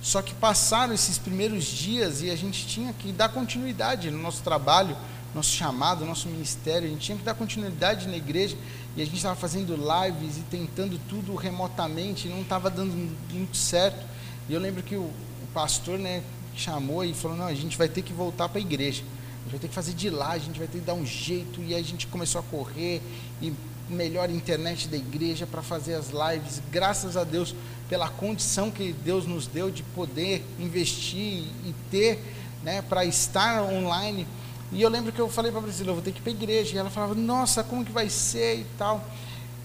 Só 0.00 0.22
que 0.22 0.34
passaram 0.34 0.94
esses 0.94 1.18
primeiros 1.18 1.64
dias 1.64 2.22
e 2.22 2.30
a 2.30 2.36
gente 2.36 2.66
tinha 2.66 2.92
que 2.92 3.12
dar 3.12 3.28
continuidade 3.28 4.10
no 4.10 4.18
nosso 4.18 4.42
trabalho, 4.42 4.96
nosso 5.34 5.50
chamado, 5.50 6.04
nosso 6.04 6.28
ministério, 6.28 6.88
a 6.88 6.90
gente 6.90 7.02
tinha 7.02 7.18
que 7.18 7.24
dar 7.24 7.34
continuidade 7.34 8.08
na 8.08 8.16
igreja 8.16 8.56
e 8.96 9.02
a 9.02 9.04
gente 9.04 9.16
estava 9.16 9.36
fazendo 9.36 9.74
lives 9.76 10.38
e 10.38 10.40
tentando 10.50 10.98
tudo 11.08 11.34
remotamente, 11.34 12.26
e 12.26 12.30
não 12.30 12.40
estava 12.40 12.68
dando 12.68 12.92
muito 13.32 13.56
certo. 13.56 14.04
E 14.48 14.54
eu 14.54 14.60
lembro 14.60 14.82
que 14.82 14.96
o, 14.96 15.02
o 15.02 15.46
pastor 15.54 15.98
né, 15.98 16.22
chamou 16.56 17.04
e 17.04 17.14
falou: 17.14 17.36
não, 17.36 17.46
a 17.46 17.54
gente 17.54 17.76
vai 17.78 17.88
ter 17.88 18.02
que 18.02 18.12
voltar 18.12 18.48
para 18.48 18.58
a 18.58 18.60
igreja. 18.60 19.02
A 19.02 19.42
gente 19.44 19.52
vai 19.52 19.60
ter 19.60 19.68
que 19.68 19.74
fazer 19.74 19.94
de 19.94 20.10
lá, 20.10 20.30
a 20.30 20.38
gente 20.38 20.58
vai 20.58 20.66
ter 20.66 20.78
que 20.78 20.84
dar 20.84 20.94
um 20.94 21.06
jeito. 21.06 21.62
E 21.62 21.74
aí 21.74 21.80
a 21.80 21.84
gente 21.84 22.06
começou 22.08 22.40
a 22.40 22.44
correr 22.44 23.00
e 23.40 23.52
melhor 23.90 24.30
internet 24.30 24.88
da 24.88 24.96
igreja 24.96 25.46
para 25.46 25.62
fazer 25.62 25.94
as 25.94 26.08
lives. 26.08 26.62
Graças 26.70 27.16
a 27.16 27.24
Deus 27.24 27.54
pela 27.88 28.08
condição 28.08 28.70
que 28.70 28.92
Deus 28.92 29.26
nos 29.26 29.46
deu 29.46 29.70
de 29.70 29.82
poder 29.82 30.44
investir 30.58 31.44
e 31.64 31.74
ter 31.90 32.22
né, 32.62 32.82
para 32.82 33.04
estar 33.04 33.62
online. 33.62 34.26
E 34.72 34.80
eu 34.80 34.88
lembro 34.88 35.10
que 35.12 35.20
eu 35.20 35.28
falei 35.28 35.50
para 35.50 35.60
a 35.60 35.64
Priscila, 35.64 35.90
eu 35.90 35.94
vou 35.94 36.02
ter 36.02 36.12
que 36.12 36.18
ir 36.18 36.22
para 36.22 36.30
a 36.30 36.34
igreja. 36.34 36.74
E 36.74 36.78
ela 36.78 36.90
falava, 36.90 37.14
nossa, 37.14 37.64
como 37.64 37.84
que 37.84 37.90
vai 37.90 38.08
ser 38.08 38.60
e 38.60 38.66
tal. 38.78 39.04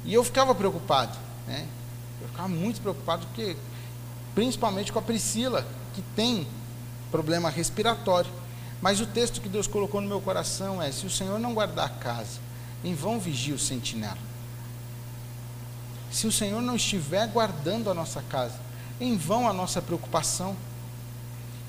E 0.04 0.14
eu 0.14 0.24
ficava 0.24 0.56
preocupado, 0.56 1.18
né? 1.48 1.68
Eu 2.22 2.28
ficava 2.28 2.48
muito 2.48 2.82
preocupado, 2.82 3.26
porque, 3.28 3.56
principalmente 4.34 4.92
com 4.92 5.00
a 5.00 5.02
Priscila, 5.02 5.66
que 5.94 6.02
tem 6.16 6.48
problema 7.12 7.50
respiratório. 7.50 8.32
Mas 8.82 9.00
o 9.00 9.06
texto 9.06 9.42
que 9.42 9.50
Deus 9.50 9.68
colocou 9.68 10.02
no 10.02 10.08
meu 10.08 10.22
coração 10.22 10.82
é: 10.82 10.92
se 10.92 11.06
o 11.06 11.10
Senhor 11.10 11.40
não 11.40 11.54
guardar 11.54 11.86
a 11.86 11.90
casa, 11.90 12.40
em 12.84 12.94
vão 12.94 13.20
vigia 13.20 13.56
o 13.56 13.60
sentinela. 13.60 14.18
Se 16.12 16.28
o 16.28 16.32
Senhor 16.32 16.62
não 16.62 16.76
estiver 16.76 17.28
guardando 17.28 17.90
a 17.90 17.94
nossa 17.94 18.22
casa, 18.22 18.60
em 19.00 19.18
vão 19.18 19.48
a 19.48 19.54
nossa 19.54 19.82
preocupação. 19.82 20.56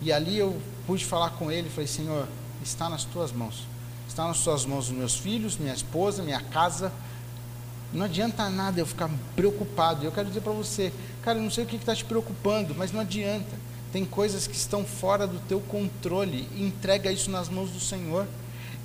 E 0.00 0.12
ali 0.12 0.36
eu 0.36 0.61
pude 0.86 1.04
falar 1.04 1.30
com 1.30 1.50
ele, 1.50 1.68
falei: 1.68 1.86
Senhor, 1.86 2.28
está 2.62 2.88
nas 2.88 3.04
tuas 3.04 3.32
mãos. 3.32 3.66
Está 4.09 4.26
nas 4.26 4.38
tuas 4.40 4.64
mãos 4.64 4.88
os 4.88 4.96
meus 4.96 5.16
filhos, 5.16 5.57
minha 5.57 5.74
esposa, 5.74 6.22
minha 6.22 6.40
casa. 6.40 6.92
Não 7.92 8.04
adianta 8.04 8.48
nada 8.48 8.80
eu 8.80 8.86
ficar 8.86 9.11
preocupado. 9.34 10.04
Eu 10.04 10.12
quero 10.12 10.28
dizer 10.28 10.40
para 10.40 10.52
você, 10.52 10.92
cara, 11.22 11.38
eu 11.38 11.42
não 11.42 11.50
sei 11.50 11.64
o 11.64 11.66
que 11.66 11.76
está 11.76 11.94
te 11.94 12.04
preocupando, 12.04 12.74
mas 12.74 12.92
não 12.92 13.00
adianta. 13.00 13.57
Tem 13.92 14.04
coisas 14.04 14.46
que 14.46 14.57
estão 14.57 14.84
fora 14.84 15.26
do 15.26 15.38
teu 15.40 15.61
controle. 15.61 16.48
Entrega 16.57 17.11
isso 17.11 17.30
nas 17.30 17.48
mãos 17.48 17.70
do 17.70 17.80
Senhor. 17.80 18.26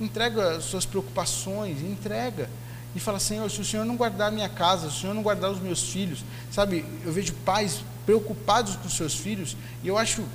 Entrega 0.02 0.58
as 0.58 0.64
suas 0.64 0.86
preocupações, 0.86 1.82
entrega. 1.82 2.50
E 2.96 3.00
fala, 3.00 3.20
Senhor, 3.20 3.50
se 3.50 3.62
o 3.62 3.66
Senhor 3.66 3.86
não 3.86 3.96
guardar 3.96 4.28
a 4.28 4.32
minha 4.32 4.50
casa, 4.50 4.90
se 4.90 4.98
o 4.98 5.02
Senhor 5.02 5.14
não 5.14 5.22
guardar 5.22 5.50
os 5.50 5.60
meus 5.60 5.84
filhos, 5.90 6.26
sabe, 6.52 6.84
eu 7.06 7.14
vejo 7.14 7.34
pais 7.46 7.84
preocupados 8.06 8.76
com 8.76 8.90
seus 8.90 9.16
filhos, 9.16 9.56
e 9.84 9.88
eu 9.88 9.98
acho 9.98 10.26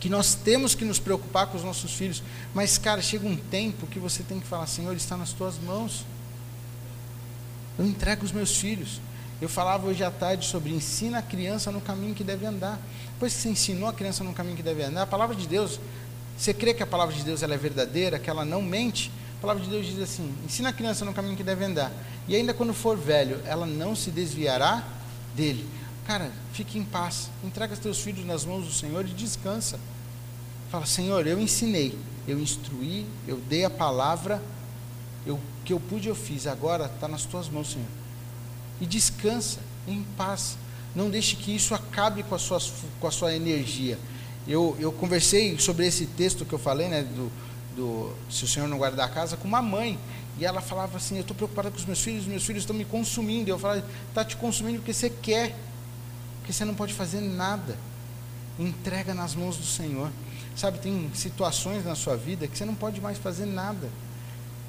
que 0.00 0.08
nós 0.08 0.34
temos 0.34 0.74
que 0.74 0.84
nos 0.84 0.98
preocupar 0.98 1.48
com 1.48 1.56
os 1.56 1.64
nossos 1.64 1.92
filhos, 1.92 2.22
mas, 2.54 2.78
cara, 2.78 3.02
chega 3.02 3.26
um 3.26 3.36
tempo 3.36 3.86
que 3.86 3.98
você 3.98 4.22
tem 4.22 4.40
que 4.40 4.46
falar, 4.46 4.66
Senhor, 4.66 4.94
está 4.94 5.16
nas 5.16 5.32
tuas 5.32 5.58
mãos. 5.58 6.04
Eu 7.78 7.84
entrego 7.84 8.24
os 8.24 8.32
meus 8.32 8.56
filhos. 8.56 9.00
Eu 9.40 9.48
falava 9.48 9.86
hoje 9.86 10.02
à 10.02 10.10
tarde 10.10 10.46
sobre 10.46 10.72
ensina 10.72 11.18
a 11.18 11.22
criança 11.22 11.70
no 11.70 11.80
caminho 11.80 12.14
que 12.14 12.24
deve 12.24 12.46
andar. 12.46 12.80
Depois 13.12 13.34
que 13.34 13.40
você 13.40 13.48
ensinou 13.50 13.88
a 13.88 13.92
criança 13.92 14.24
no 14.24 14.32
caminho 14.32 14.56
que 14.56 14.62
deve 14.62 14.82
andar, 14.82 15.02
a 15.02 15.06
palavra 15.06 15.36
de 15.36 15.46
Deus, 15.46 15.78
você 16.36 16.52
crê 16.52 16.74
que 16.74 16.82
a 16.82 16.86
palavra 16.86 17.14
de 17.14 17.22
Deus 17.24 17.42
ela 17.42 17.54
é 17.54 17.56
verdadeira, 17.56 18.18
que 18.18 18.28
ela 18.28 18.44
não 18.44 18.60
mente? 18.60 19.10
A 19.38 19.40
palavra 19.40 19.62
de 19.62 19.70
Deus 19.70 19.86
diz 19.86 19.98
assim: 19.98 20.34
ensina 20.44 20.68
a 20.68 20.72
criança 20.72 21.04
no 21.04 21.12
caminho 21.12 21.36
que 21.36 21.42
deve 21.42 21.64
andar. 21.64 21.92
E 22.28 22.34
ainda 22.34 22.52
quando 22.52 22.74
for 22.74 22.96
velho, 22.96 23.40
ela 23.44 23.66
não 23.66 23.94
se 23.94 24.10
desviará 24.10 24.84
dele. 25.34 25.66
Cara, 26.06 26.30
fique 26.52 26.78
em 26.78 26.84
paz. 26.84 27.30
Entrega 27.42 27.72
os 27.74 27.78
teus 27.78 28.00
filhos 28.00 28.24
nas 28.24 28.44
mãos 28.44 28.64
do 28.64 28.72
Senhor 28.72 29.04
e 29.04 29.08
descansa. 29.08 29.78
Fala, 30.70 30.86
Senhor, 30.86 31.26
eu 31.26 31.40
ensinei, 31.40 31.96
eu 32.26 32.38
instruí, 32.40 33.06
eu 33.26 33.38
dei 33.48 33.64
a 33.64 33.70
palavra, 33.70 34.42
o 35.26 35.38
que 35.64 35.72
eu 35.72 35.80
pude 35.80 36.08
eu 36.08 36.14
fiz, 36.14 36.46
agora 36.46 36.86
está 36.86 37.08
nas 37.08 37.24
tuas 37.24 37.48
mãos, 37.48 37.72
Senhor. 37.72 37.88
E 38.80 38.86
descansa 38.86 39.58
em 39.86 40.02
paz. 40.16 40.56
Não 40.94 41.10
deixe 41.10 41.36
que 41.36 41.54
isso 41.54 41.74
acabe 41.74 42.22
com 42.22 42.34
a 42.34 42.38
sua, 42.38 42.60
com 43.00 43.06
a 43.06 43.10
sua 43.10 43.34
energia. 43.34 43.98
Eu, 44.46 44.76
eu 44.78 44.92
conversei 44.92 45.58
sobre 45.58 45.86
esse 45.86 46.06
texto 46.06 46.44
que 46.44 46.52
eu 46.52 46.58
falei, 46.58 46.88
né, 46.88 47.02
do, 47.02 47.32
do 47.74 48.12
se 48.30 48.44
o 48.44 48.48
Senhor 48.48 48.68
não 48.68 48.78
guardar 48.78 49.06
a 49.06 49.08
casa, 49.08 49.36
com 49.36 49.48
uma 49.48 49.60
mãe. 49.60 49.98
E 50.38 50.44
ela 50.44 50.60
falava 50.60 50.96
assim: 50.96 51.16
Eu 51.16 51.22
estou 51.22 51.36
preocupada 51.36 51.70
com 51.70 51.76
os 51.76 51.84
meus 51.84 52.00
filhos, 52.00 52.26
meus 52.26 52.44
filhos 52.44 52.62
estão 52.62 52.76
me 52.76 52.84
consumindo. 52.84 53.50
Eu 53.50 53.58
falava: 53.58 53.84
Está 54.08 54.24
te 54.24 54.36
consumindo 54.36 54.78
porque 54.78 54.92
você 54.92 55.10
quer, 55.10 55.56
porque 56.38 56.52
você 56.52 56.64
não 56.64 56.74
pode 56.74 56.94
fazer 56.94 57.20
nada. 57.20 57.76
Entrega 58.58 59.12
nas 59.14 59.34
mãos 59.34 59.56
do 59.56 59.64
Senhor. 59.64 60.10
Sabe, 60.54 60.78
tem 60.78 61.10
situações 61.14 61.84
na 61.84 61.94
sua 61.94 62.16
vida 62.16 62.48
que 62.48 62.56
você 62.56 62.64
não 62.64 62.74
pode 62.74 63.00
mais 63.00 63.18
fazer 63.18 63.46
nada. 63.46 63.90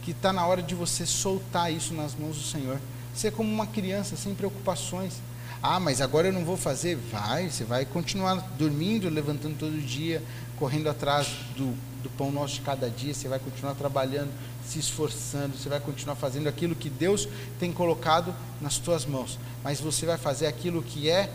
Que 0.04 0.12
está 0.12 0.34
na 0.34 0.46
hora 0.46 0.62
de 0.62 0.76
você 0.76 1.06
soltar 1.06 1.72
isso 1.72 1.94
nas 1.94 2.16
mãos 2.16 2.36
do 2.36 2.44
Senhor. 2.44 2.80
Ser 3.14 3.32
como 3.32 3.50
uma 3.52 3.68
criança, 3.68 4.16
sem 4.16 4.34
preocupações. 4.34 5.14
Ah, 5.62 5.80
mas 5.80 6.02
agora 6.02 6.28
eu 6.28 6.34
não 6.34 6.46
vou 6.46 6.58
fazer. 6.58 6.96
Vai, 6.96 7.50
você 7.50 7.64
vai 7.64 7.86
continuar 7.86 8.36
dormindo, 8.58 9.10
levantando 9.10 9.58
todo 9.58 9.80
dia, 9.82 10.24
correndo 10.58 10.90
atrás 10.90 11.28
do, 11.56 11.74
do 12.04 12.10
pão 12.18 12.32
nosso 12.32 12.56
de 12.56 12.62
cada 12.62 12.90
dia. 12.90 13.14
Você 13.14 13.28
vai 13.28 13.40
continuar 13.40 13.74
trabalhando, 13.74 14.32
se 14.66 14.80
esforçando. 14.80 15.58
Você 15.58 15.68
vai 15.70 15.80
continuar 15.80 16.16
fazendo 16.16 16.48
aquilo 16.48 16.76
que 16.76 16.90
Deus 16.90 17.28
tem 17.60 17.72
colocado 17.72 18.34
nas 18.62 18.78
tuas 18.78 19.06
mãos. 19.06 19.40
Mas 19.64 19.82
você 19.82 20.06
vai 20.06 20.18
fazer 20.18 20.48
aquilo 20.48 20.84
que 20.84 21.10
é 21.10 21.30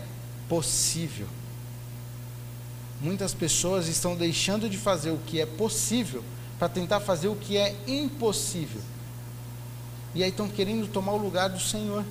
possível. 0.47 1.27
Muitas 3.01 3.33
pessoas 3.33 3.87
estão 3.89 4.15
deixando 4.15 4.69
de 4.69 4.77
fazer 4.77 5.11
o 5.11 5.17
que 5.17 5.41
é 5.41 5.45
possível 5.45 6.23
para 6.57 6.69
tentar 6.69 7.01
fazer 7.01 7.27
o 7.27 7.35
que 7.35 7.57
é 7.57 7.75
impossível. 7.85 8.81
E 10.15 10.23
aí 10.23 10.29
estão 10.29 10.47
querendo 10.47 10.87
tomar 10.87 11.11
o 11.11 11.17
lugar 11.17 11.49
do 11.49 11.59
Senhor. 11.59 12.05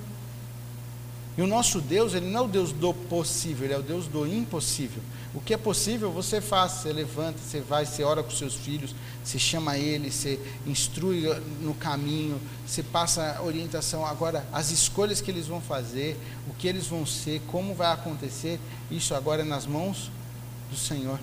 E 1.37 1.41
o 1.41 1.47
nosso 1.47 1.81
Deus, 1.81 2.13
ele 2.13 2.27
não 2.27 2.41
é 2.41 2.45
o 2.45 2.49
Deus 2.49 2.73
do 2.73 2.93
possível, 2.93 3.65
ele 3.65 3.73
é 3.73 3.79
o 3.79 3.83
Deus 3.83 4.07
do 4.07 4.27
impossível. 4.27 5.03
O 5.35 5.41
que 5.41 5.55
é 5.55 5.57
possível, 5.57 6.13
você 6.13 6.43
faz, 6.43 6.73
você 6.73 6.93
levanta, 6.93 7.39
você 7.39 7.61
vai, 7.61 7.87
você 7.87 8.03
ora 8.05 8.23
com 8.23 8.31
seus 8.31 8.55
filhos, 8.55 8.95
você 9.25 9.39
chama 9.39 9.79
ele, 9.79 10.11
você 10.11 10.39
instrui 10.67 11.27
no 11.63 11.73
caminho, 11.73 12.39
você 12.67 12.83
passa 12.83 13.41
orientação. 13.43 14.05
Agora, 14.05 14.47
as 14.53 14.71
escolhas 14.71 15.23
que 15.23 15.31
eles 15.31 15.47
vão 15.47 15.59
fazer, 15.59 16.19
o 16.51 16.55
que 16.55 16.69
eles 16.69 16.87
vão 16.87 17.07
ser, 17.07 17.41
como 17.47 17.75
vai 17.75 17.91
acontecer, 17.91 18.61
isso 18.91 19.15
agora 19.15 19.41
é 19.41 19.45
nas 19.45 19.65
mãos 19.65 20.11
do 20.71 20.77
Senhor. 20.77 21.19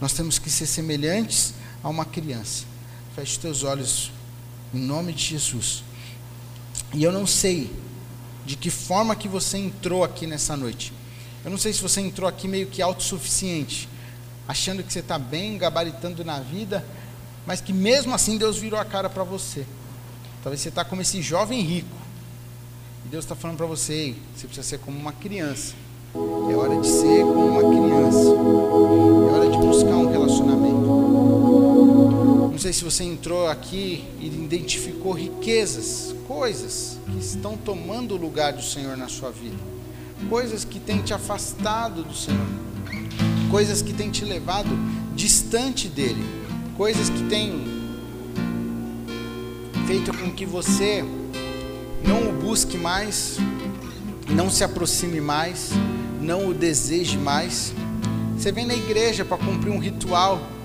Nós 0.00 0.12
temos 0.12 0.40
que 0.40 0.50
ser 0.50 0.66
semelhantes 0.66 1.54
a 1.84 1.88
uma 1.88 2.04
criança. 2.04 2.64
Feche 3.14 3.38
teus 3.38 3.62
olhos 3.62 4.10
em 4.74 4.80
nome 4.80 5.12
de 5.12 5.22
Jesus. 5.22 5.84
E 6.92 7.04
eu 7.04 7.12
não 7.12 7.26
sei 7.26 7.70
de 8.46 8.56
que 8.56 8.70
forma 8.70 9.16
que 9.16 9.26
você 9.26 9.58
entrou 9.58 10.04
aqui 10.04 10.24
nessa 10.24 10.56
noite. 10.56 10.92
Eu 11.44 11.50
não 11.50 11.58
sei 11.58 11.72
se 11.72 11.82
você 11.82 12.00
entrou 12.00 12.28
aqui 12.28 12.46
meio 12.46 12.68
que 12.68 12.80
autossuficiente, 12.80 13.88
achando 14.46 14.84
que 14.84 14.92
você 14.92 15.00
está 15.00 15.18
bem, 15.18 15.58
gabaritando 15.58 16.24
na 16.24 16.38
vida, 16.38 16.84
mas 17.44 17.60
que 17.60 17.72
mesmo 17.72 18.14
assim 18.14 18.38
Deus 18.38 18.56
virou 18.56 18.78
a 18.78 18.84
cara 18.84 19.10
para 19.10 19.24
você. 19.24 19.66
Talvez 20.44 20.60
você 20.60 20.68
está 20.68 20.84
como 20.84 21.02
esse 21.02 21.20
jovem 21.20 21.60
rico. 21.60 21.96
E 23.04 23.08
Deus 23.08 23.24
está 23.24 23.34
falando 23.34 23.56
para 23.56 23.66
você, 23.66 24.14
você 24.34 24.46
precisa 24.46 24.66
ser 24.66 24.78
como 24.78 24.96
uma 24.96 25.12
criança. 25.12 25.74
É 26.14 26.54
hora 26.54 26.80
de 26.80 26.86
ser 26.86 27.22
como 27.22 27.46
uma 27.46 27.62
criança. 27.62 28.28
É 28.28 29.34
hora 29.34 29.50
de 29.50 29.58
buscar 29.58 29.96
um 29.96 30.08
relacionamento. 30.08 30.75
Não 32.56 32.60
sei 32.62 32.72
se 32.72 32.84
você 32.84 33.04
entrou 33.04 33.48
aqui 33.48 34.02
e 34.18 34.28
identificou 34.28 35.12
riquezas, 35.12 36.14
coisas 36.26 36.98
que 37.04 37.18
estão 37.18 37.54
tomando 37.54 38.14
o 38.14 38.16
lugar 38.16 38.54
do 38.54 38.62
Senhor 38.62 38.96
na 38.96 39.08
sua 39.08 39.30
vida. 39.30 39.58
Coisas 40.30 40.64
que 40.64 40.80
têm 40.80 41.02
te 41.02 41.12
afastado 41.12 42.02
do 42.02 42.14
Senhor. 42.14 42.46
Coisas 43.50 43.82
que 43.82 43.92
têm 43.92 44.10
te 44.10 44.24
levado 44.24 44.70
distante 45.14 45.86
dele. 45.86 46.24
Coisas 46.78 47.10
que 47.10 47.24
têm 47.24 47.62
feito 49.86 50.16
com 50.16 50.32
que 50.32 50.46
você 50.46 51.04
não 52.02 52.30
o 52.30 52.32
busque 52.40 52.78
mais, 52.78 53.36
não 54.30 54.48
se 54.48 54.64
aproxime 54.64 55.20
mais, 55.20 55.72
não 56.22 56.48
o 56.48 56.54
deseje 56.54 57.18
mais. 57.18 57.74
Você 58.34 58.50
vem 58.50 58.64
na 58.64 58.74
igreja 58.74 59.26
para 59.26 59.36
cumprir 59.36 59.70
um 59.70 59.78
ritual. 59.78 60.55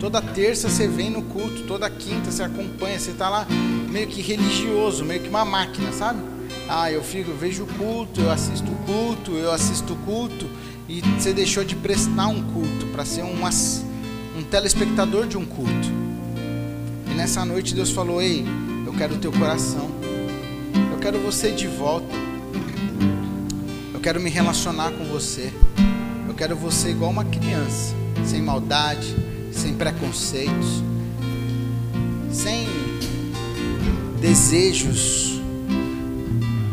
Toda 0.00 0.22
terça 0.22 0.70
você 0.70 0.88
vem 0.88 1.10
no 1.10 1.20
culto, 1.20 1.64
toda 1.64 1.88
quinta 1.90 2.30
você 2.30 2.42
acompanha, 2.42 2.98
você 2.98 3.10
está 3.10 3.28
lá 3.28 3.46
meio 3.90 4.08
que 4.08 4.22
religioso, 4.22 5.04
meio 5.04 5.20
que 5.20 5.28
uma 5.28 5.44
máquina, 5.44 5.92
sabe? 5.92 6.22
Ah, 6.66 6.90
eu 6.90 7.04
fico, 7.04 7.30
eu 7.30 7.36
vejo 7.36 7.64
o 7.64 7.66
culto, 7.66 8.22
eu 8.22 8.30
assisto 8.30 8.66
o 8.72 8.76
culto, 8.86 9.32
eu 9.32 9.52
assisto 9.52 9.92
o 9.92 9.96
culto, 9.96 10.48
e 10.88 11.02
você 11.02 11.34
deixou 11.34 11.64
de 11.64 11.76
prestar 11.76 12.28
um 12.28 12.42
culto 12.50 12.86
para 12.86 13.04
ser 13.04 13.24
um 13.24 14.42
telespectador 14.50 15.26
de 15.26 15.36
um 15.36 15.44
culto. 15.44 15.88
E 17.10 17.14
nessa 17.14 17.44
noite 17.44 17.74
Deus 17.74 17.90
falou: 17.90 18.22
Ei, 18.22 18.42
eu 18.86 18.94
quero 18.94 19.16
o 19.16 19.18
teu 19.18 19.30
coração, 19.30 19.90
eu 20.92 20.98
quero 20.98 21.18
você 21.18 21.50
de 21.50 21.66
volta. 21.66 22.16
Eu 23.92 24.00
quero 24.00 24.18
me 24.18 24.30
relacionar 24.30 24.92
com 24.92 25.04
você. 25.04 25.52
Eu 26.26 26.32
quero 26.32 26.56
você 26.56 26.88
igual 26.88 27.10
uma 27.10 27.24
criança, 27.26 27.94
sem 28.24 28.40
maldade, 28.40 29.14
sem 29.52 29.74
preconceitos, 29.74 30.82
sem 32.32 32.66
desejos, 34.20 35.40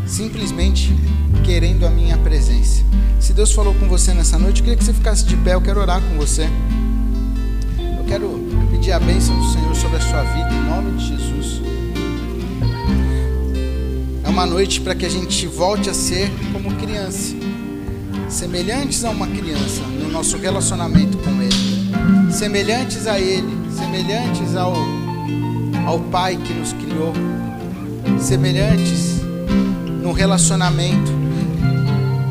simplesmente 0.05 0.95
querendo 1.43 1.85
a 1.85 1.89
minha 1.89 2.17
presença. 2.17 2.83
Se 3.19 3.33
Deus 3.33 3.51
falou 3.51 3.73
com 3.75 3.87
você 3.87 4.13
nessa 4.13 4.37
noite, 4.37 4.59
eu 4.59 4.65
queria 4.65 4.77
que 4.77 4.83
você 4.83 4.93
ficasse 4.93 5.25
de 5.25 5.35
pé, 5.37 5.53
eu 5.53 5.61
quero 5.61 5.79
orar 5.79 6.01
com 6.01 6.17
você. 6.17 6.47
Eu 7.97 8.05
quero 8.05 8.39
pedir 8.71 8.91
a 8.91 8.99
bênção 8.99 9.37
do 9.37 9.51
Senhor 9.51 9.75
sobre 9.75 9.97
a 9.97 10.01
sua 10.01 10.23
vida, 10.23 10.49
em 10.53 10.69
nome 10.69 10.97
de 10.97 11.07
Jesus 11.07 11.67
uma 14.37 14.45
noite 14.45 14.79
para 14.81 14.93
que 14.93 15.03
a 15.03 15.09
gente 15.09 15.47
volte 15.47 15.89
a 15.89 15.95
ser 15.95 16.29
como 16.53 16.71
criança, 16.75 17.35
semelhantes 18.29 19.03
a 19.03 19.09
uma 19.09 19.25
criança 19.25 19.81
no 19.81 20.11
nosso 20.11 20.37
relacionamento 20.37 21.16
semelhantes 22.37 23.07
a 23.07 23.19
Ele, 23.19 23.47
semelhantes 23.71 24.55
ao, 24.55 24.71
ao 25.87 25.99
Pai 26.11 26.37
que 26.37 26.53
nos 26.53 26.71
criou, 26.71 27.11
semelhantes 28.19 29.21
no 30.03 30.11
relacionamento. 30.11 31.11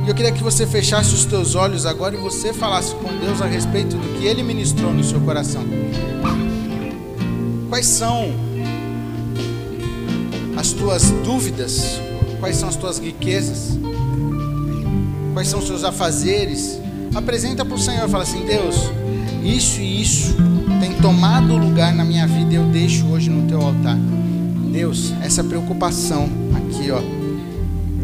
E 0.04 0.08
eu 0.08 0.14
queria 0.14 0.30
que 0.30 0.44
você 0.44 0.64
fechasse 0.64 1.12
os 1.12 1.24
teus 1.24 1.56
olhos 1.56 1.84
agora 1.84 2.14
e 2.14 2.18
você 2.18 2.52
falasse 2.52 2.94
com 2.94 3.08
Deus 3.18 3.42
a 3.42 3.46
respeito 3.46 3.96
do 3.96 4.16
que 4.16 4.26
Ele 4.26 4.44
ministrou 4.44 4.94
no 4.94 5.02
seu 5.02 5.20
coração. 5.20 5.64
Quais 7.68 7.86
são 7.86 8.32
as 10.56 10.70
tuas 10.70 11.10
dúvidas? 11.24 12.00
Quais 12.38 12.54
são 12.54 12.68
as 12.68 12.76
tuas 12.76 13.00
riquezas? 13.00 13.76
Quais 15.32 15.48
são 15.48 15.58
os 15.58 15.66
seus 15.66 15.82
afazeres? 15.82 16.78
Apresenta 17.12 17.64
para 17.64 17.74
o 17.74 17.78
Senhor, 17.78 18.08
fala 18.08 18.22
assim: 18.22 18.44
Deus, 18.46 18.76
isso 19.46 19.80
e 19.80 20.02
isso 20.02 20.34
tem 20.80 20.92
tomado 20.94 21.56
lugar 21.56 21.94
na 21.94 22.04
minha 22.04 22.26
vida 22.26 22.52
e 22.52 22.56
eu 22.56 22.64
deixo 22.64 23.06
hoje 23.06 23.30
no 23.30 23.46
teu 23.46 23.60
altar. 23.60 23.96
Deus, 24.72 25.14
essa 25.22 25.42
preocupação 25.44 26.28
aqui, 26.54 26.90
ó. 26.90 27.00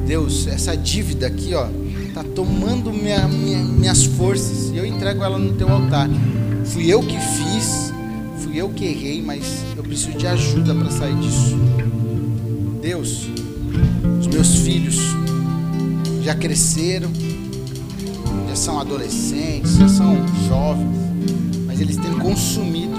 Deus, 0.07 0.47
essa 0.47 0.76
dívida 0.76 1.26
aqui, 1.26 1.55
ó, 1.55 1.66
tá 2.14 2.22
tomando 2.22 2.93
minha, 2.93 3.26
minha, 3.28 3.59
minhas 3.59 4.05
forças 4.05 4.70
e 4.70 4.76
eu 4.76 4.86
entrego 4.86 5.22
ela 5.22 5.38
no 5.38 5.53
teu 5.55 5.68
altar. 5.68 6.09
Fui 6.64 6.86
eu 6.93 7.03
que 7.03 7.18
fiz, 7.18 7.93
fui 8.38 8.61
eu 8.61 8.68
que 8.70 8.84
errei, 8.84 9.22
mas 9.22 9.62
eu 9.76 9.82
preciso 9.82 10.16
de 10.16 10.26
ajuda 10.26 10.74
para 10.74 10.90
sair 10.90 11.16
disso. 11.16 11.57
Deus, 12.80 13.28
os 14.20 14.26
meus 14.26 14.57
filhos 14.57 14.97
já 16.22 16.34
cresceram, 16.34 17.11
já 18.49 18.57
são 18.57 18.80
adolescentes, 18.80 19.76
já 19.76 19.88
são 19.88 20.16
jovens, 20.49 21.01
eles 21.82 21.96
têm 21.96 22.12
consumido. 22.18 22.94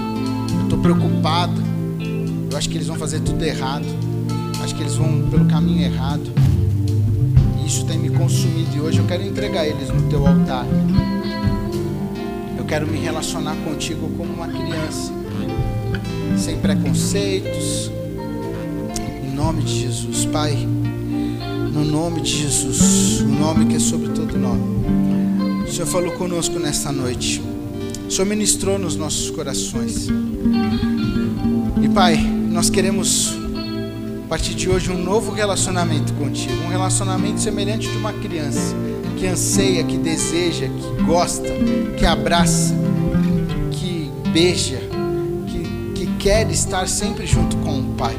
Eu 0.58 0.62
estou 0.64 0.78
preocupado. 0.78 1.60
Eu 2.50 2.56
acho 2.56 2.68
que 2.68 2.76
eles 2.76 2.86
vão 2.86 2.96
fazer 2.96 3.20
tudo 3.20 3.42
errado. 3.42 3.86
Acho 4.62 4.74
que 4.74 4.82
eles 4.82 4.94
vão 4.94 5.28
pelo 5.30 5.46
caminho 5.46 5.82
errado. 5.82 6.30
E 7.60 7.66
isso 7.66 7.84
tem 7.86 7.98
me 7.98 8.10
consumido 8.10 8.76
e 8.76 8.80
hoje 8.80 8.98
eu 8.98 9.06
quero 9.06 9.22
entregar 9.22 9.66
eles 9.66 9.88
no 9.88 10.02
teu 10.08 10.26
altar. 10.26 10.66
Eu 12.56 12.64
quero 12.64 12.86
me 12.86 12.98
relacionar 12.98 13.56
contigo 13.56 14.08
como 14.16 14.32
uma 14.32 14.48
criança, 14.48 15.12
sem 16.36 16.58
preconceitos. 16.58 17.90
Em 19.22 19.34
nome 19.34 19.62
de 19.62 19.80
Jesus, 19.80 20.26
Pai. 20.26 20.68
No 21.72 21.84
nome 21.84 22.20
de 22.20 22.42
Jesus, 22.42 23.20
o 23.20 23.26
nome 23.26 23.66
que 23.66 23.76
é 23.76 23.80
sobre 23.80 24.10
todo 24.10 24.38
nome. 24.38 25.64
O 25.66 25.72
Senhor 25.72 25.86
falou 25.86 26.12
conosco 26.12 26.58
nesta 26.58 26.92
noite. 26.92 27.53
O 28.06 28.10
Senhor 28.10 28.26
ministrou 28.26 28.78
nos 28.78 28.96
nossos 28.96 29.30
corações. 29.30 30.08
E 31.82 31.88
Pai, 31.88 32.16
nós 32.50 32.70
queremos 32.70 33.34
a 34.24 34.28
partir 34.28 34.54
de 34.54 34.68
hoje 34.68 34.90
um 34.90 35.02
novo 35.02 35.32
relacionamento 35.32 36.12
contigo, 36.14 36.54
um 36.64 36.68
relacionamento 36.68 37.40
semelhante 37.40 37.88
de 37.88 37.96
uma 37.96 38.12
criança 38.12 38.74
que 39.18 39.26
anseia, 39.26 39.84
que 39.84 39.96
deseja, 39.96 40.66
que 40.66 41.02
gosta, 41.04 41.48
que 41.96 42.04
abraça, 42.04 42.74
que 43.70 44.10
beija, 44.30 44.80
que, 45.46 45.92
que 45.94 46.06
quer 46.18 46.50
estar 46.50 46.88
sempre 46.88 47.26
junto 47.26 47.56
com 47.58 47.80
o 47.80 47.84
Pai. 47.96 48.16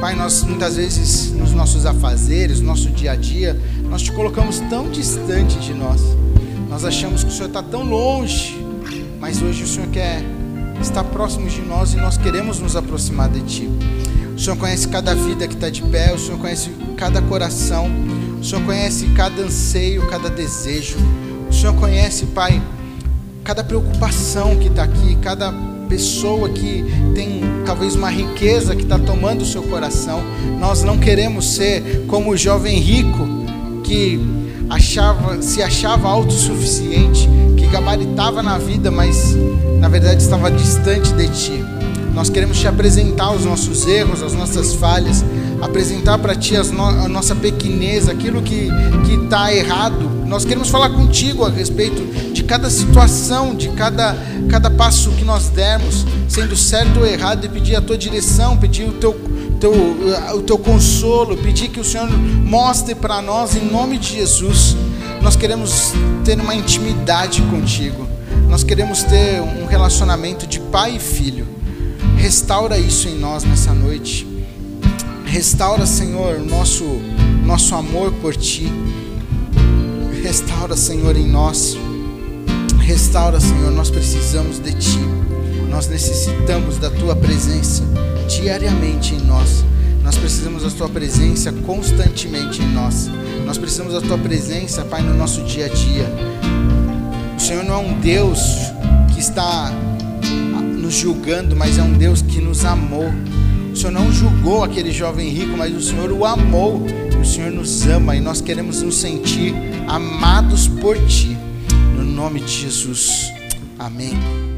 Pai, 0.00 0.14
nós 0.14 0.42
muitas 0.42 0.76
vezes 0.76 1.30
nos 1.32 1.52
nossos 1.52 1.86
afazeres, 1.86 2.60
no 2.60 2.66
nosso 2.66 2.90
dia 2.90 3.12
a 3.12 3.16
dia, 3.16 3.58
nós 3.88 4.02
te 4.02 4.12
colocamos 4.12 4.60
tão 4.68 4.90
distante 4.90 5.58
de 5.58 5.72
nós. 5.72 6.00
Nós 6.74 6.84
achamos 6.84 7.22
que 7.22 7.30
o 7.30 7.32
Senhor 7.32 7.46
está 7.46 7.62
tão 7.62 7.84
longe, 7.84 8.58
mas 9.20 9.40
hoje 9.40 9.62
o 9.62 9.66
Senhor 9.66 9.88
quer 9.90 10.24
estar 10.82 11.04
próximo 11.04 11.48
de 11.48 11.60
nós 11.62 11.94
e 11.94 11.96
nós 11.98 12.16
queremos 12.16 12.58
nos 12.58 12.74
aproximar 12.74 13.28
de 13.28 13.42
Ti. 13.42 13.70
O 14.34 14.40
Senhor 14.40 14.56
conhece 14.56 14.88
cada 14.88 15.14
vida 15.14 15.46
que 15.46 15.54
está 15.54 15.70
de 15.70 15.82
pé, 15.82 16.12
o 16.12 16.18
Senhor 16.18 16.36
conhece 16.36 16.72
cada 16.96 17.22
coração, 17.22 17.88
o 18.40 18.44
Senhor 18.44 18.64
conhece 18.64 19.06
cada 19.14 19.40
anseio, 19.42 20.04
cada 20.08 20.28
desejo. 20.28 20.96
O 21.48 21.52
Senhor 21.52 21.76
conhece, 21.76 22.26
Pai, 22.26 22.60
cada 23.44 23.62
preocupação 23.62 24.56
que 24.56 24.66
está 24.66 24.82
aqui, 24.82 25.16
cada 25.22 25.54
pessoa 25.88 26.48
que 26.48 26.84
tem 27.14 27.40
talvez 27.64 27.94
uma 27.94 28.10
riqueza 28.10 28.74
que 28.74 28.82
está 28.82 28.98
tomando 28.98 29.42
o 29.42 29.46
seu 29.46 29.62
coração. 29.62 30.20
Nós 30.58 30.82
não 30.82 30.98
queremos 30.98 31.54
ser 31.54 32.04
como 32.08 32.32
o 32.32 32.36
jovem 32.36 32.80
rico 32.80 33.28
que 33.84 34.18
achava, 34.68 35.40
se 35.42 35.62
achava 35.62 36.08
autossuficiente, 36.08 37.28
que 37.56 37.66
gabaritava 37.66 38.42
na 38.42 38.58
vida, 38.58 38.90
mas 38.90 39.36
na 39.78 39.88
verdade 39.88 40.22
estava 40.22 40.50
distante 40.50 41.12
de 41.12 41.28
ti. 41.28 41.64
Nós 42.14 42.30
queremos 42.30 42.58
te 42.58 42.68
apresentar 42.68 43.32
os 43.32 43.44
nossos 43.44 43.86
erros, 43.86 44.22
as 44.22 44.32
nossas 44.34 44.72
falhas, 44.74 45.24
apresentar 45.60 46.16
para 46.18 46.36
ti 46.36 46.56
no, 46.72 46.84
a 46.84 47.08
nossa 47.08 47.34
pequenez, 47.34 48.08
aquilo 48.08 48.40
que 48.40 48.70
está 49.24 49.52
errado. 49.52 50.08
Nós 50.24 50.44
queremos 50.44 50.68
falar 50.68 50.90
contigo 50.90 51.44
a 51.44 51.50
respeito 51.50 52.32
de 52.32 52.44
cada 52.44 52.70
situação, 52.70 53.54
de 53.54 53.68
cada, 53.70 54.16
cada 54.48 54.70
passo 54.70 55.10
que 55.10 55.24
nós 55.24 55.48
dermos, 55.48 56.06
sendo 56.28 56.56
certo 56.56 57.00
ou 57.00 57.06
errado, 57.06 57.44
e 57.46 57.48
pedir 57.48 57.74
a 57.74 57.80
tua 57.80 57.98
direção, 57.98 58.56
pedir 58.56 58.84
o 58.88 58.92
teu, 58.92 59.12
teu, 59.64 60.36
o 60.36 60.42
teu 60.42 60.58
consolo, 60.58 61.38
pedir 61.38 61.68
que 61.68 61.80
o 61.80 61.84
Senhor 61.84 62.10
mostre 62.10 62.94
para 62.94 63.22
nós, 63.22 63.56
em 63.56 63.64
nome 63.64 63.96
de 63.96 64.16
Jesus. 64.16 64.76
Nós 65.22 65.36
queremos 65.36 65.92
ter 66.22 66.38
uma 66.38 66.54
intimidade 66.54 67.40
contigo, 67.42 68.06
nós 68.50 68.62
queremos 68.62 69.02
ter 69.04 69.40
um 69.40 69.64
relacionamento 69.64 70.46
de 70.46 70.60
pai 70.60 70.96
e 70.96 71.00
filho. 71.00 71.46
Restaura 72.16 72.78
isso 72.78 73.08
em 73.08 73.18
nós 73.18 73.42
nessa 73.42 73.72
noite. 73.72 74.26
Restaura, 75.24 75.86
Senhor, 75.86 76.38
nosso, 76.40 76.84
nosso 77.44 77.74
amor 77.74 78.12
por 78.20 78.36
Ti. 78.36 78.70
Restaura, 80.22 80.76
Senhor, 80.76 81.16
em 81.16 81.26
nós. 81.26 81.76
Restaura, 82.80 83.40
Senhor, 83.40 83.70
nós 83.70 83.90
precisamos 83.90 84.58
de 84.58 84.74
Ti. 84.74 85.13
Nós 85.74 85.88
necessitamos 85.88 86.78
da 86.78 86.88
Tua 86.88 87.16
presença 87.16 87.82
diariamente 88.28 89.12
em 89.12 89.18
nós. 89.18 89.64
Nós 90.04 90.16
precisamos 90.16 90.62
da 90.62 90.70
Tua 90.70 90.88
presença 90.88 91.50
constantemente 91.50 92.62
em 92.62 92.72
nós. 92.72 93.10
Nós 93.44 93.58
precisamos 93.58 93.92
da 93.92 94.00
Tua 94.00 94.16
presença, 94.16 94.84
Pai, 94.84 95.02
no 95.02 95.12
nosso 95.14 95.42
dia 95.42 95.66
a 95.66 95.68
dia. 95.68 96.06
O 97.36 97.40
Senhor 97.40 97.64
não 97.64 97.74
é 97.74 97.78
um 97.78 97.98
Deus 97.98 98.38
que 99.12 99.18
está 99.18 99.72
nos 100.80 100.94
julgando, 100.94 101.56
mas 101.56 101.76
é 101.76 101.82
um 101.82 101.94
Deus 101.94 102.22
que 102.22 102.40
nos 102.40 102.64
amou. 102.64 103.12
O 103.72 103.76
Senhor 103.76 103.90
não 103.90 104.12
julgou 104.12 104.62
aquele 104.62 104.92
jovem 104.92 105.28
rico, 105.28 105.56
mas 105.56 105.74
o 105.74 105.82
Senhor 105.82 106.12
o 106.12 106.24
amou. 106.24 106.86
O 107.20 107.24
Senhor 107.24 107.50
nos 107.50 107.84
ama 107.88 108.14
e 108.14 108.20
nós 108.20 108.40
queremos 108.40 108.80
nos 108.80 108.94
sentir 108.94 109.52
amados 109.88 110.68
por 110.68 110.96
Ti. 111.08 111.36
No 111.96 112.04
nome 112.04 112.38
de 112.42 112.62
Jesus. 112.62 113.32
Amém. 113.76 114.53